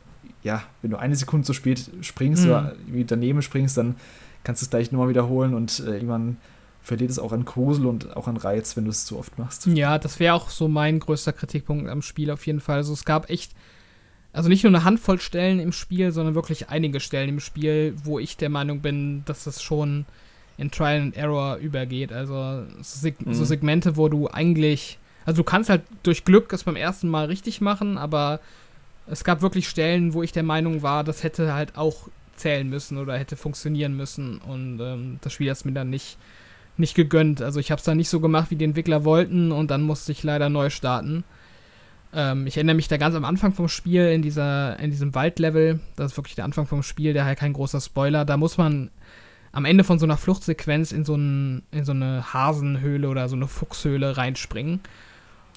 ja, 0.44 0.62
wenn 0.82 0.92
du 0.92 0.98
eine 0.98 1.16
Sekunde 1.16 1.44
zu 1.44 1.52
spät 1.52 1.90
springst 2.00 2.44
mhm. 2.44 2.48
oder 2.48 2.72
irgendwie 2.86 3.04
daneben 3.04 3.42
springst, 3.42 3.76
dann 3.76 3.96
kannst 4.44 4.62
du 4.62 4.66
es 4.66 4.70
gleich 4.70 4.92
nochmal 4.92 5.08
wiederholen 5.08 5.54
und 5.54 5.80
äh, 5.80 5.94
irgendwann 5.94 6.36
verliert 6.80 7.10
es 7.10 7.18
auch 7.18 7.32
an 7.32 7.44
Grusel 7.44 7.86
und 7.86 8.16
auch 8.16 8.28
an 8.28 8.36
Reiz, 8.36 8.76
wenn 8.76 8.84
du 8.84 8.90
es 8.90 9.04
zu 9.04 9.18
oft 9.18 9.36
machst. 9.36 9.66
Ja, 9.66 9.98
das 9.98 10.20
wäre 10.20 10.34
auch 10.34 10.48
so 10.48 10.68
mein 10.68 11.00
größter 11.00 11.32
Kritikpunkt 11.32 11.90
am 11.90 12.02
Spiel 12.02 12.30
auf 12.30 12.46
jeden 12.46 12.60
Fall. 12.60 12.76
Also 12.76 12.92
es 12.92 13.04
gab 13.04 13.30
echt, 13.30 13.50
also 14.32 14.48
nicht 14.48 14.62
nur 14.62 14.70
eine 14.70 14.84
Handvoll 14.84 15.20
Stellen 15.20 15.58
im 15.58 15.72
Spiel, 15.72 16.12
sondern 16.12 16.36
wirklich 16.36 16.68
einige 16.68 17.00
Stellen 17.00 17.30
im 17.30 17.40
Spiel, 17.40 17.96
wo 18.04 18.20
ich 18.20 18.36
der 18.36 18.48
Meinung 18.48 18.80
bin, 18.80 19.24
dass 19.24 19.48
es 19.48 19.60
schon 19.60 20.06
in 20.58 20.70
Trial 20.70 21.00
and 21.00 21.16
Error 21.16 21.56
übergeht. 21.56 22.12
Also 22.12 22.64
Seg 22.80 23.24
mhm. 23.24 23.34
so 23.34 23.44
Segmente, 23.44 23.96
wo 23.96 24.08
du 24.08 24.28
eigentlich, 24.28 24.98
also 25.24 25.42
du 25.42 25.44
kannst 25.44 25.70
halt 25.70 25.82
durch 26.02 26.24
Glück 26.24 26.52
es 26.52 26.64
beim 26.64 26.76
ersten 26.76 27.08
Mal 27.08 27.26
richtig 27.26 27.60
machen, 27.60 27.98
aber 27.98 28.40
es 29.06 29.24
gab 29.24 29.42
wirklich 29.42 29.68
Stellen, 29.68 30.14
wo 30.14 30.22
ich 30.22 30.32
der 30.32 30.42
Meinung 30.42 30.82
war, 30.82 31.04
das 31.04 31.22
hätte 31.22 31.54
halt 31.54 31.76
auch 31.76 32.08
zählen 32.36 32.68
müssen 32.68 32.98
oder 32.98 33.16
hätte 33.18 33.36
funktionieren 33.36 33.96
müssen. 33.96 34.38
Und 34.38 34.80
ähm, 34.80 35.18
das 35.20 35.32
Spiel 35.32 35.50
hat 35.50 35.56
es 35.56 35.64
mir 35.64 35.72
dann 35.72 35.90
nicht, 35.90 36.18
nicht 36.76 36.94
gegönnt. 36.94 37.42
Also 37.42 37.60
ich 37.60 37.70
habe 37.70 37.78
es 37.78 37.84
dann 37.84 37.96
nicht 37.96 38.08
so 38.08 38.20
gemacht, 38.20 38.50
wie 38.50 38.56
die 38.56 38.64
Entwickler 38.64 39.04
wollten 39.04 39.52
und 39.52 39.70
dann 39.70 39.82
musste 39.82 40.12
ich 40.12 40.22
leider 40.22 40.48
neu 40.48 40.70
starten. 40.70 41.24
Ähm, 42.14 42.46
ich 42.46 42.56
erinnere 42.56 42.76
mich 42.76 42.88
da 42.88 42.96
ganz 42.96 43.14
am 43.14 43.24
Anfang 43.24 43.52
vom 43.52 43.68
Spiel, 43.68 44.08
in, 44.08 44.22
dieser, 44.22 44.78
in 44.78 44.90
diesem 44.90 45.14
Waldlevel, 45.14 45.80
das 45.96 46.12
ist 46.12 46.18
wirklich 46.18 46.34
der 46.34 46.44
Anfang 46.44 46.66
vom 46.66 46.82
Spiel, 46.82 47.12
der 47.12 47.24
halt 47.24 47.38
kein 47.38 47.52
großer 47.52 47.80
Spoiler, 47.80 48.24
da 48.24 48.36
muss 48.36 48.58
man 48.58 48.90
am 49.52 49.66
Ende 49.66 49.84
von 49.84 49.98
so 49.98 50.06
einer 50.06 50.16
Fluchtsequenz 50.16 50.92
in 50.92 51.04
so, 51.04 51.14
ein, 51.14 51.62
in 51.70 51.84
so 51.84 51.92
eine 51.92 52.32
Hasenhöhle 52.32 53.08
oder 53.08 53.28
so 53.28 53.36
eine 53.36 53.46
Fuchshöhle 53.46 54.16
reinspringen. 54.16 54.80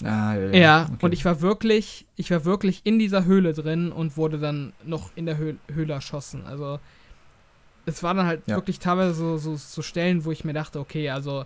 Ah, 0.04 0.36
ja, 0.36 0.36
ja. 0.36 0.54
ja 0.54 0.90
okay. 0.94 1.06
und 1.06 1.14
ich 1.14 1.24
war 1.24 1.42
wirklich, 1.42 2.06
ich 2.18 2.30
war 2.30 2.44
wirklich 2.44 2.82
in 2.84 3.00
dieser 3.00 3.24
Höhle 3.24 3.54
drin 3.54 3.94
und 3.94 4.18
wurde 4.18 4.40
dann 4.40 4.74
noch 4.84 5.12
in 5.16 5.26
der 5.26 5.38
Höhle, 5.38 5.58
Höhle 5.74 5.94
erschossen. 5.94 6.46
Also 6.46 6.80
es 7.86 8.04
war 8.04 8.14
dann 8.14 8.26
halt 8.26 8.42
ja. 8.48 8.56
wirklich 8.56 8.80
teilweise 8.80 9.14
so, 9.14 9.38
so, 9.38 9.56
so, 9.56 9.82
Stellen, 9.82 10.26
wo 10.26 10.32
ich 10.32 10.44
mir 10.44 10.54
dachte, 10.54 10.80
okay, 10.80 11.10
also 11.10 11.46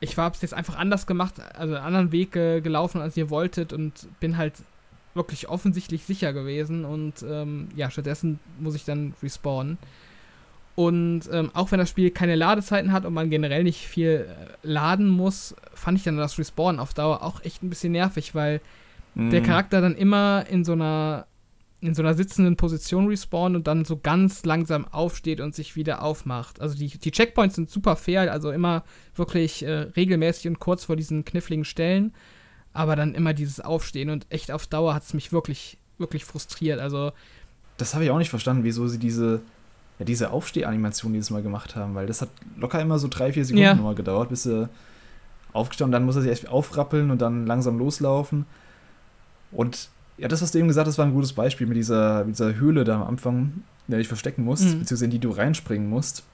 ich 0.00 0.18
habe 0.18 0.34
es 0.34 0.42
jetzt 0.42 0.54
einfach 0.54 0.76
anders 0.76 1.06
gemacht, 1.06 1.34
also 1.54 1.74
einen 1.74 1.84
anderen 1.84 2.12
Weg 2.12 2.34
äh, 2.34 2.60
gelaufen, 2.60 3.00
als 3.00 3.16
ihr 3.16 3.30
wolltet 3.30 3.72
und 3.72 4.08
bin 4.18 4.36
halt 4.36 4.54
wirklich 5.14 5.48
offensichtlich 5.48 6.04
sicher 6.04 6.32
gewesen 6.32 6.84
und 6.84 7.24
ähm, 7.26 7.68
ja, 7.76 7.90
stattdessen 7.90 8.40
muss 8.58 8.74
ich 8.74 8.84
dann 8.84 9.14
respawnen. 9.22 9.78
Und 10.76 11.22
ähm, 11.32 11.50
auch 11.54 11.72
wenn 11.72 11.78
das 11.78 11.88
Spiel 11.88 12.10
keine 12.10 12.36
Ladezeiten 12.36 12.92
hat 12.92 13.06
und 13.06 13.14
man 13.14 13.30
generell 13.30 13.64
nicht 13.64 13.86
viel 13.86 14.28
äh, 14.28 14.56
laden 14.62 15.08
muss, 15.08 15.56
fand 15.72 15.96
ich 15.96 16.04
dann 16.04 16.18
das 16.18 16.38
Respawn 16.38 16.78
auf 16.78 16.92
Dauer 16.92 17.22
auch 17.22 17.42
echt 17.42 17.62
ein 17.62 17.70
bisschen 17.70 17.92
nervig, 17.92 18.34
weil 18.34 18.60
mhm. 19.14 19.30
der 19.30 19.42
Charakter 19.42 19.80
dann 19.80 19.94
immer 19.94 20.44
in 20.50 20.64
so 20.64 20.72
einer 20.72 21.26
in 21.80 21.94
so 21.94 22.02
einer 22.02 22.14
sitzenden 22.14 22.56
Position 22.56 23.06
respawnt 23.08 23.54
und 23.54 23.66
dann 23.66 23.84
so 23.84 23.98
ganz 23.98 24.44
langsam 24.44 24.86
aufsteht 24.86 25.40
und 25.40 25.54
sich 25.54 25.76
wieder 25.76 26.02
aufmacht. 26.02 26.60
Also 26.60 26.76
die, 26.76 26.88
die 26.88 27.10
Checkpoints 27.10 27.54
sind 27.54 27.70
super 27.70 27.96
fair, 27.96 28.30
also 28.32 28.50
immer 28.50 28.84
wirklich 29.14 29.62
äh, 29.62 29.70
regelmäßig 29.96 30.48
und 30.48 30.58
kurz 30.58 30.84
vor 30.84 30.96
diesen 30.96 31.24
kniffligen 31.24 31.64
Stellen. 31.64 32.14
Aber 32.72 32.96
dann 32.96 33.14
immer 33.14 33.34
dieses 33.34 33.60
Aufstehen 33.60 34.10
und 34.10 34.26
echt 34.30 34.50
auf 34.50 34.66
Dauer 34.66 34.94
hat 34.94 35.04
es 35.04 35.14
mich 35.14 35.32
wirklich, 35.32 35.78
wirklich 35.98 36.24
frustriert. 36.24 36.80
Also. 36.80 37.12
Das 37.76 37.94
habe 37.94 38.04
ich 38.04 38.10
auch 38.10 38.18
nicht 38.18 38.30
verstanden, 38.30 38.64
wieso 38.64 38.88
sie 38.88 38.98
diese, 38.98 39.42
ja, 39.98 40.04
diese 40.04 40.30
Aufstehanimation 40.30 41.12
dieses 41.12 41.30
Mal 41.30 41.42
gemacht 41.42 41.76
haben, 41.76 41.94
weil 41.94 42.06
das 42.06 42.22
hat 42.22 42.28
locker 42.56 42.80
immer 42.80 42.98
so 42.98 43.08
drei, 43.08 43.32
vier 43.32 43.44
Sekunden 43.44 43.64
ja. 43.64 43.74
nochmal 43.74 43.94
gedauert, 43.94 44.28
bis 44.28 44.42
sie 44.44 44.68
aufgestanden, 45.52 45.92
dann 45.92 46.04
muss 46.04 46.16
er 46.16 46.22
sich 46.22 46.30
echt 46.30 46.48
aufrappeln 46.48 47.10
und 47.10 47.20
dann 47.22 47.46
langsam 47.46 47.78
loslaufen. 47.78 48.44
Und 49.52 49.88
ja, 50.18 50.28
das, 50.28 50.42
was 50.42 50.52
du 50.52 50.58
eben 50.58 50.68
gesagt 50.68 50.86
hast, 50.86 50.98
war 50.98 51.06
ein 51.06 51.14
gutes 51.14 51.32
Beispiel 51.32 51.66
mit 51.66 51.76
dieser, 51.76 52.24
mit 52.24 52.36
dieser 52.36 52.54
Höhle 52.56 52.84
da 52.84 52.96
am 52.96 53.02
Anfang, 53.04 53.38
in 53.38 53.62
der 53.88 53.98
du 53.98 54.02
dich 54.02 54.08
verstecken 54.08 54.44
musst, 54.44 54.64
mhm. 54.64 54.80
beziehungsweise 54.80 55.04
in 55.06 55.10
die 55.10 55.18
du 55.18 55.30
reinspringen 55.30 55.88
musst. 55.88 56.24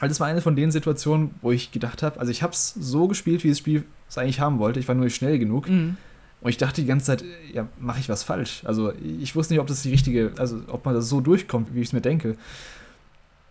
Weil 0.00 0.08
das 0.08 0.18
war 0.20 0.26
eine 0.26 0.40
von 0.40 0.56
den 0.56 0.70
Situationen, 0.70 1.34
wo 1.40 1.52
ich 1.52 1.70
gedacht 1.70 2.02
habe, 2.02 2.18
also 2.18 2.30
ich 2.30 2.42
habe 2.42 2.52
es 2.52 2.74
so 2.74 3.06
gespielt, 3.06 3.44
wie 3.44 3.48
das 3.48 3.58
Spiel 3.58 3.84
es 4.08 4.18
eigentlich 4.18 4.40
haben 4.40 4.58
wollte. 4.58 4.80
Ich 4.80 4.88
war 4.88 4.94
nur 4.94 5.04
nicht 5.04 5.16
schnell 5.16 5.38
genug. 5.38 5.68
Mhm. 5.68 5.96
Und 6.40 6.50
ich 6.50 6.58
dachte 6.58 6.82
die 6.82 6.86
ganze 6.86 7.06
Zeit, 7.06 7.24
ja, 7.52 7.68
mache 7.78 8.00
ich 8.00 8.08
was 8.08 8.22
falsch? 8.22 8.62
Also 8.64 8.92
ich 8.92 9.34
wusste 9.34 9.54
nicht, 9.54 9.60
ob 9.60 9.66
das 9.66 9.82
die 9.82 9.90
richtige, 9.90 10.32
also 10.36 10.60
ob 10.66 10.84
man 10.84 10.94
das 10.94 11.08
so 11.08 11.20
durchkommt, 11.20 11.74
wie 11.74 11.80
ich 11.80 11.88
es 11.88 11.92
mir 11.92 12.02
denke. 12.02 12.36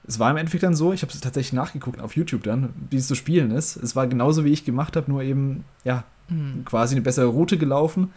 Es 0.06 0.20
war 0.20 0.30
im 0.32 0.38
Endeffekt 0.38 0.64
dann 0.64 0.76
so, 0.76 0.94
ich 0.94 1.02
habe 1.02 1.14
es 1.14 1.20
tatsächlich 1.20 1.54
nachgeguckt 1.54 2.02
auf 2.02 2.16
YouTube 2.16 2.44
dann, 2.44 2.74
wie 2.90 2.98
es 2.98 3.08
zu 3.08 3.16
spielen 3.16 3.52
ist. 3.52 3.78
Es 3.78 3.96
war 3.96 4.08
genauso, 4.08 4.44
wie 4.44 4.52
ich 4.52 4.66
gemacht 4.66 4.96
habe, 4.96 5.10
nur 5.10 5.24
eben, 5.24 5.64
ja, 5.84 6.04
mhm. 6.30 6.66
quasi 6.66 6.96
eine 6.96 7.02
bessere 7.02 7.28
Route 7.28 7.58
gelaufen 7.58 8.10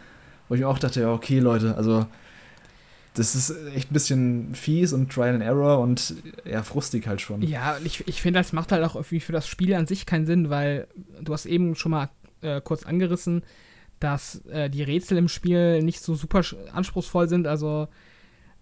wo 0.48 0.54
ich 0.54 0.60
mir 0.60 0.68
auch 0.68 0.78
dachte, 0.78 1.00
ja, 1.00 1.12
okay, 1.12 1.38
Leute, 1.38 1.76
also 1.76 2.06
das 3.14 3.34
ist 3.34 3.54
echt 3.74 3.90
ein 3.90 3.94
bisschen 3.94 4.54
fies 4.54 4.92
und 4.92 5.10
Trial 5.10 5.34
and 5.34 5.42
Error 5.42 5.80
und 5.80 6.14
ja, 6.44 6.62
frustig 6.62 7.06
halt 7.06 7.20
schon. 7.20 7.42
Ja, 7.42 7.78
ich, 7.82 8.06
ich 8.06 8.20
finde, 8.20 8.40
das 8.40 8.52
macht 8.52 8.72
halt 8.72 8.84
auch 8.84 8.94
irgendwie 8.94 9.20
für 9.20 9.32
das 9.32 9.48
Spiel 9.48 9.74
an 9.74 9.86
sich 9.86 10.04
keinen 10.04 10.26
Sinn, 10.26 10.50
weil 10.50 10.86
du 11.22 11.32
hast 11.32 11.46
eben 11.46 11.74
schon 11.74 11.92
mal 11.92 12.10
äh, 12.42 12.60
kurz 12.60 12.84
angerissen, 12.84 13.42
dass 14.00 14.44
äh, 14.46 14.68
die 14.68 14.82
Rätsel 14.82 15.16
im 15.16 15.28
Spiel 15.28 15.82
nicht 15.82 16.00
so 16.00 16.14
super 16.14 16.42
anspruchsvoll 16.72 17.28
sind. 17.28 17.46
Also 17.46 17.88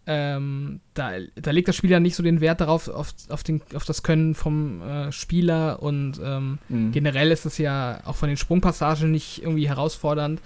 ähm, 0.06 0.80
da, 0.92 1.12
da 1.34 1.50
legt 1.50 1.68
das 1.68 1.76
Spiel 1.76 1.90
ja 1.90 2.00
nicht 2.00 2.14
so 2.14 2.22
den 2.22 2.40
Wert 2.40 2.60
darauf, 2.60 2.88
auf, 2.88 3.14
auf, 3.28 3.42
den, 3.42 3.62
auf 3.74 3.84
das 3.84 4.02
Können 4.02 4.34
vom 4.34 4.82
äh, 4.82 5.12
Spieler 5.12 5.82
und 5.82 6.20
ähm, 6.22 6.58
mhm. 6.68 6.92
generell 6.92 7.30
ist 7.30 7.46
es 7.46 7.58
ja 7.58 8.00
auch 8.04 8.16
von 8.16 8.28
den 8.28 8.36
Sprungpassagen 8.36 9.10
nicht 9.10 9.42
irgendwie 9.42 9.68
herausfordernd. 9.68 10.40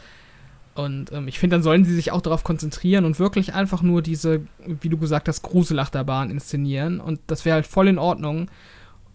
Und 0.74 1.10
ähm, 1.10 1.26
ich 1.26 1.40
finde, 1.40 1.56
dann 1.56 1.64
sollen 1.64 1.84
sie 1.84 1.94
sich 1.94 2.12
auch 2.12 2.20
darauf 2.20 2.44
konzentrieren 2.44 3.04
und 3.04 3.18
wirklich 3.18 3.52
einfach 3.52 3.82
nur 3.82 4.00
diese, 4.00 4.42
wie 4.64 4.88
du 4.88 4.96
gesagt 4.96 5.26
hast, 5.26 5.42
Gruselachterbahn 5.42 6.30
inszenieren. 6.30 7.00
Und 7.00 7.20
das 7.26 7.44
wäre 7.44 7.54
halt 7.54 7.66
voll 7.66 7.88
in 7.88 7.98
Ordnung. 7.98 8.48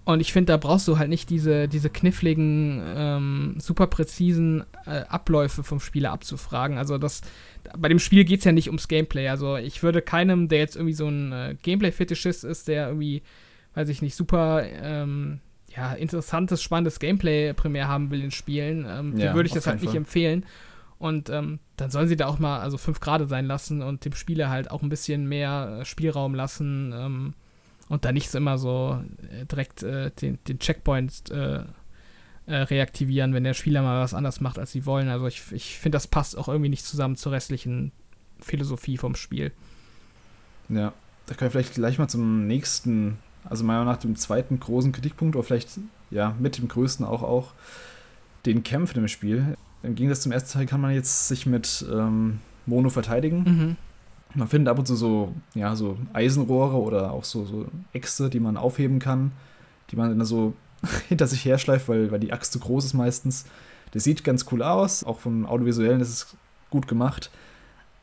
Und 0.05 0.19
ich 0.19 0.33
finde, 0.33 0.51
da 0.51 0.57
brauchst 0.57 0.87
du 0.87 0.97
halt 0.97 1.09
nicht 1.09 1.29
diese, 1.29 1.69
diese 1.69 1.89
kniffligen, 1.89 2.83
ähm, 2.95 3.55
super 3.57 3.87
präzisen 3.87 4.65
äh, 4.85 5.03
Abläufe 5.07 5.63
vom 5.63 5.79
Spieler 5.79 6.11
abzufragen. 6.11 6.77
Also 6.77 6.97
das, 6.97 7.21
bei 7.77 7.87
dem 7.87 7.99
Spiel 7.99 8.25
geht 8.25 8.39
es 8.39 8.45
ja 8.45 8.51
nicht 8.51 8.67
ums 8.67 8.89
Gameplay. 8.89 9.29
Also 9.29 9.55
ich 9.55 9.81
würde 9.81 10.01
keinem, 10.01 10.49
der 10.49 10.59
jetzt 10.59 10.75
irgendwie 10.75 10.93
so 10.93 11.07
ein 11.07 11.31
äh, 11.31 11.55
Gameplay-Fetischist 11.61 12.43
ist, 12.43 12.67
der 12.67 12.87
irgendwie, 12.87 13.21
weiß 13.75 13.87
ich 13.87 14.01
nicht, 14.01 14.15
super 14.15 14.63
ähm, 14.65 15.39
ja, 15.75 15.93
interessantes, 15.93 16.61
spannendes 16.61 16.99
Gameplay 16.99 17.53
primär 17.53 17.87
haben 17.87 18.11
will 18.11 18.23
in 18.23 18.31
Spielen, 18.31 18.85
ähm, 18.87 19.17
ja, 19.17 19.33
würde 19.33 19.47
ich 19.47 19.53
das 19.53 19.67
halt 19.67 19.79
nicht 19.79 19.91
Fall. 19.91 19.97
empfehlen. 19.97 20.45
Und 20.99 21.29
ähm, 21.29 21.59
dann 21.77 21.91
sollen 21.91 22.09
sie 22.09 22.17
da 22.17 22.27
auch 22.27 22.39
mal 22.39 22.59
also 22.59 22.77
fünf 22.77 22.99
Grade 22.99 23.25
sein 23.25 23.45
lassen 23.45 23.81
und 23.81 24.03
dem 24.03 24.13
Spieler 24.13 24.49
halt 24.49 24.69
auch 24.69 24.81
ein 24.81 24.89
bisschen 24.89 25.27
mehr 25.27 25.79
äh, 25.79 25.85
Spielraum 25.85 26.35
lassen 26.35 26.93
ähm, 26.95 27.33
und 27.93 28.05
da 28.05 28.11
nicht 28.11 28.29
so 28.31 28.39
immer 28.39 28.57
so 28.57 28.99
äh, 29.31 29.45
direkt 29.45 29.83
äh, 29.83 30.09
den, 30.09 30.39
den 30.47 30.57
Checkpoint 30.57 31.29
äh, 31.29 31.63
äh, 32.47 32.55
reaktivieren, 32.55 33.35
wenn 33.35 33.43
der 33.43 33.53
Spieler 33.53 33.83
mal 33.83 34.01
was 34.01 34.15
anders 34.15 34.41
macht, 34.41 34.57
als 34.57 34.71
sie 34.71 34.87
wollen. 34.87 35.09
Also 35.09 35.27
ich, 35.27 35.43
ich 35.51 35.77
finde, 35.77 35.97
das 35.97 36.07
passt 36.07 36.35
auch 36.35 36.47
irgendwie 36.47 36.69
nicht 36.69 36.85
zusammen 36.85 37.15
zur 37.15 37.33
restlichen 37.33 37.91
Philosophie 38.39 38.97
vom 38.97 39.13
Spiel. 39.13 39.51
Ja, 40.69 40.91
da 41.27 41.35
können 41.35 41.53
wir 41.53 41.61
vielleicht 41.61 41.75
gleich 41.75 41.99
mal 41.99 42.07
zum 42.07 42.47
nächsten, 42.47 43.19
also 43.45 43.63
meiner 43.63 43.85
nach 43.85 43.97
dem 43.97 44.15
zweiten 44.15 44.59
großen 44.59 44.91
Kritikpunkt 44.91 45.35
oder 45.35 45.43
vielleicht 45.43 45.69
ja 46.09 46.35
mit 46.39 46.57
dem 46.57 46.67
größten 46.67 47.05
auch 47.05 47.21
auch 47.21 47.53
den 48.47 48.63
Kämpfen 48.63 48.97
im 48.97 49.07
Spiel. 49.07 49.55
Im 49.83 49.93
Gegensatz 49.93 50.21
zum 50.21 50.31
ersten 50.31 50.51
Teil 50.51 50.65
kann 50.65 50.81
man 50.81 50.95
jetzt 50.95 51.27
sich 51.27 51.45
mit 51.45 51.85
ähm, 51.91 52.39
Mono 52.65 52.89
verteidigen. 52.89 53.43
Mhm. 53.43 53.75
Man 54.35 54.47
findet 54.47 54.71
ab 54.71 54.79
und 54.79 54.87
zu 54.87 54.95
so, 54.95 55.33
ja, 55.53 55.75
so 55.75 55.97
Eisenrohre 56.13 56.77
oder 56.77 57.11
auch 57.11 57.23
so, 57.23 57.45
so 57.45 57.65
Äxte, 57.93 58.29
die 58.29 58.39
man 58.39 58.57
aufheben 58.57 58.99
kann, 58.99 59.31
die 59.91 59.95
man 59.95 60.17
dann 60.17 60.25
so 60.25 60.53
hinter 61.07 61.27
sich 61.27 61.45
herschleift, 61.45 61.87
weil, 61.87 62.11
weil 62.11 62.19
die 62.19 62.33
Axt 62.33 62.51
zu 62.51 62.59
groß 62.59 62.85
ist 62.85 62.93
meistens. 62.93 63.45
Das 63.91 64.03
sieht 64.03 64.23
ganz 64.23 64.45
cool 64.51 64.63
aus, 64.63 65.03
auch 65.03 65.19
vom 65.19 65.45
Audiovisuellen 65.45 66.01
ist 66.01 66.09
es 66.09 66.35
gut 66.71 66.87
gemacht. 66.87 67.29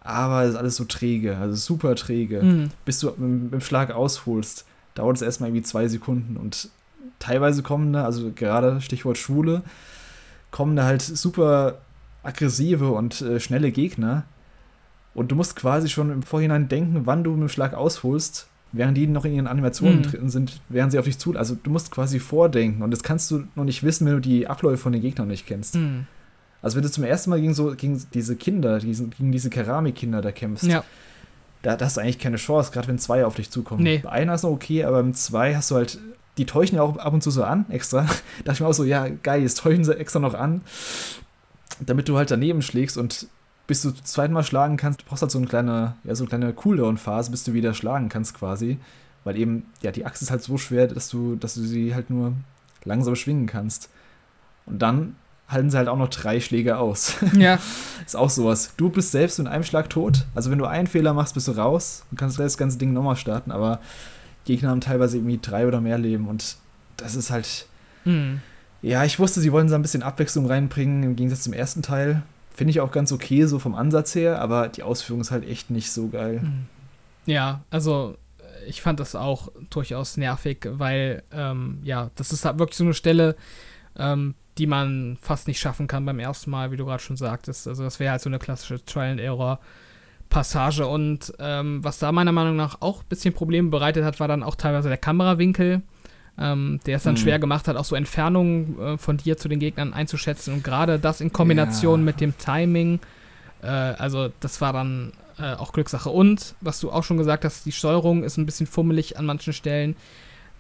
Aber 0.01 0.45
es 0.45 0.51
ist 0.51 0.57
alles 0.57 0.77
so 0.77 0.85
träge, 0.85 1.37
also 1.37 1.55
super 1.55 1.95
träge. 1.95 2.43
Mhm. 2.43 2.71
Bis 2.85 3.01
du 3.01 3.13
mit, 3.17 3.53
dem 3.53 3.61
Schlag 3.61 3.91
ausholst, 3.91 4.65
dauert 4.95 5.17
es 5.17 5.23
erstmal 5.23 5.51
irgendwie 5.51 5.65
zwei 5.65 5.89
Sekunden. 5.89 6.37
Und 6.37 6.71
teilweise 7.19 7.63
kommen 7.63 7.93
da, 7.93 8.05
also 8.05 8.31
gerade 8.35 8.81
Stichwort 8.81 9.19
Schwule, 9.19 9.63
kommen 10.51 10.75
da 10.77 10.85
halt 10.85 11.03
super 11.03 11.79
aggressive 12.23 12.91
und 12.91 13.21
äh, 13.21 13.41
schnelle 13.41 13.73
Gegner. 13.73 14.25
Und 15.15 15.31
du 15.31 15.35
musst 15.35 15.57
quasi 15.57 15.89
schon 15.89 16.11
im 16.11 16.23
Vorhinein 16.23 16.69
denken, 16.69 17.03
wann 17.05 17.25
du 17.25 17.33
mit 17.33 17.41
dem 17.41 17.49
Schlag 17.49 17.75
ausholst, 17.75 18.49
während 18.73 18.97
die 18.97 19.07
noch 19.07 19.25
in 19.25 19.33
ihren 19.33 19.47
Animationen 19.47 19.99
mhm. 19.99 20.03
drin 20.03 20.29
sind, 20.29 20.61
während 20.69 20.93
sie 20.93 20.99
auf 20.99 21.05
dich 21.05 21.19
zu. 21.19 21.37
Also 21.37 21.57
du 21.61 21.71
musst 21.71 21.91
quasi 21.91 22.21
vordenken. 22.21 22.83
Und 22.83 22.91
das 22.93 23.03
kannst 23.03 23.31
du 23.31 23.45
noch 23.57 23.65
nicht 23.65 23.83
wissen, 23.83 24.07
wenn 24.07 24.15
du 24.15 24.21
die 24.21 24.47
Abläufe 24.47 24.79
von 24.79 24.93
den 24.93 25.03
Gegnern 25.03 25.29
nicht 25.29 25.47
kennst. 25.47 25.75
Mhm. 25.75 26.07
Also 26.63 26.77
wenn 26.77 26.83
du 26.83 26.91
zum 26.91 27.05
ersten 27.05 27.31
Mal 27.31 27.41
gegen 27.41 27.55
so 27.55 27.75
gegen 27.75 28.03
diese 28.13 28.37
Kinder, 28.37 28.79
gegen, 28.79 29.11
gegen 29.11 29.33
diese 29.33 29.51
Keramikkinder 29.51 30.21
da 30.21 30.31
kämpfst, 30.31 30.65
ja. 30.65 30.85
da, 31.63 31.77
da, 31.77 31.87
hast 31.87 31.97
du 31.97 32.03
eigentlich 32.03 32.19
keine 32.19 32.37
Chance, 32.37 32.71
gerade 32.71 32.87
wenn 32.89 32.99
zwei 32.99 33.25
auf 33.25 33.35
dich 33.35 33.51
zukommen. 33.51 33.83
Nee. 33.83 33.99
Bei 33.99 34.11
einer 34.11 34.35
ist 34.35 34.43
noch 34.43 34.51
okay, 34.51 34.85
aber 34.85 35.03
mit 35.03 35.17
zwei 35.17 35.57
hast 35.57 35.71
du 35.71 35.77
halt 35.77 35.99
die 36.39 36.47
täuschen 36.47 36.77
ja 36.77 36.83
auch 36.83 36.97
ab 36.97 37.13
und 37.13 37.23
zu 37.23 37.31
so 37.31 37.43
an, 37.43 37.67
extra. 37.71 38.03
da 38.03 38.09
dachte 38.45 38.53
ich 38.53 38.61
mir 38.61 38.67
auch 38.67 38.75
so, 38.75 38.85
ja, 38.85 39.09
geil, 39.09 39.43
jetzt 39.43 39.59
täuschen 39.59 39.85
sie 39.85 39.99
extra 39.99 40.21
noch 40.21 40.35
an, 40.35 40.61
damit 41.81 42.09
du 42.09 42.17
halt 42.17 42.31
daneben 42.31 42.63
schlägst 42.63 42.97
und 42.99 43.27
bis 43.71 43.83
du 43.83 43.93
zweimal 43.93 44.43
schlagen 44.43 44.77
kannst, 44.77 45.03
du 45.03 45.05
brauchst 45.05 45.23
halt 45.23 45.31
so 45.31 45.39
eine 45.39 45.47
kleine, 45.47 45.95
ja, 46.03 46.13
so 46.17 46.25
eine 46.25 46.29
kleine 46.29 46.53
Cooldown-Phase, 46.53 47.31
bis 47.31 47.45
du 47.45 47.53
wieder 47.53 47.73
schlagen 47.73 48.09
kannst 48.09 48.35
quasi. 48.35 48.79
Weil 49.23 49.37
eben, 49.37 49.65
ja, 49.81 49.93
die 49.93 50.05
Axt 50.05 50.23
ist 50.23 50.33
halt 50.33 50.43
so 50.43 50.59
schwer, 50.59 50.89
dass 50.89 51.09
du, 51.09 51.37
dass 51.37 51.55
du 51.55 51.61
sie 51.61 51.95
halt 51.95 52.11
nur 52.11 52.33
langsam 52.83 53.15
schwingen 53.15 53.47
kannst. 53.47 53.89
Und 54.67 54.83
dann 54.83 55.15
halten 55.47 55.71
sie 55.71 55.79
halt 55.79 55.87
auch 55.87 55.97
noch 55.97 56.09
drei 56.09 56.41
Schläge 56.41 56.79
aus. 56.79 57.15
Ja. 57.39 57.61
ist 58.05 58.17
auch 58.17 58.29
sowas. 58.29 58.73
Du 58.77 58.89
bist 58.91 59.13
selbst 59.13 59.39
mit 59.39 59.47
einem 59.47 59.63
Schlag 59.63 59.89
tot. 59.89 60.27
Also 60.35 60.51
wenn 60.51 60.59
du 60.59 60.65
einen 60.65 60.89
Fehler 60.89 61.15
machst, 61.15 61.35
bist 61.35 61.47
du 61.47 61.53
raus 61.53 62.05
und 62.11 62.19
kannst 62.19 62.41
das 62.41 62.59
ganze 62.59 62.77
Ding 62.77 62.93
nochmal 62.93 63.15
starten. 63.15 63.53
Aber 63.53 63.79
Gegner 64.47 64.71
haben 64.71 64.81
teilweise 64.81 65.19
irgendwie 65.19 65.39
drei 65.41 65.69
oder 65.69 65.81
mehr 65.81 65.99
Leben 65.99 66.27
und 66.27 66.57
das 66.97 67.15
ist 67.15 67.31
halt. 67.31 67.67
Mhm. 68.05 68.41
Ja, 68.83 69.05
ich 69.05 69.21
wusste, 69.21 69.41
sie 69.41 69.53
wollen 69.53 69.69
so 69.69 69.77
ein 69.77 69.83
bisschen 69.83 70.03
Abwechslung 70.03 70.47
reinbringen 70.47 71.05
im 71.05 71.15
Gegensatz 71.15 71.43
zum 71.43 71.53
ersten 71.53 71.83
Teil. 71.83 72.25
Finde 72.61 72.73
ich 72.73 72.81
auch 72.81 72.93
ganz 72.93 73.11
okay, 73.11 73.47
so 73.47 73.59
vom 73.59 73.75
Ansatz 73.75 74.15
her, 74.15 74.39
aber 74.39 74.69
die 74.69 74.83
Ausführung 74.83 75.23
ist 75.23 75.31
halt 75.31 75.49
echt 75.49 75.71
nicht 75.71 75.91
so 75.91 76.09
geil. 76.09 76.43
Hm. 76.43 76.67
Ja, 77.25 77.63
also 77.71 78.19
ich 78.67 78.83
fand 78.83 79.01
das 79.01 79.15
auch 79.15 79.49
durchaus 79.71 80.19
nervig, 80.19 80.69
weil, 80.71 81.23
ähm, 81.33 81.79
ja, 81.85 82.11
das 82.17 82.35
ist 82.35 82.45
halt 82.45 82.59
wirklich 82.59 82.77
so 82.77 82.85
eine 82.85 82.93
Stelle, 82.93 83.35
ähm, 83.97 84.35
die 84.59 84.67
man 84.67 85.17
fast 85.23 85.49
nicht 85.49 85.59
schaffen 85.59 85.87
kann 85.87 86.05
beim 86.05 86.19
ersten 86.19 86.51
Mal, 86.51 86.71
wie 86.71 86.77
du 86.77 86.85
gerade 86.85 87.03
schon 87.03 87.17
sagtest. 87.17 87.67
Also 87.67 87.83
das 87.83 87.99
wäre 87.99 88.11
halt 88.11 88.21
so 88.21 88.29
eine 88.29 88.39
klassische 88.39 88.85
Trial 88.85 89.13
and 89.13 89.21
Error 89.21 89.59
Passage. 90.29 90.87
Und 90.87 91.33
ähm, 91.39 91.83
was 91.83 91.99
da 91.99 92.13
meiner 92.13 92.33
Meinung 92.33 92.57
nach 92.57 92.83
auch 92.83 93.01
ein 93.01 93.09
bisschen 93.09 93.33
Probleme 93.33 93.71
bereitet 93.71 94.05
hat, 94.05 94.21
war 94.21 94.29
dann 94.29 94.43
auch 94.43 94.57
teilweise 94.57 94.91
der 94.91 94.99
Kamerawinkel, 94.99 95.81
ähm, 96.41 96.81
der 96.87 96.97
es 96.97 97.03
dann 97.03 97.15
mhm. 97.15 97.19
schwer 97.19 97.39
gemacht 97.39 97.69
hat, 97.69 97.77
auch 97.77 97.85
so 97.85 97.95
Entfernungen 97.95 98.81
äh, 98.81 98.99
von 98.99 99.19
dir 99.19 99.37
zu 99.37 99.49
den 99.49 99.61
Gegnern 99.61 99.93
einzuschätzen. 99.93 100.55
Und 100.55 100.65
gerade 100.65 100.99
das 100.99 101.21
in 101.21 101.33
Kombination 101.33 102.01
ja. 102.01 102.07
mit 102.07 102.21
dem 102.21 102.37
Timing, 102.39 102.99
äh, 103.63 103.67
also 103.67 104.31
das 104.41 104.61
war 104.61 104.73
dann 104.73 105.13
äh, 105.39 105.55
auch 105.55 105.73
Glückssache. 105.73 106.11
Und, 106.11 106.57
was 106.61 106.81
du 106.81 106.91
auch 106.91 107.05
schon 107.05 107.19
gesagt 107.19 107.45
hast, 107.45 107.65
die 107.67 107.73
Steuerung 107.73 108.25
ist 108.25 108.39
ein 108.39 108.47
bisschen 108.47 108.67
fummelig 108.67 109.19
an 109.19 109.27
manchen 109.27 109.53
Stellen. 109.53 109.95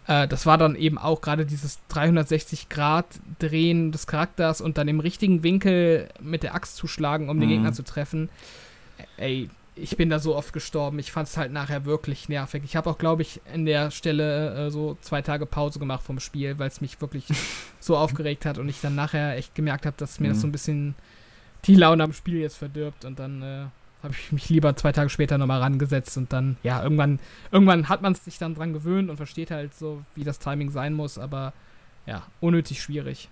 Äh, 0.06 0.28
das 0.28 0.46
war 0.46 0.58
dann 0.58 0.76
eben 0.76 0.98
auch 0.98 1.22
gerade 1.22 1.46
dieses 1.46 1.78
360-Grad-Drehen 1.90 3.92
des 3.92 4.06
Charakters 4.06 4.60
und 4.60 4.76
dann 4.76 4.88
im 4.88 5.00
richtigen 5.00 5.42
Winkel 5.42 6.10
mit 6.20 6.42
der 6.42 6.54
Axt 6.54 6.76
zuschlagen, 6.76 7.30
um 7.30 7.36
mhm. 7.36 7.40
den 7.40 7.48
Gegner 7.48 7.72
zu 7.72 7.84
treffen. 7.84 8.28
Ey, 9.16 9.48
ich 9.80 9.96
bin 9.96 10.10
da 10.10 10.18
so 10.18 10.36
oft 10.36 10.52
gestorben. 10.52 10.98
Ich 10.98 11.12
fand 11.12 11.28
es 11.28 11.36
halt 11.36 11.52
nachher 11.52 11.84
wirklich 11.84 12.28
nervig. 12.28 12.62
Ich 12.64 12.76
habe 12.76 12.90
auch, 12.90 12.98
glaube 12.98 13.22
ich, 13.22 13.40
in 13.52 13.66
der 13.66 13.90
Stelle 13.90 14.66
äh, 14.66 14.70
so 14.70 14.96
zwei 15.00 15.22
Tage 15.22 15.46
Pause 15.46 15.78
gemacht 15.78 16.02
vom 16.02 16.20
Spiel, 16.20 16.58
weil 16.58 16.68
es 16.68 16.80
mich 16.80 17.00
wirklich 17.00 17.24
so 17.80 17.96
aufgeregt 17.96 18.46
hat 18.46 18.58
und 18.58 18.68
ich 18.68 18.80
dann 18.80 18.94
nachher 18.94 19.36
echt 19.36 19.54
gemerkt 19.54 19.86
habe, 19.86 19.96
dass 19.96 20.20
mir 20.20 20.28
mhm. 20.28 20.32
das 20.32 20.40
so 20.40 20.46
ein 20.46 20.52
bisschen 20.52 20.94
die 21.64 21.74
Laune 21.74 22.04
am 22.04 22.12
Spiel 22.12 22.38
jetzt 22.38 22.56
verdirbt 22.56 23.04
und 23.04 23.18
dann, 23.18 23.42
äh, 23.42 23.66
habe 24.02 24.14
ich 24.14 24.32
mich 24.32 24.48
lieber 24.48 24.74
zwei 24.76 24.92
Tage 24.92 25.10
später 25.10 25.38
nochmal 25.38 25.60
rangesetzt 25.60 26.16
und 26.16 26.32
dann, 26.32 26.56
ja, 26.62 26.82
irgendwann, 26.82 27.18
irgendwann 27.52 27.88
hat 27.88 28.02
man 28.02 28.14
sich 28.14 28.38
dann 28.38 28.54
dran 28.54 28.72
gewöhnt 28.72 29.10
und 29.10 29.16
versteht 29.16 29.50
halt 29.50 29.74
so, 29.74 30.02
wie 30.14 30.24
das 30.24 30.38
Timing 30.38 30.70
sein 30.70 30.94
muss, 30.94 31.18
aber 31.18 31.52
ja, 32.06 32.22
unnötig 32.40 32.82
schwierig. 32.82 33.28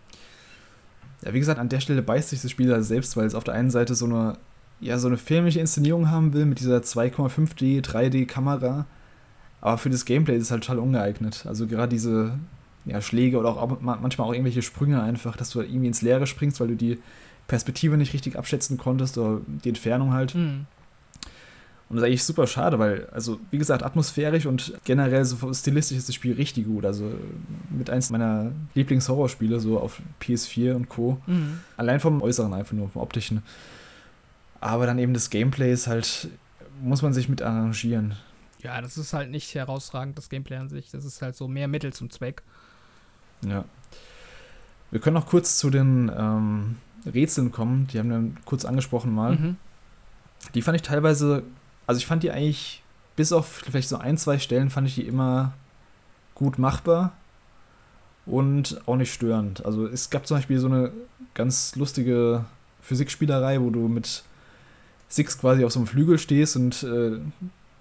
Ja, 1.24 1.32
wie 1.32 1.38
gesagt, 1.38 1.58
an 1.58 1.68
der 1.68 1.80
Stelle 1.80 2.02
beißt 2.02 2.28
sich 2.28 2.42
das 2.42 2.50
Spiel 2.50 2.72
halt 2.72 2.84
selbst, 2.84 3.16
weil 3.16 3.26
es 3.26 3.34
auf 3.34 3.44
der 3.44 3.54
einen 3.54 3.70
Seite 3.70 3.94
so 3.94 4.04
eine, 4.04 4.38
ja, 4.80 4.98
so 4.98 5.08
eine 5.08 5.16
filmische 5.16 5.60
Inszenierung 5.60 6.10
haben 6.10 6.32
will 6.32 6.46
mit 6.46 6.60
dieser 6.60 6.78
2,5D, 6.78 7.82
3D-Kamera. 7.82 8.86
Aber 9.60 9.78
für 9.78 9.90
das 9.90 10.04
Gameplay 10.04 10.36
ist 10.36 10.44
es 10.44 10.50
halt 10.50 10.64
total 10.64 10.78
ungeeignet. 10.78 11.44
Also 11.46 11.66
gerade 11.66 11.88
diese 11.88 12.38
ja, 12.84 13.00
Schläge 13.00 13.38
oder 13.38 13.50
auch 13.50 13.80
manchmal 13.80 14.28
auch 14.28 14.32
irgendwelche 14.32 14.62
Sprünge 14.62 15.02
einfach, 15.02 15.36
dass 15.36 15.50
du 15.50 15.60
irgendwie 15.60 15.88
ins 15.88 16.02
Leere 16.02 16.26
springst, 16.26 16.60
weil 16.60 16.68
du 16.68 16.76
die 16.76 16.98
Perspektive 17.48 17.96
nicht 17.96 18.12
richtig 18.12 18.36
abschätzen 18.36 18.78
konntest 18.78 19.18
oder 19.18 19.40
die 19.64 19.70
Entfernung 19.70 20.12
halt. 20.12 20.34
Mhm. 20.34 20.66
Und 21.88 21.96
das 21.96 22.02
ist 22.02 22.06
eigentlich 22.06 22.24
super 22.24 22.46
schade, 22.46 22.78
weil, 22.78 23.06
also, 23.12 23.40
wie 23.50 23.56
gesagt, 23.56 23.82
atmosphärisch 23.82 24.44
und 24.44 24.74
generell 24.84 25.24
so 25.24 25.52
stilistisch 25.54 25.96
ist 25.96 26.06
das 26.08 26.14
Spiel 26.14 26.34
richtig 26.34 26.66
gut. 26.66 26.84
Also, 26.84 27.10
mit 27.70 27.88
eins 27.88 28.10
meiner 28.10 28.52
Lieblings-Horrorspiele, 28.74 29.58
so 29.58 29.80
auf 29.80 30.02
PS4 30.20 30.74
und 30.74 30.90
Co. 30.90 31.18
Mhm. 31.26 31.60
Allein 31.78 31.98
vom 31.98 32.20
Äußeren 32.20 32.52
einfach 32.52 32.74
nur, 32.74 32.90
vom 32.90 33.00
Optischen. 33.00 33.42
Aber 34.60 34.86
dann 34.86 34.98
eben 34.98 35.14
das 35.14 35.30
Gameplay 35.30 35.72
ist 35.72 35.86
halt, 35.86 36.28
muss 36.82 37.02
man 37.02 37.12
sich 37.12 37.28
mit 37.28 37.42
arrangieren. 37.42 38.16
Ja, 38.60 38.80
das 38.80 38.98
ist 38.98 39.12
halt 39.12 39.30
nicht 39.30 39.54
herausragend, 39.54 40.18
das 40.18 40.28
Gameplay 40.28 40.56
an 40.56 40.68
sich. 40.68 40.90
Das 40.90 41.04
ist 41.04 41.22
halt 41.22 41.36
so 41.36 41.46
mehr 41.46 41.68
Mittel 41.68 41.92
zum 41.92 42.10
Zweck. 42.10 42.42
Ja. 43.42 43.64
Wir 44.90 45.00
können 45.00 45.14
noch 45.14 45.26
kurz 45.26 45.58
zu 45.58 45.70
den 45.70 46.10
ähm, 46.16 46.76
Rätseln 47.06 47.52
kommen. 47.52 47.86
Die 47.88 47.98
haben 47.98 48.10
wir 48.10 48.42
kurz 48.44 48.64
angesprochen 48.64 49.14
mal. 49.14 49.36
Mhm. 49.36 49.56
Die 50.54 50.62
fand 50.62 50.76
ich 50.76 50.82
teilweise 50.82 51.44
also 51.88 51.98
ich 51.98 52.06
fand 52.06 52.22
die 52.22 52.30
eigentlich, 52.30 52.82
bis 53.16 53.32
auf 53.32 53.48
vielleicht 53.48 53.88
so 53.88 53.96
ein, 53.96 54.18
zwei 54.18 54.38
Stellen, 54.38 54.68
fand 54.68 54.86
ich 54.86 54.94
die 54.94 55.06
immer 55.06 55.54
gut 56.34 56.58
machbar 56.58 57.14
und 58.26 58.82
auch 58.86 58.96
nicht 58.96 59.12
störend. 59.12 59.64
Also 59.64 59.86
es 59.86 60.10
gab 60.10 60.26
zum 60.26 60.36
Beispiel 60.36 60.58
so 60.58 60.66
eine 60.66 60.92
ganz 61.32 61.74
lustige 61.76 62.44
Physikspielerei, 62.82 63.62
wo 63.62 63.70
du 63.70 63.88
mit 63.88 64.22
Six 65.08 65.38
quasi 65.38 65.64
auf 65.64 65.72
so 65.72 65.80
einem 65.80 65.86
Flügel 65.86 66.18
stehst 66.18 66.56
und 66.56 66.82
äh, 66.82 67.18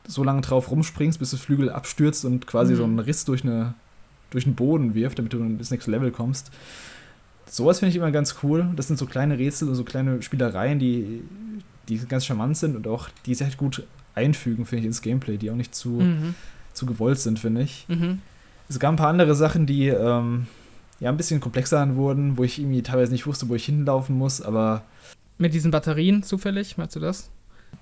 so 0.07 0.23
lange 0.23 0.41
drauf 0.41 0.71
rumspringst, 0.71 1.19
bis 1.19 1.31
der 1.31 1.39
Flügel 1.39 1.69
abstürzt 1.69 2.25
und 2.25 2.47
quasi 2.47 2.73
mhm. 2.73 2.77
so 2.77 2.83
einen 2.85 2.99
Riss 2.99 3.25
durch, 3.25 3.43
eine, 3.43 3.73
durch 4.29 4.45
den 4.45 4.55
Boden 4.55 4.95
wirft, 4.95 5.19
damit 5.19 5.33
du 5.33 5.39
ins 5.39 5.71
nächste 5.71 5.91
Level 5.91 6.11
kommst. 6.11 6.51
Sowas 7.45 7.79
finde 7.79 7.91
ich 7.91 7.95
immer 7.97 8.11
ganz 8.11 8.37
cool. 8.43 8.67
Das 8.75 8.87
sind 8.87 8.97
so 8.97 9.05
kleine 9.05 9.37
Rätsel 9.37 9.69
und 9.69 9.75
so 9.75 9.83
kleine 9.83 10.21
Spielereien, 10.21 10.79
die, 10.79 11.23
die 11.87 11.97
ganz 11.99 12.25
charmant 12.25 12.57
sind 12.57 12.75
und 12.75 12.87
auch 12.87 13.09
die 13.25 13.35
sehr 13.35 13.49
gut 13.57 13.83
einfügen, 14.15 14.65
finde 14.65 14.81
ich, 14.81 14.87
ins 14.87 15.01
Gameplay, 15.01 15.37
die 15.37 15.51
auch 15.51 15.55
nicht 15.55 15.75
zu, 15.75 15.89
mhm. 15.89 16.35
zu 16.73 16.85
gewollt 16.85 17.19
sind, 17.19 17.39
finde 17.39 17.61
ich. 17.61 17.85
Mhm. 17.87 18.21
Es 18.69 18.79
gab 18.79 18.93
ein 18.93 18.97
paar 18.97 19.09
andere 19.09 19.35
Sachen, 19.35 19.65
die 19.65 19.87
ähm, 19.87 20.47
ja 20.99 21.09
ein 21.09 21.17
bisschen 21.17 21.39
komplexer 21.39 21.95
wurden, 21.95 22.37
wo 22.37 22.43
ich 22.43 22.59
irgendwie 22.59 22.81
teilweise 22.81 23.11
nicht 23.11 23.27
wusste, 23.27 23.47
wo 23.47 23.55
ich 23.55 23.65
hinlaufen 23.65 24.17
muss, 24.17 24.41
aber. 24.41 24.83
Mit 25.37 25.53
diesen 25.53 25.71
Batterien 25.71 26.23
zufällig, 26.23 26.77
meinst 26.77 26.95
du 26.95 26.99
das? 26.99 27.29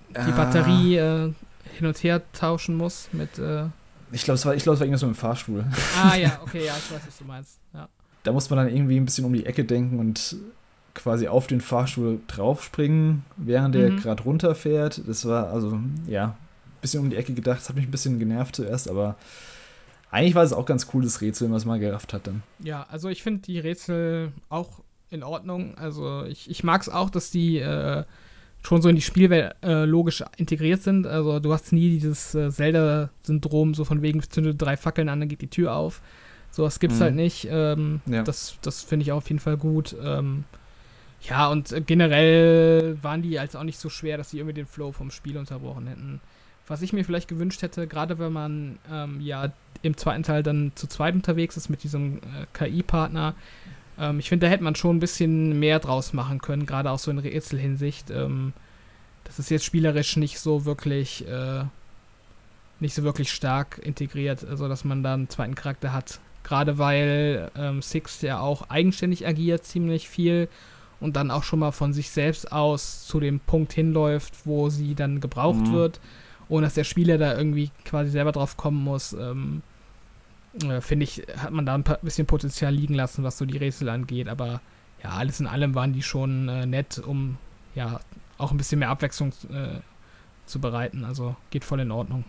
Die 0.09 0.17
ah. 0.17 0.31
Batterie 0.31 0.97
äh, 0.97 1.33
hin 1.77 1.87
und 1.87 2.03
her 2.03 2.21
tauschen 2.33 2.75
muss 2.75 3.09
mit. 3.11 3.37
Äh 3.39 3.65
ich 4.11 4.23
glaube, 4.23 4.35
es 4.35 4.45
war, 4.45 4.55
glaub, 4.55 4.75
es 4.75 4.79
war 4.79 4.87
irgendwas 4.87 5.01
mit 5.01 5.11
dem 5.11 5.15
Fahrstuhl. 5.15 5.65
Ah 6.01 6.15
ja, 6.15 6.39
okay, 6.41 6.65
ja, 6.65 6.73
ich 6.77 6.91
weiß, 6.91 7.01
was 7.05 7.17
du 7.17 7.25
meinst. 7.25 7.59
Ja. 7.73 7.89
Da 8.23 8.31
muss 8.31 8.49
man 8.49 8.57
dann 8.57 8.75
irgendwie 8.75 8.97
ein 8.97 9.05
bisschen 9.05 9.25
um 9.25 9.33
die 9.33 9.45
Ecke 9.45 9.65
denken 9.65 9.99
und 9.99 10.35
quasi 10.93 11.27
auf 11.27 11.47
den 11.47 11.61
Fahrstuhl 11.61 12.19
draufspringen, 12.27 13.23
während 13.37 13.75
der 13.75 13.91
mhm. 13.91 13.97
gerade 13.97 14.23
runterfährt. 14.23 15.01
Das 15.07 15.25
war 15.25 15.49
also, 15.49 15.79
ja, 16.07 16.27
ein 16.27 16.81
bisschen 16.81 17.01
um 17.01 17.09
die 17.09 17.17
Ecke 17.17 17.33
gedacht. 17.33 17.59
Das 17.59 17.69
hat 17.69 17.75
mich 17.75 17.85
ein 17.85 17.91
bisschen 17.91 18.17
genervt 18.19 18.55
zuerst, 18.55 18.89
aber 18.89 19.15
eigentlich 20.11 20.35
war 20.35 20.43
es 20.43 20.53
auch 20.53 20.65
ganz 20.65 20.87
cool, 20.93 21.03
das 21.03 21.19
Rätsel, 21.21 21.51
was 21.51 21.65
man 21.65 21.79
gerafft 21.79 22.13
hat 22.13 22.27
dann. 22.27 22.41
Ja, 22.59 22.85
also 22.89 23.09
ich 23.09 23.21
finde 23.21 23.41
die 23.41 23.59
Rätsel 23.59 24.31
auch 24.49 24.79
in 25.15 25.23
Ordnung. 25.23 25.75
Also 25.77 26.23
ich, 26.25 26.49
ich 26.49 26.63
mag 26.63 26.81
es 26.81 26.89
auch, 26.89 27.09
dass 27.09 27.31
die 27.31 27.57
äh, 27.57 28.03
schon 28.61 28.81
so 28.81 28.89
in 28.89 28.95
die 28.95 29.01
Spielwelt 29.01 29.55
äh, 29.63 29.85
logisch 29.85 30.23
integriert 30.37 30.81
sind. 30.81 31.07
Also 31.07 31.39
du 31.39 31.53
hast 31.53 31.71
nie 31.71 31.89
dieses 31.89 32.35
äh, 32.35 32.51
Zelda-Syndrom, 32.51 33.73
so 33.73 33.85
von 33.85 34.01
wegen 34.01 34.21
zündet 34.21 34.61
drei 34.61 34.77
Fackeln 34.77 35.09
an, 35.09 35.19
dann 35.19 35.29
geht 35.29 35.41
die 35.41 35.49
Tür 35.49 35.75
auf. 35.75 36.01
So 36.51 36.63
was 36.63 36.79
gibt's 36.79 36.99
mhm. 36.99 37.03
halt 37.03 37.15
nicht. 37.15 37.47
Ähm, 37.49 38.01
ja. 38.05 38.23
Das, 38.23 38.57
das 38.61 38.83
finde 38.83 39.03
ich 39.03 39.11
auf 39.11 39.27
jeden 39.29 39.39
Fall 39.39 39.57
gut. 39.57 39.95
Ähm, 40.01 40.45
ja, 41.21 41.49
und 41.49 41.71
äh, 41.71 41.81
generell 41.81 42.97
waren 43.01 43.21
die 43.21 43.39
als 43.39 43.55
auch 43.55 43.63
nicht 43.63 43.79
so 43.79 43.89
schwer, 43.89 44.17
dass 44.17 44.29
sie 44.29 44.37
irgendwie 44.37 44.53
den 44.53 44.67
Flow 44.67 44.91
vom 44.91 45.11
Spiel 45.11 45.37
unterbrochen 45.37 45.87
hätten. 45.87 46.21
Was 46.67 46.81
ich 46.81 46.93
mir 46.93 47.05
vielleicht 47.05 47.27
gewünscht 47.27 47.61
hätte, 47.61 47.87
gerade 47.87 48.17
wenn 48.17 48.33
man 48.33 48.79
ähm, 48.91 49.21
ja 49.21 49.51
im 49.81 49.97
zweiten 49.97 50.23
Teil 50.23 50.41
dann 50.41 50.71
zu 50.75 50.87
zweit 50.87 51.13
unterwegs 51.13 51.57
ist 51.57 51.69
mit 51.69 51.83
diesem 51.83 52.17
äh, 52.17 52.45
KI-Partner, 52.53 53.35
ähm, 53.99 54.19
ich 54.19 54.29
finde, 54.29 54.45
da 54.45 54.51
hätte 54.51 54.63
man 54.63 54.75
schon 54.75 54.97
ein 54.97 54.99
bisschen 54.99 55.59
mehr 55.59 55.79
draus 55.79 56.13
machen 56.13 56.39
können, 56.39 56.65
gerade 56.65 56.91
auch 56.91 56.99
so 56.99 57.11
in 57.11 57.19
Rätselhinsicht. 57.19 58.09
Ähm, 58.11 58.53
das 59.23 59.39
ist 59.39 59.49
jetzt 59.49 59.65
spielerisch 59.65 60.17
nicht 60.17 60.39
so 60.39 60.65
wirklich, 60.65 61.27
äh, 61.27 61.63
nicht 62.79 62.93
so 62.93 63.03
wirklich 63.03 63.31
stark 63.31 63.79
integriert, 63.83 64.45
also 64.45 64.67
dass 64.67 64.83
man 64.83 65.03
da 65.03 65.13
einen 65.13 65.29
zweiten 65.29 65.55
Charakter 65.55 65.93
hat. 65.93 66.19
Gerade 66.43 66.77
weil 66.77 67.49
ähm, 67.57 67.81
Six 67.81 68.21
ja 68.21 68.39
auch 68.39 68.69
eigenständig 68.69 69.25
agiert, 69.25 69.65
ziemlich 69.65 70.07
viel 70.07 70.47
und 70.99 71.15
dann 71.15 71.31
auch 71.31 71.43
schon 71.43 71.59
mal 71.59 71.71
von 71.71 71.91
sich 71.91 72.11
selbst 72.11 72.51
aus 72.51 73.07
zu 73.07 73.19
dem 73.19 73.39
Punkt 73.39 73.73
hinläuft, 73.73 74.45
wo 74.45 74.69
sie 74.69 74.93
dann 74.93 75.21
gebraucht 75.21 75.67
mhm. 75.67 75.73
wird, 75.73 75.99
ohne 76.47 76.67
dass 76.67 76.75
der 76.75 76.83
Spieler 76.83 77.17
da 77.17 77.35
irgendwie 77.35 77.71
quasi 77.83 78.11
selber 78.11 78.31
drauf 78.31 78.57
kommen 78.57 78.83
muss. 78.83 79.13
Ähm, 79.13 79.63
äh, 80.63 80.81
Finde 80.81 81.03
ich, 81.03 81.23
hat 81.37 81.51
man 81.51 81.65
da 81.65 81.75
ein 81.75 81.83
bisschen 82.01 82.27
Potenzial 82.27 82.73
liegen 82.73 82.93
lassen, 82.93 83.23
was 83.23 83.37
so 83.37 83.45
die 83.45 83.57
Rätsel 83.57 83.89
angeht. 83.89 84.27
Aber 84.27 84.61
ja, 85.03 85.11
alles 85.11 85.39
in 85.39 85.47
allem 85.47 85.75
waren 85.75 85.93
die 85.93 86.03
schon 86.03 86.49
äh, 86.49 86.65
nett, 86.65 86.99
um 86.99 87.37
ja 87.75 87.99
auch 88.37 88.51
ein 88.51 88.57
bisschen 88.57 88.79
mehr 88.79 88.89
Abwechslung 88.89 89.29
äh, 89.51 89.79
zu 90.45 90.59
bereiten. 90.59 91.03
Also 91.03 91.35
geht 91.49 91.65
voll 91.65 91.79
in 91.79 91.91
Ordnung. 91.91 92.23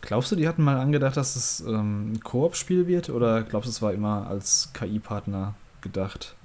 Glaubst 0.00 0.30
du, 0.30 0.36
die 0.36 0.46
hatten 0.46 0.62
mal 0.62 0.78
angedacht, 0.78 1.16
dass 1.16 1.34
es 1.34 1.60
ähm, 1.60 2.12
ein 2.12 2.20
Koop-Spiel 2.20 2.86
wird? 2.86 3.10
Oder 3.10 3.42
glaubst 3.42 3.66
du, 3.66 3.70
es 3.70 3.82
war 3.82 3.92
immer 3.92 4.28
als 4.28 4.70
KI-Partner 4.72 5.54
gedacht? 5.80 6.36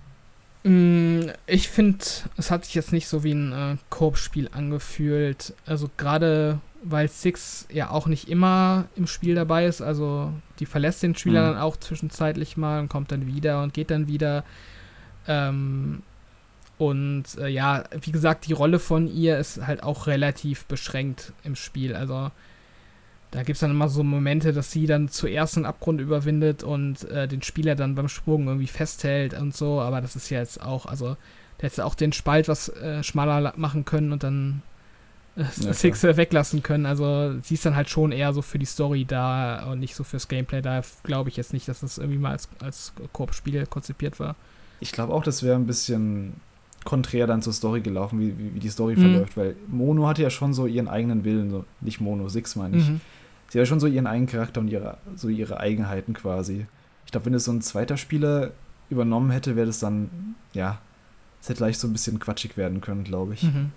Mm, 0.64 1.28
ich 1.46 1.70
finde, 1.70 2.04
es 2.38 2.50
hat 2.50 2.66
sich 2.66 2.74
jetzt 2.74 2.92
nicht 2.92 3.08
so 3.08 3.24
wie 3.24 3.34
ein 3.34 3.52
äh, 3.52 3.78
Koop-Spiel 3.90 4.50
angefühlt. 4.52 5.54
Also 5.66 5.90
gerade 5.98 6.60
weil 6.84 7.08
Six 7.08 7.68
ja 7.72 7.90
auch 7.90 8.08
nicht 8.08 8.30
immer 8.30 8.86
im 8.96 9.08
Spiel 9.08 9.36
dabei 9.36 9.66
ist. 9.66 9.82
Also 9.82 10.34
die 10.60 10.66
verlässt 10.66 11.04
den 11.04 11.16
Spieler 11.16 11.42
mhm. 11.44 11.54
dann 11.54 11.62
auch 11.62 11.78
zwischenzeitlich 11.78 12.58
mal 12.58 12.80
und 12.80 12.90
kommt 12.90 13.12
dann 13.12 13.28
wieder 13.28 13.62
und 13.64 13.74
geht 13.74 13.92
dann 13.92 14.08
wieder. 14.08 14.44
Ähm, 15.28 16.02
und 16.78 17.26
äh, 17.38 17.48
ja, 17.48 17.84
wie 18.02 18.12
gesagt, 18.12 18.48
die 18.48 18.54
Rolle 18.54 18.80
von 18.80 19.08
ihr 19.08 19.38
ist 19.38 19.68
halt 19.68 19.84
auch 19.84 20.08
relativ 20.08 20.66
beschränkt 20.66 21.34
im 21.44 21.56
Spiel. 21.56 21.96
Also 21.96 22.32
da 23.30 23.44
gibt 23.44 23.56
es 23.56 23.62
dann 23.62 23.72
immer 23.72 23.88
so 23.88 24.04
Momente, 24.04 24.52
dass 24.52 24.72
sie 24.72 24.88
dann 24.88 25.08
zuerst 25.08 25.56
einen 25.56 25.66
Abgrund 25.66 26.02
überwindet 26.02 26.64
und 26.64 27.04
äh, 27.10 27.28
den 27.28 27.42
Spieler 27.42 27.76
dann 27.76 27.96
beim 27.96 28.10
Sprung 28.10 28.48
irgendwie 28.48 28.68
festhält 28.68 29.34
und 29.34 29.56
so, 29.56 29.80
aber 29.80 30.02
das 30.02 30.18
ist 30.18 30.30
ja 30.30 30.40
jetzt 30.40 30.62
auch, 30.62 30.86
also 30.86 31.16
der 31.62 31.70
hätte 31.70 31.86
auch 31.86 31.96
den 31.96 32.12
Spalt 32.12 32.50
was 32.50 32.68
äh, 32.70 33.04
schmaler 33.04 33.54
machen 33.56 33.86
können 33.86 34.12
und 34.12 34.24
dann 34.24 34.64
ja, 35.36 35.74
Six 35.74 36.04
weglassen 36.04 36.64
können. 36.64 36.86
Also 36.86 37.40
sie 37.42 37.54
ist 37.54 37.66
dann 37.66 37.76
halt 37.76 37.90
schon 37.90 38.12
eher 38.12 38.34
so 38.34 38.42
für 38.42 38.60
die 38.60 38.66
Story 38.66 39.06
da 39.06 39.72
und 39.72 39.80
nicht 39.80 39.96
so 39.96 40.04
fürs 40.04 40.28
Gameplay. 40.28 40.62
Da 40.62 40.82
glaube 41.04 41.30
ich 41.30 41.38
jetzt 41.38 41.54
nicht, 41.54 41.68
dass 41.68 41.82
das 41.82 41.98
irgendwie 41.98 42.20
mal 42.20 42.32
als, 42.32 42.50
als 42.62 42.94
Koop-Spiel 43.14 43.66
konzipiert 43.66 44.20
war. 44.20 44.36
Ich 44.80 44.92
glaube 44.92 45.14
auch, 45.14 45.24
das 45.24 45.44
wäre 45.44 45.56
ein 45.56 45.68
bisschen 45.68 46.34
konträr 46.84 47.28
dann 47.28 47.42
zur 47.42 47.54
Story 47.54 47.82
gelaufen, 47.82 48.20
wie, 48.20 48.38
wie, 48.38 48.56
wie 48.56 48.60
die 48.60 48.70
Story 48.70 48.96
mhm. 48.96 49.02
verläuft, 49.02 49.38
weil 49.38 49.56
Mono 49.68 50.08
hatte 50.08 50.24
ja 50.24 50.32
schon 50.32 50.54
so 50.54 50.66
ihren 50.66 50.88
eigenen 50.88 51.24
Willen, 51.24 51.52
so 51.52 51.66
nicht 51.80 52.02
Mono, 52.02 52.28
Six 52.28 52.56
meine 52.56 52.78
ich. 52.78 52.90
Mhm 52.90 53.02
sie 53.52 53.60
hat 53.60 53.68
schon 53.68 53.82
so 53.82 53.88
ihren 53.88 54.08
eigenen 54.08 54.28
Charakter 54.28 54.62
und 54.62 54.70
ihre, 54.70 54.98
so 55.16 55.28
ihre 55.28 55.60
Eigenheiten 55.60 56.14
quasi. 56.14 56.66
Ich 57.06 57.12
glaube, 57.12 57.26
wenn 57.26 57.34
es 57.34 57.44
so 57.44 57.52
ein 57.52 57.62
zweiter 57.62 57.98
Spieler 57.98 58.52
übernommen 58.90 59.30
hätte, 59.30 59.58
wäre 59.58 59.68
das 59.68 59.80
dann, 59.80 60.36
ja, 60.54 60.80
es 61.42 61.50
hätte 61.50 61.62
leicht 61.62 61.80
so 61.80 61.88
ein 61.88 61.94
bisschen 61.94 62.20
quatschig 62.20 62.56
werden 62.56 62.80
können, 62.80 63.04
glaube 63.04 63.34
ich. 63.34 63.44
Mhm. 63.44 63.72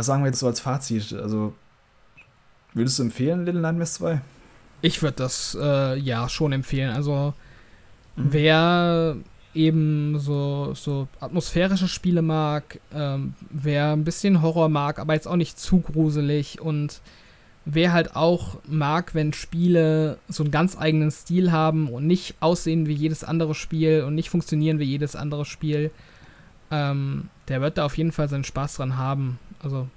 Was 0.00 0.06
sagen 0.06 0.22
wir 0.22 0.28
jetzt 0.28 0.38
so 0.38 0.46
als 0.46 0.60
Fazit? 0.60 1.12
Also, 1.12 1.52
würdest 2.72 2.98
du 2.98 3.02
empfehlen, 3.02 3.44
Little 3.44 3.60
Nightmares 3.60 3.94
2? 3.94 4.22
Ich 4.80 5.02
würde 5.02 5.16
das 5.16 5.56
äh, 5.60 5.98
ja 5.98 6.26
schon 6.30 6.52
empfehlen. 6.52 6.94
Also, 6.94 7.34
mhm. 8.16 8.28
wer 8.30 9.16
eben 9.52 10.18
so, 10.18 10.72
so 10.72 11.06
atmosphärische 11.20 11.86
Spiele 11.86 12.22
mag, 12.22 12.80
ähm, 12.94 13.34
wer 13.50 13.92
ein 13.92 14.04
bisschen 14.04 14.40
Horror 14.40 14.70
mag, 14.70 14.98
aber 14.98 15.12
jetzt 15.12 15.28
auch 15.28 15.36
nicht 15.36 15.58
zu 15.58 15.80
gruselig 15.80 16.62
und 16.62 17.02
wer 17.66 17.92
halt 17.92 18.16
auch 18.16 18.56
mag, 18.66 19.14
wenn 19.14 19.34
Spiele 19.34 20.16
so 20.28 20.44
einen 20.44 20.50
ganz 20.50 20.78
eigenen 20.78 21.10
Stil 21.10 21.52
haben 21.52 21.90
und 21.90 22.06
nicht 22.06 22.36
aussehen 22.40 22.86
wie 22.86 22.94
jedes 22.94 23.22
andere 23.22 23.54
Spiel 23.54 24.04
und 24.04 24.14
nicht 24.14 24.30
funktionieren 24.30 24.78
wie 24.78 24.84
jedes 24.84 25.14
andere 25.14 25.44
Spiel, 25.44 25.90
ähm, 26.70 27.28
der 27.50 27.60
wird 27.60 27.78
da 27.78 27.84
auf 27.84 27.98
jeden 27.98 28.12
Fall 28.12 28.28
seinen 28.28 28.44
Spaß 28.44 28.76
dran 28.76 28.96
haben. 28.96 29.38
Also 29.62 29.88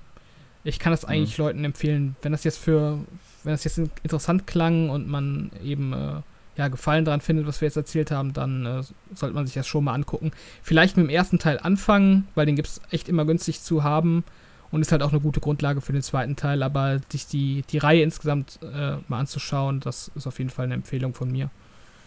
ich 0.63 0.79
kann 0.79 0.91
das 0.91 1.05
eigentlich 1.05 1.37
mhm. 1.37 1.45
Leuten 1.45 1.65
empfehlen, 1.65 2.15
wenn 2.21 2.31
das 2.31 2.43
jetzt 2.43 2.57
für, 2.57 2.99
wenn 3.43 3.53
das 3.53 3.63
jetzt 3.63 3.77
interessant 3.77 4.47
klang 4.47 4.89
und 4.89 5.07
man 5.07 5.51
eben 5.63 5.93
äh, 5.93 6.21
ja, 6.57 6.67
Gefallen 6.67 7.05
daran 7.05 7.21
findet, 7.21 7.47
was 7.47 7.61
wir 7.61 7.67
jetzt 7.67 7.77
erzählt 7.77 8.11
haben, 8.11 8.33
dann 8.33 8.65
äh, 8.65 8.81
sollte 9.13 9.35
man 9.35 9.45
sich 9.45 9.55
das 9.55 9.67
schon 9.67 9.83
mal 9.83 9.93
angucken. 9.93 10.31
Vielleicht 10.61 10.97
mit 10.97 11.05
dem 11.05 11.09
ersten 11.09 11.39
Teil 11.39 11.59
anfangen, 11.59 12.27
weil 12.35 12.45
den 12.45 12.55
gibt 12.55 12.67
es 12.67 12.81
echt 12.91 13.07
immer 13.07 13.25
günstig 13.25 13.61
zu 13.61 13.83
haben 13.83 14.23
und 14.71 14.81
ist 14.81 14.91
halt 14.91 15.03
auch 15.03 15.11
eine 15.11 15.21
gute 15.21 15.39
Grundlage 15.39 15.81
für 15.81 15.93
den 15.93 16.01
zweiten 16.01 16.35
Teil, 16.35 16.63
aber 16.63 16.99
sich 17.09 17.27
die, 17.27 17.63
die 17.69 17.77
Reihe 17.77 18.01
insgesamt 18.01 18.59
äh, 18.61 18.97
mal 19.07 19.19
anzuschauen, 19.19 19.79
das 19.79 20.11
ist 20.15 20.25
auf 20.25 20.39
jeden 20.39 20.49
Fall 20.49 20.65
eine 20.65 20.75
Empfehlung 20.75 21.13
von 21.13 21.31
mir. 21.31 21.49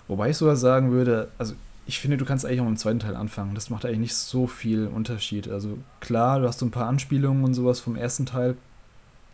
Wobei 0.09 0.31
ich 0.31 0.37
sogar 0.37 0.57
sagen 0.57 0.93
würde, 0.93 1.29
also 1.39 1.55
ich 1.87 2.01
finde, 2.01 2.17
du 2.17 2.25
kannst 2.25 2.45
eigentlich 2.45 2.61
auch 2.61 2.65
mit 2.65 2.75
dem 2.75 2.79
zweiten 2.79 2.99
Teil 2.99 3.15
anfangen. 3.15 3.55
Das 3.55 3.71
macht 3.71 3.85
eigentlich 3.85 3.99
nicht 3.99 4.15
so 4.15 4.47
viel 4.47 4.89
Unterschied. 4.89 5.49
Also 5.49 5.79
klar, 6.01 6.41
du 6.41 6.49
hast 6.49 6.59
so 6.59 6.67
ein 6.67 6.73
paar 6.73 6.89
Anspielungen 6.89 7.45
und 7.45 7.55
sowas 7.55 7.79
vom 7.79 7.95
ersten 7.97 8.27
Teil, 8.27 8.57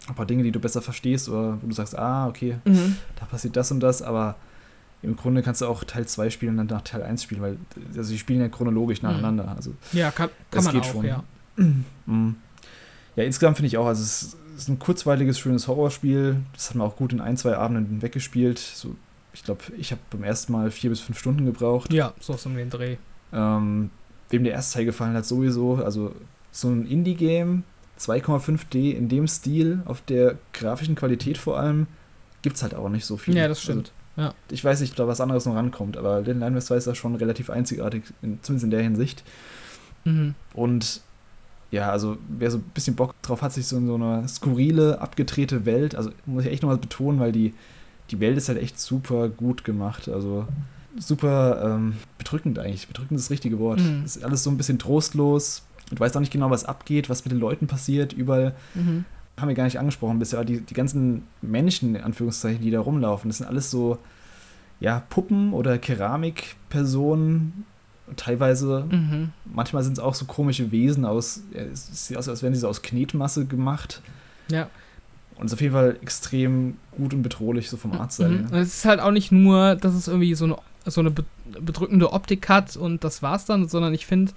ein 0.07 0.15
paar 0.15 0.27
Dinge, 0.27 0.43
die 0.43 0.53
du 0.53 0.61
besser 0.61 0.83
verstehst 0.83 1.29
oder 1.29 1.59
wo 1.63 1.67
du 1.67 1.75
sagst, 1.75 1.99
ah, 1.99 2.29
okay, 2.29 2.59
mhm. 2.65 2.97
da 3.19 3.25
passiert 3.25 3.57
das 3.57 3.71
und 3.73 3.81
das, 3.81 4.03
aber 4.03 4.37
im 5.03 5.17
Grunde 5.17 5.43
kannst 5.43 5.63
du 5.63 5.67
auch 5.67 5.83
Teil 5.85 6.07
2 6.07 6.31
spielen 6.31 6.59
und 6.59 6.69
dann 6.69 6.79
nach 6.79 6.85
Teil 6.85 7.03
1 7.03 7.23
spielen, 7.23 7.41
weil 7.41 7.57
also 7.97 8.13
die 8.13 8.19
spielen 8.19 8.41
ja 8.41 8.49
chronologisch 8.49 9.03
mhm. 9.03 9.09
nacheinander. 9.09 9.55
Also 9.57 9.73
ja, 9.93 10.11
kann, 10.11 10.29
kann 10.51 10.65
man 10.65 10.77
auch, 10.79 10.85
schon. 10.85 11.05
ja. 11.05 11.25
Mhm. 11.57 12.37
Ja, 13.17 13.25
insgesamt 13.25 13.57
finde 13.57 13.69
ich 13.69 13.79
auch, 13.79 13.87
also 13.87 14.03
es 14.03 14.37
ist 14.57 14.69
ein 14.69 14.79
kurzweiliges, 14.79 15.39
schönes 15.39 15.69
Horrorspiel. 15.69 16.37
Das 16.53 16.71
hat 16.71 16.77
man 16.77 16.87
auch 16.87 16.97
gut 16.97 17.13
in 17.13 17.21
ein, 17.21 17.37
zwei 17.37 17.57
Abenden 17.57 18.03
weggespielt. 18.03 18.59
So, 18.59 18.95
ich 19.33 19.45
glaube, 19.45 19.61
ich 19.77 19.91
habe 19.93 20.01
beim 20.11 20.25
ersten 20.25 20.53
Mal 20.53 20.71
vier 20.71 20.91
bis 20.91 21.01
fünf 21.01 21.19
Stunden 21.19 21.45
gebraucht. 21.45 21.93
Ja, 21.93 22.13
so 22.21 22.37
um 22.45 22.57
den 22.57 22.71
Dreh. 22.71 22.97
Ähm, 23.33 23.91
wem 24.31 24.45
der 24.45 24.53
erste 24.53 24.79
Teil 24.79 24.85
gefallen 24.85 25.15
hat, 25.15 25.27
sowieso. 25.27 25.77
Also 25.77 26.15
so 26.51 26.69
ein 26.69 26.87
Indie-Game, 26.87 27.65
2,5D 27.99 28.93
in 28.93 29.09
dem 29.09 29.27
Stil, 29.27 29.83
auf 29.85 30.03
der 30.03 30.37
grafischen 30.53 30.95
Qualität 30.95 31.39
vor 31.39 31.59
allem, 31.59 31.87
gibt 32.43 32.57
es 32.57 32.63
halt 32.63 32.75
auch 32.75 32.89
nicht 32.89 33.07
so 33.07 33.17
viel. 33.17 33.37
Ja, 33.37 33.49
das 33.49 33.63
stimmt. 33.63 33.93
Also, 34.17 34.29
ja. 34.29 34.35
Ich 34.51 34.63
weiß 34.63 34.81
nicht, 34.81 34.93
ob 34.93 34.97
da 34.97 35.09
was 35.09 35.21
anderes 35.21 35.47
noch 35.47 35.55
rankommt, 35.55 35.97
aber 35.97 36.19
Little 36.19 36.35
Nightmares 36.35 36.67
2 36.67 36.77
ist 36.77 36.87
da 36.87 36.95
schon 36.95 37.15
relativ 37.15 37.49
einzigartig, 37.49 38.03
in, 38.21 38.39
zumindest 38.43 38.65
in 38.65 38.71
der 38.71 38.83
Hinsicht. 38.83 39.25
Mhm. 40.05 40.35
Und 40.53 41.01
ja, 41.71 41.91
also 41.91 42.19
wer 42.29 42.51
so 42.51 42.59
ein 42.59 42.71
bisschen 42.75 42.95
Bock 42.95 43.15
drauf 43.23 43.41
hat, 43.41 43.53
sich 43.55 43.67
so 43.67 43.79
in 43.79 43.87
so 43.87 43.95
eine 43.95 44.29
skurrile, 44.29 45.01
abgedrehte 45.01 45.65
Welt, 45.65 45.95
also 45.95 46.11
muss 46.27 46.45
ich 46.45 46.53
echt 46.53 46.63
nochmal 46.63 46.77
betonen, 46.77 47.19
weil 47.19 47.33
die, 47.33 47.55
die 48.13 48.21
Welt 48.21 48.37
ist 48.37 48.49
halt 48.49 48.59
echt 48.59 48.79
super 48.79 49.29
gut 49.29 49.65
gemacht. 49.65 50.09
Also 50.09 50.47
super 50.99 51.63
ähm, 51.65 51.95
bedrückend 52.19 52.59
eigentlich. 52.59 52.87
Bedrückend 52.87 53.19
ist 53.19 53.27
das 53.27 53.31
richtige 53.31 53.59
Wort. 53.59 53.81
Mhm. 53.81 54.05
Ist 54.05 54.23
alles 54.23 54.45
so 54.45 54.51
ein 54.51 54.57
bisschen 54.57 54.79
trostlos. 54.79 55.65
Du 55.91 55.99
weißt 55.99 56.17
auch 56.17 56.21
nicht 56.21 56.33
genau, 56.33 56.51
was 56.51 56.65
abgeht, 56.65 57.11
was 57.11 57.25
mit 57.25 57.33
den 57.33 57.41
Leuten 57.41 57.67
passiert. 57.67 58.13
Überall 58.13 58.55
mhm 58.75 59.05
haben 59.39 59.49
wir 59.49 59.55
gar 59.55 59.65
nicht 59.65 59.79
angesprochen 59.79 60.19
bisher, 60.19 60.45
die, 60.45 60.61
die 60.61 60.75
ganzen 60.75 61.27
Menschen, 61.41 61.95
in 61.95 62.03
Anführungszeichen, 62.03 62.63
die 62.63 62.71
da 62.71 62.81
rumlaufen, 62.81 63.31
das 63.31 63.39
sind 63.39 63.47
alles 63.47 63.71
so, 63.71 63.99
ja, 64.81 65.03
Puppen 65.11 65.53
oder 65.53 65.79
Keramikpersonen, 65.79 67.65
teilweise, 68.17 68.87
mhm. 68.91 69.33
manchmal 69.45 69.83
sind 69.83 69.95
es 69.95 69.99
auch 69.99 70.15
so 70.15 70.27
komische 70.27 70.71
Wesen 70.71 71.05
aus, 71.05 71.43
es 71.53 72.09
sieht 72.09 72.17
aus, 72.17 72.29
als 72.29 72.43
wären 72.43 72.55
sie 72.55 72.61
so 72.61 72.69
aus 72.69 72.83
Knetmasse 72.83 73.47
gemacht. 73.47 74.03
Ja. 74.49 74.69
Und 75.43 75.47
es 75.47 75.53
ist 75.53 75.57
auf 75.57 75.61
jeden 75.61 75.75
Fall 75.75 75.97
extrem 76.01 76.77
gut 76.93 77.13
und 77.13 77.23
bedrohlich, 77.23 77.69
so 77.69 77.77
vom 77.77 77.93
Arzt 77.93 78.19
sein. 78.19 78.43
Mhm. 78.43 78.47
Und 78.47 78.55
es 78.55 78.77
ist 78.77 78.85
halt 78.85 79.01
auch 79.01 79.11
nicht 79.11 79.33
nur, 79.33 79.75
dass 79.75 79.93
es 79.93 80.07
irgendwie 80.07 80.37
so 80.37 80.45
eine, 80.45 80.57
so 80.87 81.01
eine 81.01 81.13
bedrückende 81.61 82.13
Optik 82.13 82.49
hat 82.49 82.77
und 82.77 83.03
das 83.03 83.23
war's 83.23 83.45
dann, 83.45 83.67
sondern 83.67 83.93
ich 83.93 84.07
finde, 84.07 84.31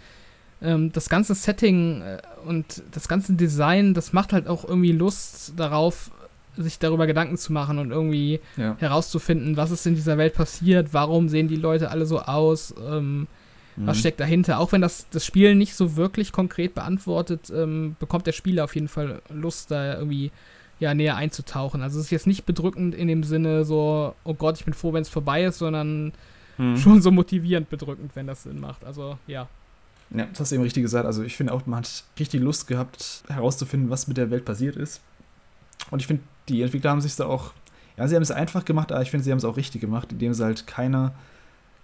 ähm, 0.64 0.92
das 0.94 1.08
ganze 1.08 1.36
Setting 1.36 2.02
äh, 2.02 2.18
und 2.48 2.82
das 2.92 3.08
ganze 3.08 3.34
Design, 3.34 3.94
das 3.94 4.14
macht 4.14 4.34
halt 4.34 4.48
auch 4.48 4.68
irgendwie 4.68 4.94
Lust 4.94 5.54
darauf, 5.58 6.10
sich 6.58 6.80
darüber 6.80 7.06
Gedanken 7.06 7.38
zu 7.38 7.54
machen 7.54 7.78
und 7.78 7.92
irgendwie 7.92 8.40
ja. 8.58 8.76
herauszufinden, 8.80 9.58
was 9.58 9.70
ist 9.70 9.86
in 9.86 9.94
dieser 9.94 10.18
Welt 10.18 10.34
passiert, 10.34 10.92
warum 10.92 11.30
sehen 11.30 11.48
die 11.48 11.56
Leute 11.56 11.92
alle 11.92 12.08
so 12.08 12.20
aus, 12.20 12.74
ähm, 12.84 13.28
mhm. 13.76 13.86
was 13.86 14.00
steckt 14.00 14.20
dahinter. 14.20 14.60
Auch 14.60 14.72
wenn 14.72 14.82
das 14.82 15.06
das 15.12 15.24
Spiel 15.24 15.54
nicht 15.54 15.76
so 15.76 15.98
wirklich 15.98 16.32
konkret 16.32 16.74
beantwortet, 16.74 17.52
ähm, 17.56 17.96
bekommt 18.00 18.26
der 18.26 18.32
Spieler 18.32 18.64
auf 18.64 18.74
jeden 18.74 18.88
Fall 18.88 19.22
Lust, 19.30 19.70
da 19.70 20.00
irgendwie 20.00 20.32
ja, 20.80 20.94
näher 20.94 21.16
einzutauchen. 21.16 21.82
Also 21.82 22.00
es 22.00 22.06
ist 22.06 22.12
jetzt 22.12 22.28
nicht 22.28 22.46
bedrückend 22.46 22.96
in 22.96 23.08
dem 23.08 23.24
Sinne 23.24 23.64
so, 23.66 24.14
oh 24.24 24.34
Gott, 24.34 24.58
ich 24.58 24.66
bin 24.66 24.74
froh, 24.74 24.94
wenn 24.94 25.02
es 25.02 25.10
vorbei 25.10 25.44
ist, 25.44 25.60
sondern 25.60 26.12
mhm. 26.58 26.78
schon 26.78 27.02
so 27.02 27.12
motivierend 27.12 27.70
bedrückend, 27.70 28.16
wenn 28.16 28.28
das 28.28 28.44
Sinn 28.44 28.60
macht. 28.60 28.84
Also 28.84 29.18
ja. 29.28 29.48
Ja, 30.12 30.26
das 30.26 30.40
hast 30.40 30.52
du 30.52 30.56
eben 30.56 30.64
richtig 30.64 30.84
gesagt. 30.84 31.06
Also 31.06 31.24
ich 31.24 31.36
finde 31.36 31.54
auch, 31.54 31.66
man 31.66 31.80
hat 31.80 32.04
richtig 32.20 32.42
Lust 32.42 32.68
gehabt, 32.68 33.24
herauszufinden, 33.28 33.90
was 33.90 34.08
mit 34.08 34.18
der 34.18 34.30
Welt 34.30 34.46
passiert 34.46 34.76
ist. 34.76 35.02
Und 35.92 36.02
ich 36.02 36.08
finde, 36.08 36.24
die 36.48 36.62
Entwickler 36.62 36.92
haben 36.92 37.02
sich 37.02 37.16
da 37.16 37.26
auch, 37.26 37.54
ja, 37.98 38.08
sie 38.08 38.16
haben 38.16 38.24
es 38.24 38.32
einfach 38.32 38.66
gemacht, 38.66 38.92
aber 38.92 39.02
ich 39.02 39.12
finde, 39.12 39.24
sie 39.24 39.32
haben 39.32 39.38
es 39.38 39.46
auch 39.46 39.58
richtig 39.58 39.82
gemacht, 39.82 40.12
indem 40.12 40.34
sie 40.34 40.44
halt 40.44 40.68
keine, 40.68 41.14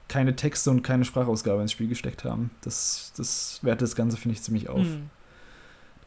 keine 0.07 0.35
Texte 0.35 0.69
und 0.69 0.83
keine 0.83 1.05
Sprachausgabe 1.05 1.61
ins 1.61 1.71
Spiel 1.71 1.87
gesteckt 1.87 2.23
haben. 2.23 2.51
Das, 2.61 3.13
das 3.15 3.59
wertet 3.63 3.83
das 3.83 3.95
Ganze, 3.95 4.17
finde 4.17 4.35
ich, 4.35 4.43
ziemlich 4.43 4.69
auf. 4.69 4.85
Mhm. 4.85 5.09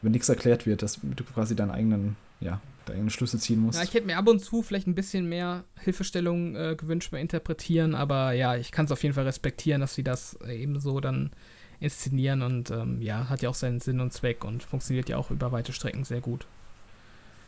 Wenn 0.01 0.11
nichts 0.11 0.29
erklärt 0.29 0.65
wird, 0.65 0.83
dass 0.83 0.99
du 1.01 1.23
quasi 1.23 1.55
deinen 1.55 1.71
eigenen, 1.71 2.15
ja, 2.39 2.61
deine 2.85 3.09
Schlüsse 3.09 3.39
ziehen 3.39 3.59
musst. 3.59 3.77
Ja, 3.77 3.83
ich 3.83 3.93
hätte 3.93 4.05
mir 4.05 4.17
ab 4.17 4.27
und 4.27 4.39
zu 4.39 4.61
vielleicht 4.61 4.87
ein 4.87 4.95
bisschen 4.95 5.27
mehr 5.27 5.63
Hilfestellung 5.79 6.55
äh, 6.55 6.75
gewünscht 6.75 7.11
beim 7.11 7.21
Interpretieren, 7.21 7.95
aber 7.95 8.33
ja, 8.33 8.55
ich 8.55 8.71
kann 8.71 8.85
es 8.85 8.91
auf 8.91 9.03
jeden 9.03 9.15
Fall 9.15 9.25
respektieren, 9.25 9.81
dass 9.81 9.95
sie 9.95 10.03
das 10.03 10.37
eben 10.47 10.79
so 10.79 10.99
dann 10.99 11.31
inszenieren 11.79 12.41
und 12.41 12.71
ähm, 12.71 13.01
ja, 13.01 13.29
hat 13.29 13.41
ja 13.41 13.49
auch 13.49 13.55
seinen 13.55 13.79
Sinn 13.79 13.99
und 13.99 14.13
Zweck 14.13 14.43
und 14.43 14.63
funktioniert 14.63 15.09
ja 15.09 15.17
auch 15.17 15.31
über 15.31 15.51
weite 15.51 15.73
Strecken 15.73 16.03
sehr 16.03 16.21
gut. 16.21 16.45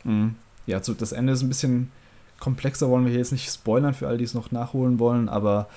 Mhm. 0.03 0.35
Ja, 0.65 0.83
so 0.83 0.93
das 0.93 1.11
Ende 1.11 1.33
ist 1.33 1.41
ein 1.41 1.47
bisschen 1.47 1.91
komplexer, 2.39 2.89
wollen 2.89 3.05
wir 3.05 3.11
hier 3.11 3.19
jetzt 3.19 3.31
nicht 3.31 3.49
spoilern 3.49 3.93
für 3.93 4.07
all 4.07 4.17
die 4.17 4.25
es 4.25 4.33
noch 4.33 4.51
nachholen 4.51 4.99
wollen, 4.99 5.29
aber 5.29 5.69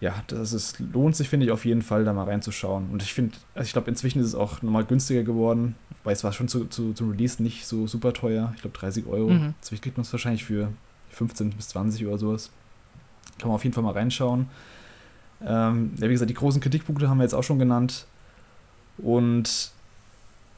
ja, 0.00 0.22
das 0.28 0.52
ist, 0.52 0.78
lohnt 0.78 1.16
sich, 1.16 1.28
finde 1.28 1.46
ich, 1.46 1.52
auf 1.52 1.64
jeden 1.64 1.82
Fall, 1.82 2.04
da 2.04 2.12
mal 2.12 2.24
reinzuschauen. 2.24 2.90
Und 2.90 3.02
ich 3.02 3.12
finde, 3.12 3.36
also 3.54 3.66
ich 3.66 3.72
glaube, 3.72 3.90
inzwischen 3.90 4.20
ist 4.20 4.26
es 4.26 4.34
auch 4.34 4.62
nochmal 4.62 4.84
günstiger 4.84 5.24
geworden, 5.24 5.74
weil 6.08 6.14
es 6.14 6.24
war 6.24 6.32
schon 6.32 6.48
zu, 6.48 6.64
zu, 6.64 6.94
zum 6.94 7.10
Release 7.10 7.42
nicht 7.42 7.66
so 7.66 7.86
super 7.86 8.14
teuer. 8.14 8.50
Ich 8.56 8.62
glaube, 8.62 8.78
30 8.78 9.04
Euro. 9.04 9.28
Mhm. 9.28 9.54
Inzwischen 9.58 9.82
kriegt 9.82 9.98
man 9.98 10.06
es 10.06 10.12
wahrscheinlich 10.12 10.42
für 10.42 10.72
15 11.10 11.50
bis 11.50 11.68
20 11.68 12.06
oder 12.06 12.16
sowas. 12.16 12.50
Kann 13.38 13.48
man 13.48 13.56
auf 13.56 13.62
jeden 13.62 13.74
Fall 13.74 13.84
mal 13.84 13.92
reinschauen. 13.92 14.48
Ähm, 15.44 15.92
ja, 15.98 16.08
wie 16.08 16.12
gesagt, 16.12 16.30
die 16.30 16.34
großen 16.34 16.62
Kritikpunkte 16.62 17.10
haben 17.10 17.18
wir 17.18 17.24
jetzt 17.24 17.34
auch 17.34 17.42
schon 17.42 17.58
genannt. 17.58 18.06
Und 18.96 19.70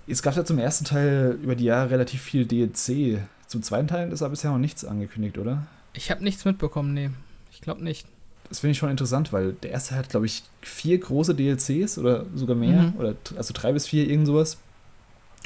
es 0.07 0.23
gab 0.23 0.37
ja 0.37 0.45
zum 0.45 0.59
ersten 0.59 0.85
Teil 0.85 1.37
über 1.43 1.57
die 1.57 1.65
Jahre 1.65 1.91
relativ 1.91 2.23
viel 2.23 2.47
DLC. 2.47 3.19
Zum 3.49 3.65
zweiten 3.65 3.89
Teil 3.89 4.13
ist 4.13 4.23
aber 4.23 4.31
bisher 4.31 4.53
noch 4.53 4.59
nichts 4.59 4.85
angekündigt, 4.85 5.37
oder? 5.37 5.67
Ich 5.95 6.13
habe 6.13 6.23
nichts 6.23 6.45
mitbekommen, 6.45 6.95
nee. 6.95 7.11
Ich 7.51 7.61
glaube 7.61 7.83
nicht. 7.83 8.07
Das 8.49 8.61
finde 8.61 8.71
ich 8.71 8.79
schon 8.79 8.91
interessant, 8.91 9.33
weil 9.33 9.55
der 9.55 9.73
erste 9.73 9.97
hat, 9.97 10.11
glaube 10.11 10.27
ich, 10.27 10.45
vier 10.63 10.99
große 10.99 11.35
DLCs 11.35 11.99
oder 11.99 12.27
sogar 12.37 12.55
mehr. 12.55 12.83
Mhm. 12.83 12.97
Oder 12.99 13.17
also 13.37 13.53
drei 13.53 13.73
bis 13.73 13.89
vier, 13.89 14.09
irgend 14.09 14.29
sowas. 14.29 14.57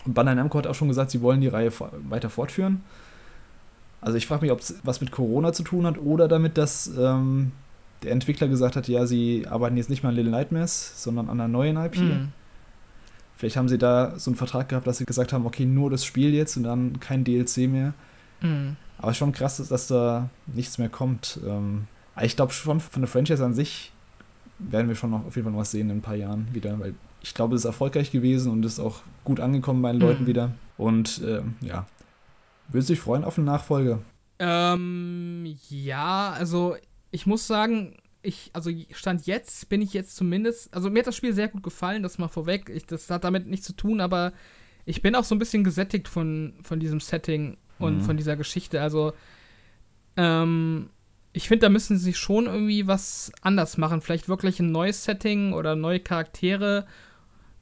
Und 0.04 0.14
Bandai 0.14 0.34
Namco 0.34 0.58
hat 0.58 0.66
auch 0.66 0.74
schon 0.74 0.88
gesagt, 0.88 1.10
sie 1.10 1.22
wollen 1.22 1.40
die 1.40 1.48
Reihe 1.48 1.72
weiter 2.08 2.30
fortführen. 2.30 2.82
Also 4.00 4.18
ich 4.18 4.26
frage 4.26 4.42
mich, 4.42 4.52
ob 4.52 4.60
es 4.60 4.74
was 4.82 5.00
mit 5.00 5.10
Corona 5.10 5.52
zu 5.52 5.62
tun 5.62 5.86
hat 5.86 5.98
oder 5.98 6.28
damit, 6.28 6.58
dass 6.58 6.88
ähm, 6.98 7.52
der 8.02 8.12
Entwickler 8.12 8.48
gesagt 8.48 8.76
hat, 8.76 8.86
ja, 8.86 9.06
sie 9.06 9.46
arbeiten 9.48 9.76
jetzt 9.78 9.88
nicht 9.88 10.02
mehr 10.02 10.10
an 10.10 10.16
Little 10.16 10.30
Nightmares, 10.30 11.02
sondern 11.02 11.30
an 11.30 11.40
einer 11.40 11.48
neuen 11.48 11.76
IP. 11.76 11.96
Mhm. 11.96 12.32
Vielleicht 13.36 13.56
haben 13.56 13.68
sie 13.68 13.78
da 13.78 14.18
so 14.18 14.30
einen 14.30 14.36
Vertrag 14.36 14.68
gehabt, 14.68 14.86
dass 14.86 14.98
sie 14.98 15.06
gesagt 15.06 15.32
haben, 15.32 15.46
okay, 15.46 15.64
nur 15.64 15.90
das 15.90 16.04
Spiel 16.04 16.34
jetzt 16.34 16.56
und 16.56 16.64
dann 16.64 17.00
kein 17.00 17.24
DLC 17.24 17.68
mehr. 17.68 17.94
Mhm. 18.42 18.76
Aber 18.98 19.14
schon 19.14 19.32
krass, 19.32 19.56
dass 19.56 19.86
da 19.86 20.28
nichts 20.46 20.78
mehr 20.78 20.90
kommt. 20.90 21.40
Ähm, 21.46 21.86
ich 22.22 22.36
glaube 22.36 22.52
schon 22.52 22.80
von 22.80 23.02
der 23.02 23.08
Franchise 23.08 23.44
an 23.44 23.54
sich 23.54 23.90
werden 24.58 24.88
wir 24.88 24.94
schon 24.94 25.10
noch 25.10 25.26
auf 25.26 25.34
jeden 25.34 25.44
Fall 25.44 25.52
noch 25.52 25.60
was 25.60 25.72
sehen 25.72 25.90
in 25.90 25.98
ein 25.98 26.02
paar 26.02 26.14
Jahren 26.14 26.48
wieder, 26.52 26.78
weil 26.78 26.94
ich 27.24 27.32
glaube, 27.32 27.54
es 27.54 27.62
ist 27.62 27.64
erfolgreich 27.64 28.10
gewesen 28.10 28.52
und 28.52 28.66
ist 28.66 28.78
auch 28.78 29.00
gut 29.24 29.40
angekommen 29.40 29.80
bei 29.80 29.92
den 29.92 30.00
Leuten 30.00 30.24
mhm. 30.24 30.26
wieder. 30.26 30.50
Und 30.76 31.22
ähm, 31.24 31.54
ja, 31.62 31.86
würdest 32.68 32.90
du 32.90 32.92
dich 32.92 33.00
freuen 33.00 33.24
auf 33.24 33.38
eine 33.38 33.46
Nachfolge? 33.46 34.00
Ähm, 34.38 35.56
ja, 35.70 36.32
also 36.32 36.76
ich 37.10 37.24
muss 37.24 37.46
sagen, 37.46 37.96
ich, 38.20 38.50
also 38.52 38.70
Stand 38.90 39.26
jetzt 39.26 39.70
bin 39.70 39.80
ich 39.80 39.94
jetzt 39.94 40.16
zumindest, 40.16 40.72
also 40.74 40.90
mir 40.90 40.98
hat 40.98 41.06
das 41.06 41.16
Spiel 41.16 41.32
sehr 41.32 41.48
gut 41.48 41.62
gefallen, 41.62 42.02
das 42.02 42.18
mal 42.18 42.28
vorweg. 42.28 42.68
Ich, 42.68 42.84
das 42.84 43.08
hat 43.08 43.24
damit 43.24 43.46
nichts 43.46 43.66
zu 43.66 43.72
tun, 43.72 44.02
aber 44.02 44.34
ich 44.84 45.00
bin 45.00 45.14
auch 45.14 45.24
so 45.24 45.34
ein 45.34 45.38
bisschen 45.38 45.64
gesättigt 45.64 46.08
von, 46.08 46.52
von 46.62 46.78
diesem 46.78 47.00
Setting 47.00 47.56
und 47.78 47.98
mhm. 47.98 48.00
von 48.02 48.18
dieser 48.18 48.36
Geschichte. 48.36 48.82
Also, 48.82 49.14
ähm, 50.18 50.90
ich 51.32 51.48
finde, 51.48 51.66
da 51.66 51.68
müssen 51.70 51.96
sie 51.96 52.12
schon 52.12 52.46
irgendwie 52.46 52.86
was 52.86 53.32
anders 53.40 53.78
machen. 53.78 54.02
Vielleicht 54.02 54.28
wirklich 54.28 54.60
ein 54.60 54.72
neues 54.72 55.04
Setting 55.04 55.54
oder 55.54 55.74
neue 55.74 56.00
Charaktere, 56.00 56.86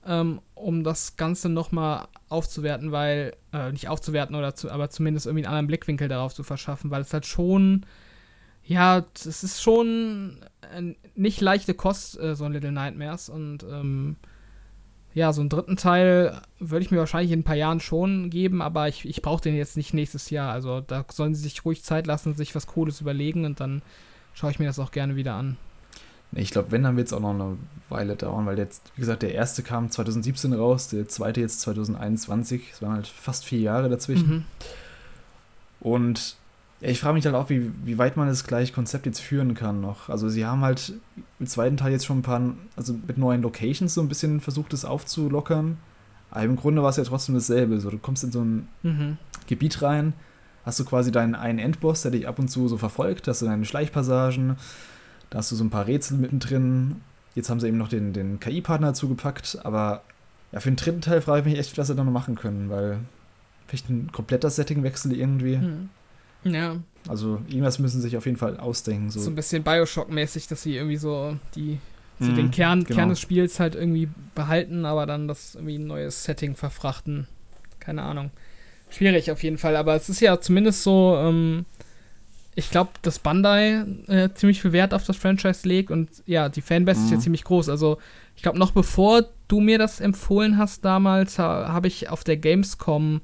ähm, 0.06 0.40
um 0.54 0.84
das 0.84 1.16
Ganze 1.16 1.48
nochmal 1.48 2.08
aufzuwerten, 2.28 2.92
weil, 2.92 3.34
äh, 3.52 3.72
nicht 3.72 3.88
aufzuwerten 3.88 4.34
oder 4.34 4.54
zu, 4.54 4.70
aber 4.70 4.90
zumindest 4.90 5.26
irgendwie 5.26 5.44
einen 5.44 5.54
anderen 5.54 5.66
Blickwinkel 5.68 6.08
darauf 6.08 6.34
zu 6.34 6.42
verschaffen, 6.42 6.90
weil 6.90 7.02
es 7.02 7.12
halt 7.12 7.26
schon, 7.26 7.86
ja, 8.64 9.04
es 9.14 9.44
ist 9.44 9.62
schon 9.62 10.40
äh, 10.74 10.94
nicht 11.14 11.40
leichte 11.40 11.74
Kost, 11.74 12.18
äh, 12.18 12.34
so 12.34 12.44
ein 12.44 12.52
Little 12.52 12.72
Nightmares 12.72 13.28
und, 13.28 13.64
ähm, 13.64 14.16
ja, 15.14 15.32
so 15.32 15.42
einen 15.42 15.50
dritten 15.50 15.76
Teil 15.76 16.40
würde 16.58 16.84
ich 16.84 16.90
mir 16.90 16.98
wahrscheinlich 16.98 17.32
in 17.32 17.40
ein 17.40 17.44
paar 17.44 17.54
Jahren 17.56 17.80
schon 17.80 18.30
geben, 18.30 18.62
aber 18.62 18.88
ich, 18.88 19.06
ich 19.06 19.20
brauche 19.20 19.42
den 19.42 19.54
jetzt 19.54 19.76
nicht 19.76 19.92
nächstes 19.92 20.30
Jahr. 20.30 20.50
Also 20.52 20.80
da 20.80 21.04
sollen 21.10 21.34
sie 21.34 21.42
sich 21.42 21.64
ruhig 21.64 21.84
Zeit 21.84 22.06
lassen, 22.06 22.34
sich 22.34 22.54
was 22.54 22.66
Cooles 22.66 23.00
überlegen 23.00 23.44
und 23.44 23.60
dann 23.60 23.82
schaue 24.32 24.50
ich 24.50 24.58
mir 24.58 24.66
das 24.66 24.78
auch 24.78 24.90
gerne 24.90 25.16
wieder 25.16 25.34
an. 25.34 25.58
Ich 26.34 26.50
glaube, 26.50 26.70
wenn, 26.70 26.82
dann 26.82 26.96
wird 26.96 27.08
es 27.08 27.12
auch 27.12 27.20
noch 27.20 27.34
eine 27.34 27.58
Weile 27.90 28.16
dauern, 28.16 28.46
weil 28.46 28.58
jetzt, 28.58 28.90
wie 28.96 29.00
gesagt, 29.00 29.22
der 29.22 29.34
erste 29.34 29.62
kam 29.62 29.90
2017 29.90 30.52
raus, 30.54 30.88
der 30.88 31.06
zweite 31.08 31.40
jetzt 31.40 31.60
2021. 31.60 32.70
Es 32.72 32.82
waren 32.82 32.94
halt 32.94 33.06
fast 33.06 33.44
vier 33.44 33.60
Jahre 33.60 33.90
dazwischen. 33.90 34.28
Mhm. 34.28 34.44
Und 35.80 36.36
ich 36.80 37.00
frage 37.00 37.14
mich 37.14 37.24
halt 37.26 37.36
auch, 37.36 37.48
wie, 37.48 37.70
wie 37.84 37.98
weit 37.98 38.16
man 38.16 38.28
das 38.28 38.44
gleiche 38.44 38.72
Konzept 38.72 39.06
jetzt 39.06 39.20
führen 39.20 39.54
kann 39.54 39.80
noch. 39.80 40.08
Also 40.08 40.28
sie 40.28 40.44
haben 40.44 40.62
halt 40.62 40.94
im 41.38 41.46
zweiten 41.46 41.76
Teil 41.76 41.92
jetzt 41.92 42.06
schon 42.06 42.18
ein 42.18 42.22
paar, 42.22 42.40
also 42.76 42.94
mit 43.06 43.18
neuen 43.18 43.42
Locations 43.42 43.92
so 43.92 44.00
ein 44.00 44.08
bisschen 44.08 44.40
versucht, 44.40 44.72
das 44.72 44.84
aufzulockern. 44.84 45.76
Aber 46.30 46.44
im 46.44 46.56
Grunde 46.56 46.82
war 46.82 46.90
es 46.90 46.96
ja 46.96 47.04
trotzdem 47.04 47.34
dasselbe. 47.34 47.78
So, 47.78 47.90
du 47.90 47.98
kommst 47.98 48.24
in 48.24 48.32
so 48.32 48.42
ein 48.42 48.68
mhm. 48.82 49.18
Gebiet 49.46 49.82
rein, 49.82 50.14
hast 50.64 50.80
du 50.80 50.84
quasi 50.84 51.12
deinen 51.12 51.34
einen 51.34 51.58
Endboss, 51.58 52.02
der 52.02 52.10
dich 52.10 52.26
ab 52.26 52.38
und 52.38 52.48
zu 52.48 52.68
so 52.68 52.78
verfolgt, 52.78 53.28
hast 53.28 53.42
du 53.42 53.46
deine 53.46 53.64
Schleichpassagen, 53.64 54.56
da 55.32 55.38
hast 55.38 55.50
du 55.50 55.56
so 55.56 55.64
ein 55.64 55.70
paar 55.70 55.86
Rätsel 55.86 56.18
mittendrin. 56.18 56.96
Jetzt 57.34 57.48
haben 57.48 57.58
sie 57.58 57.66
eben 57.66 57.78
noch 57.78 57.88
den, 57.88 58.12
den 58.12 58.38
KI-Partner 58.38 58.88
dazu 58.88 59.08
gepackt, 59.08 59.58
aber 59.64 60.02
ja, 60.52 60.60
für 60.60 60.70
den 60.70 60.76
dritten 60.76 61.00
Teil 61.00 61.22
frage 61.22 61.40
ich 61.40 61.46
mich 61.46 61.58
echt, 61.58 61.78
was 61.78 61.86
sie 61.86 61.94
da 61.94 62.04
noch 62.04 62.12
machen 62.12 62.34
können, 62.34 62.68
weil 62.68 62.98
vielleicht 63.66 63.88
ein 63.88 64.12
kompletter 64.12 64.50
Settingwechsel 64.50 65.16
irgendwie. 65.16 65.56
Mhm. 65.56 65.88
Ja. 66.44 66.76
Also 67.08 67.40
irgendwas 67.48 67.78
müssen 67.78 68.02
sie 68.02 68.08
sich 68.08 68.18
auf 68.18 68.26
jeden 68.26 68.36
Fall 68.36 68.58
ausdenken. 68.58 69.08
So, 69.08 69.20
so 69.20 69.30
ein 69.30 69.34
bisschen 69.34 69.64
Bioshock-mäßig, 69.64 70.48
dass 70.48 70.62
sie 70.62 70.76
irgendwie 70.76 70.98
so 70.98 71.38
die 71.54 71.78
so 72.20 72.30
mhm, 72.30 72.36
den 72.36 72.50
Kern, 72.50 72.84
genau. 72.84 72.98
Kern 72.98 73.08
des 73.08 73.20
Spiels 73.20 73.58
halt 73.58 73.74
irgendwie 73.74 74.10
behalten, 74.34 74.84
aber 74.84 75.06
dann 75.06 75.28
das 75.28 75.54
irgendwie 75.54 75.78
ein 75.78 75.86
neues 75.86 76.24
Setting 76.24 76.56
verfrachten. 76.56 77.26
Keine 77.80 78.02
Ahnung. 78.02 78.30
Schwierig 78.90 79.30
auf 79.30 79.42
jeden 79.42 79.56
Fall, 79.56 79.76
aber 79.76 79.94
es 79.94 80.10
ist 80.10 80.20
ja 80.20 80.38
zumindest 80.38 80.82
so, 80.82 81.16
ähm, 81.18 81.64
ich 82.54 82.70
glaube, 82.70 82.90
dass 83.02 83.18
Bandai 83.18 83.84
äh, 84.08 84.28
ziemlich 84.34 84.60
viel 84.60 84.72
Wert 84.72 84.92
auf 84.92 85.04
das 85.04 85.16
Franchise 85.16 85.66
legt 85.66 85.90
und 85.90 86.10
ja, 86.26 86.48
die 86.48 86.60
Fanbase 86.60 87.00
mhm. 87.00 87.04
ist 87.06 87.10
ja 87.10 87.16
mhm. 87.16 87.22
ziemlich 87.22 87.44
groß. 87.44 87.68
Also 87.68 87.98
ich 88.36 88.42
glaube, 88.42 88.58
noch 88.58 88.72
bevor 88.72 89.24
du 89.48 89.60
mir 89.60 89.78
das 89.78 90.00
empfohlen 90.00 90.58
hast 90.58 90.84
damals, 90.84 91.38
ha, 91.38 91.72
habe 91.72 91.88
ich 91.88 92.10
auf 92.10 92.24
der 92.24 92.36
Gamescom 92.36 93.22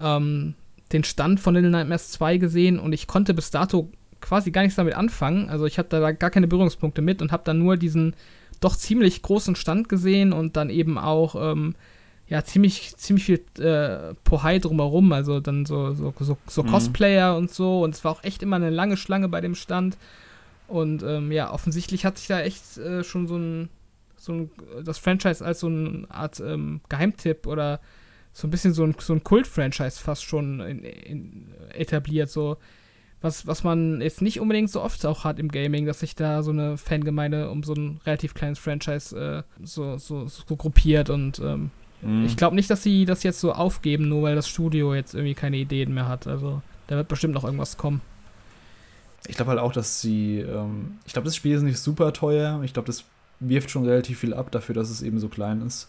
ähm, 0.00 0.54
den 0.92 1.04
Stand 1.04 1.40
von 1.40 1.54
Little 1.54 1.70
Nightmares 1.70 2.10
2 2.12 2.38
gesehen 2.38 2.78
und 2.78 2.92
ich 2.92 3.06
konnte 3.06 3.34
bis 3.34 3.50
dato 3.50 3.90
quasi 4.20 4.50
gar 4.50 4.62
nichts 4.62 4.76
damit 4.76 4.94
anfangen. 4.94 5.48
Also 5.48 5.66
ich 5.66 5.78
hatte 5.78 6.00
da 6.00 6.12
gar 6.12 6.30
keine 6.30 6.48
Berührungspunkte 6.48 7.02
mit 7.02 7.22
und 7.22 7.32
habe 7.32 7.44
dann 7.44 7.58
nur 7.58 7.76
diesen 7.76 8.14
doch 8.60 8.74
ziemlich 8.74 9.22
großen 9.22 9.54
Stand 9.54 9.88
gesehen 9.88 10.32
und 10.32 10.56
dann 10.56 10.70
eben 10.70 10.98
auch 10.98 11.36
ähm, 11.52 11.74
ja 12.28 12.44
ziemlich 12.44 12.96
ziemlich 12.96 13.24
viel 13.24 13.44
äh, 13.58 14.14
Pohai 14.24 14.58
drumherum, 14.58 15.12
also 15.12 15.40
dann 15.40 15.64
so 15.64 15.94
so, 15.94 16.12
so, 16.18 16.36
so 16.46 16.62
mhm. 16.62 16.68
Cosplayer 16.68 17.36
und 17.36 17.50
so. 17.50 17.82
Und 17.82 17.94
es 17.94 18.04
war 18.04 18.12
auch 18.12 18.24
echt 18.24 18.42
immer 18.42 18.56
eine 18.56 18.70
lange 18.70 18.96
Schlange 18.96 19.28
bei 19.28 19.40
dem 19.40 19.54
Stand. 19.54 19.96
Und 20.68 21.02
ähm, 21.04 21.30
ja 21.30 21.52
offensichtlich 21.52 22.04
hat 22.04 22.18
sich 22.18 22.26
da 22.26 22.40
echt 22.40 22.78
äh, 22.78 23.04
schon 23.04 23.28
so 23.28 23.36
ein 23.36 23.68
so 24.16 24.32
ein 24.32 24.50
das 24.84 24.98
Franchise 24.98 25.44
als 25.44 25.60
so 25.60 25.68
eine 25.68 26.06
Art 26.08 26.40
ähm, 26.40 26.80
Geheimtipp 26.88 27.46
oder 27.46 27.80
so 28.36 28.46
ein 28.46 28.50
bisschen 28.50 28.74
so 28.74 28.84
ein, 28.84 28.94
so 28.98 29.14
ein 29.14 29.24
Kult-Franchise 29.24 29.98
fast 29.98 30.24
schon 30.24 30.60
in, 30.60 30.84
in, 30.84 31.54
etabliert, 31.72 32.28
so. 32.28 32.58
Was, 33.22 33.46
was 33.46 33.64
man 33.64 34.02
jetzt 34.02 34.20
nicht 34.20 34.40
unbedingt 34.40 34.70
so 34.70 34.82
oft 34.82 35.04
auch 35.06 35.24
hat 35.24 35.38
im 35.38 35.48
Gaming, 35.48 35.86
dass 35.86 36.00
sich 36.00 36.14
da 36.14 36.42
so 36.42 36.50
eine 36.50 36.76
Fangemeinde 36.76 37.50
um 37.50 37.62
so 37.62 37.72
ein 37.72 37.98
relativ 38.04 38.34
kleines 38.34 38.58
Franchise 38.58 39.16
äh, 39.18 39.64
so, 39.64 39.96
so, 39.96 40.28
so, 40.28 40.54
gruppiert 40.54 41.08
und 41.08 41.38
ähm, 41.38 41.70
mhm. 42.02 42.24
ich 42.24 42.36
glaube 42.36 42.56
nicht, 42.56 42.70
dass 42.70 42.82
sie 42.82 43.04
das 43.04 43.22
jetzt 43.22 43.40
so 43.40 43.52
aufgeben, 43.52 44.08
nur 44.08 44.22
weil 44.22 44.34
das 44.34 44.48
Studio 44.48 44.94
jetzt 44.94 45.14
irgendwie 45.14 45.34
keine 45.34 45.56
Ideen 45.56 45.94
mehr 45.94 46.08
hat. 46.08 46.26
Also 46.26 46.62
da 46.86 46.96
wird 46.96 47.08
bestimmt 47.08 47.34
noch 47.34 47.44
irgendwas 47.44 47.76
kommen. 47.76 48.00
Ich 49.28 49.36
glaube 49.36 49.50
halt 49.50 49.60
auch, 49.60 49.72
dass 49.72 50.00
sie, 50.00 50.38
ähm, 50.38 50.98
ich 51.04 51.12
glaube, 51.12 51.26
das 51.26 51.36
Spiel 51.36 51.54
ist 51.56 51.62
nicht 51.62 51.78
super 51.78 52.12
teuer. 52.12 52.62
Ich 52.62 52.72
glaube, 52.72 52.86
das 52.86 53.04
wirft 53.40 53.70
schon 53.70 53.84
relativ 53.84 54.20
viel 54.20 54.34
ab 54.34 54.50
dafür, 54.50 54.74
dass 54.74 54.90
es 54.90 55.02
eben 55.02 55.18
so 55.18 55.28
klein 55.28 55.62
ist. 55.62 55.88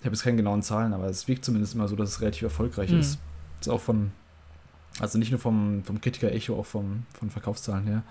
Ich 0.00 0.06
habe 0.06 0.14
jetzt 0.14 0.22
keine 0.22 0.36
genauen 0.36 0.62
Zahlen, 0.62 0.92
aber 0.92 1.06
es 1.06 1.26
wirkt 1.28 1.44
zumindest 1.44 1.74
immer 1.74 1.88
so, 1.88 1.96
dass 1.96 2.10
es 2.10 2.20
relativ 2.20 2.42
erfolgreich 2.42 2.90
mhm. 2.90 3.00
ist. 3.00 3.18
Ist 3.60 3.68
auch 3.68 3.80
von, 3.80 4.12
also 5.00 5.18
nicht 5.18 5.30
nur 5.30 5.40
vom, 5.40 5.82
vom 5.84 6.00
Kritiker 6.00 6.30
Echo, 6.30 6.58
auch 6.58 6.66
vom, 6.66 7.06
von 7.18 7.30
Verkaufszahlen 7.30 7.86
her. 7.86 8.02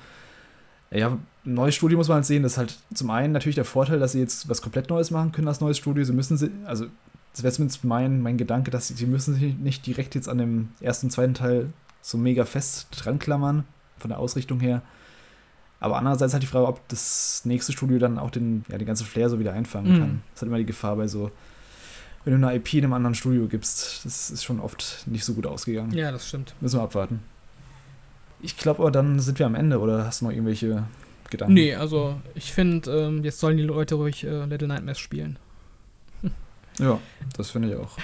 Ja, 0.94 1.10
ein 1.10 1.54
neues 1.54 1.76
Studio 1.76 1.98
muss 1.98 2.08
man 2.08 2.16
halt 2.16 2.26
sehen. 2.26 2.44
Das 2.44 2.54
ist 2.54 2.58
halt 2.58 2.78
zum 2.94 3.10
einen 3.10 3.34
natürlich 3.34 3.56
der 3.56 3.66
Vorteil, 3.66 4.00
dass 4.00 4.14
sie 4.14 4.20
jetzt 4.20 4.48
was 4.50 4.62
komplett 4.62 4.90
Neues 4.90 5.12
machen 5.12 5.32
können 5.32 5.48
als 5.48 5.62
neues 5.62 5.78
Studio. 5.78 6.04
Sie 6.04 6.14
müssen 6.14 6.38
sie, 6.38 6.52
also 6.66 6.86
das 7.34 7.44
wäre 7.44 7.54
zumindest 7.54 7.84
mein, 7.84 8.22
mein 8.22 8.38
Gedanke, 8.38 8.72
dass 8.72 8.88
sie, 8.88 8.94
sie 8.94 9.08
müssen 9.08 9.34
sich 9.36 9.56
nicht 9.56 9.86
direkt 9.86 10.16
jetzt 10.16 10.30
an 10.30 10.38
dem 10.38 10.70
ersten 10.80 11.08
und 11.08 11.12
zweiten 11.12 11.34
Teil 11.34 11.74
so 12.02 12.18
mega 12.18 12.46
fest 12.46 12.88
dran 12.92 13.18
klammern, 13.18 13.64
von 13.98 14.10
der 14.10 14.20
Ausrichtung 14.20 14.60
her. 14.60 14.82
Aber 15.80 15.98
andererseits 15.98 16.34
halt 16.34 16.44
die 16.44 16.48
Frage, 16.48 16.68
ob 16.68 16.88
das 16.88 17.42
nächste 17.44 17.72
Studio 17.74 17.98
dann 17.98 18.20
auch 18.20 18.30
den, 18.30 18.64
ja, 18.70 18.78
den 18.78 18.88
ganzen 18.88 19.06
Flair 19.06 19.30
so 19.30 19.40
wieder 19.40 19.54
einfangen 19.54 19.94
mhm. 19.94 20.00
kann. 20.00 20.22
Das 20.34 20.42
hat 20.42 20.48
immer 20.48 20.58
die 20.58 20.66
Gefahr 20.66 20.96
bei 20.96 21.08
so 21.08 21.32
wenn 22.26 22.40
du 22.40 22.48
eine 22.48 22.56
IP 22.56 22.74
in 22.76 22.86
einem 22.86 22.94
anderen 22.94 23.16
Studio 23.16 23.48
gibst. 23.48 24.06
Das 24.06 24.30
ist 24.30 24.44
schon 24.44 24.60
oft 24.60 25.04
nicht 25.08 25.26
so 25.26 25.34
gut 25.34 25.46
ausgegangen. 25.46 25.92
Ja, 25.94 26.12
das 26.12 26.28
stimmt. 26.28 26.56
Müssen 26.62 26.80
wir 26.80 26.84
abwarten. 26.84 27.22
Ich 28.44 28.58
glaube 28.58 28.82
aber, 28.82 28.92
dann 28.92 29.20
sind 29.20 29.40
wir 29.40 29.46
am 29.46 29.56
Ende, 29.56 29.80
oder 29.80 30.06
hast 30.06 30.22
du 30.22 30.26
noch 30.26 30.32
irgendwelche 30.32 30.84
Gedanken? 31.30 31.54
Nee, 31.54 31.76
also 31.76 32.20
ich 32.36 32.52
finde, 32.52 32.92
ähm, 32.92 33.24
jetzt 33.24 33.40
sollen 33.40 33.58
die 33.58 33.64
Leute 33.64 33.96
ruhig 33.96 34.26
äh, 34.26 34.46
Little 34.46 34.68
Nightmares 34.68 35.00
spielen. 35.00 35.40
ja, 36.78 37.00
das 37.38 37.52
finde 37.52 37.70
ich 37.70 37.76
auch. 37.76 37.98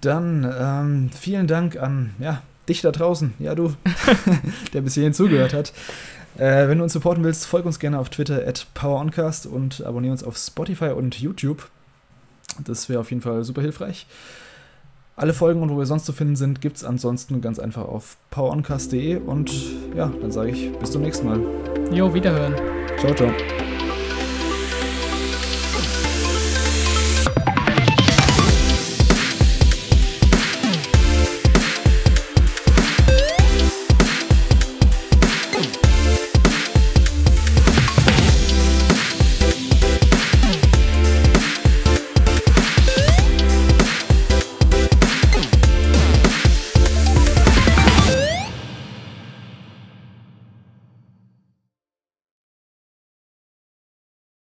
Dann 0.00 0.50
ähm, 0.58 1.10
vielen 1.10 1.46
Dank 1.46 1.76
an 1.76 2.14
ja, 2.20 2.42
dich 2.68 2.80
da 2.80 2.92
draußen, 2.92 3.34
ja 3.40 3.54
du, 3.54 3.74
der 4.72 4.80
bis 4.80 4.94
hierhin 4.94 5.12
zugehört 5.12 5.52
hat. 5.52 5.72
Äh, 6.38 6.68
wenn 6.68 6.78
du 6.78 6.84
uns 6.84 6.92
supporten 6.92 7.24
willst, 7.24 7.44
folg 7.44 7.66
uns 7.66 7.80
gerne 7.80 7.98
auf 7.98 8.08
Twitter 8.08 8.46
at 8.46 8.66
PowerOncast 8.74 9.46
und 9.46 9.84
abonniere 9.84 10.12
uns 10.12 10.22
auf 10.22 10.38
Spotify 10.38 10.90
und 10.90 11.20
YouTube. 11.20 11.68
Das 12.64 12.88
wäre 12.88 13.00
auf 13.00 13.10
jeden 13.10 13.22
Fall 13.22 13.42
super 13.44 13.62
hilfreich. 13.62 14.06
Alle 15.16 15.34
Folgen 15.34 15.62
und 15.62 15.70
wo 15.70 15.78
wir 15.78 15.86
sonst 15.86 16.06
zu 16.06 16.12
finden 16.12 16.36
sind, 16.36 16.60
gibt 16.60 16.76
es 16.76 16.84
ansonsten 16.84 17.40
ganz 17.40 17.58
einfach 17.58 17.84
auf 17.84 18.16
poweroncast.de 18.30 19.16
und 19.16 19.52
ja, 19.94 20.10
dann 20.20 20.32
sage 20.32 20.50
ich 20.50 20.72
bis 20.78 20.90
zum 20.92 21.02
nächsten 21.02 21.26
Mal. 21.26 21.40
Jo, 21.92 22.14
wiederhören. 22.14 22.54
Ciao, 22.98 23.14
ciao. 23.14 23.30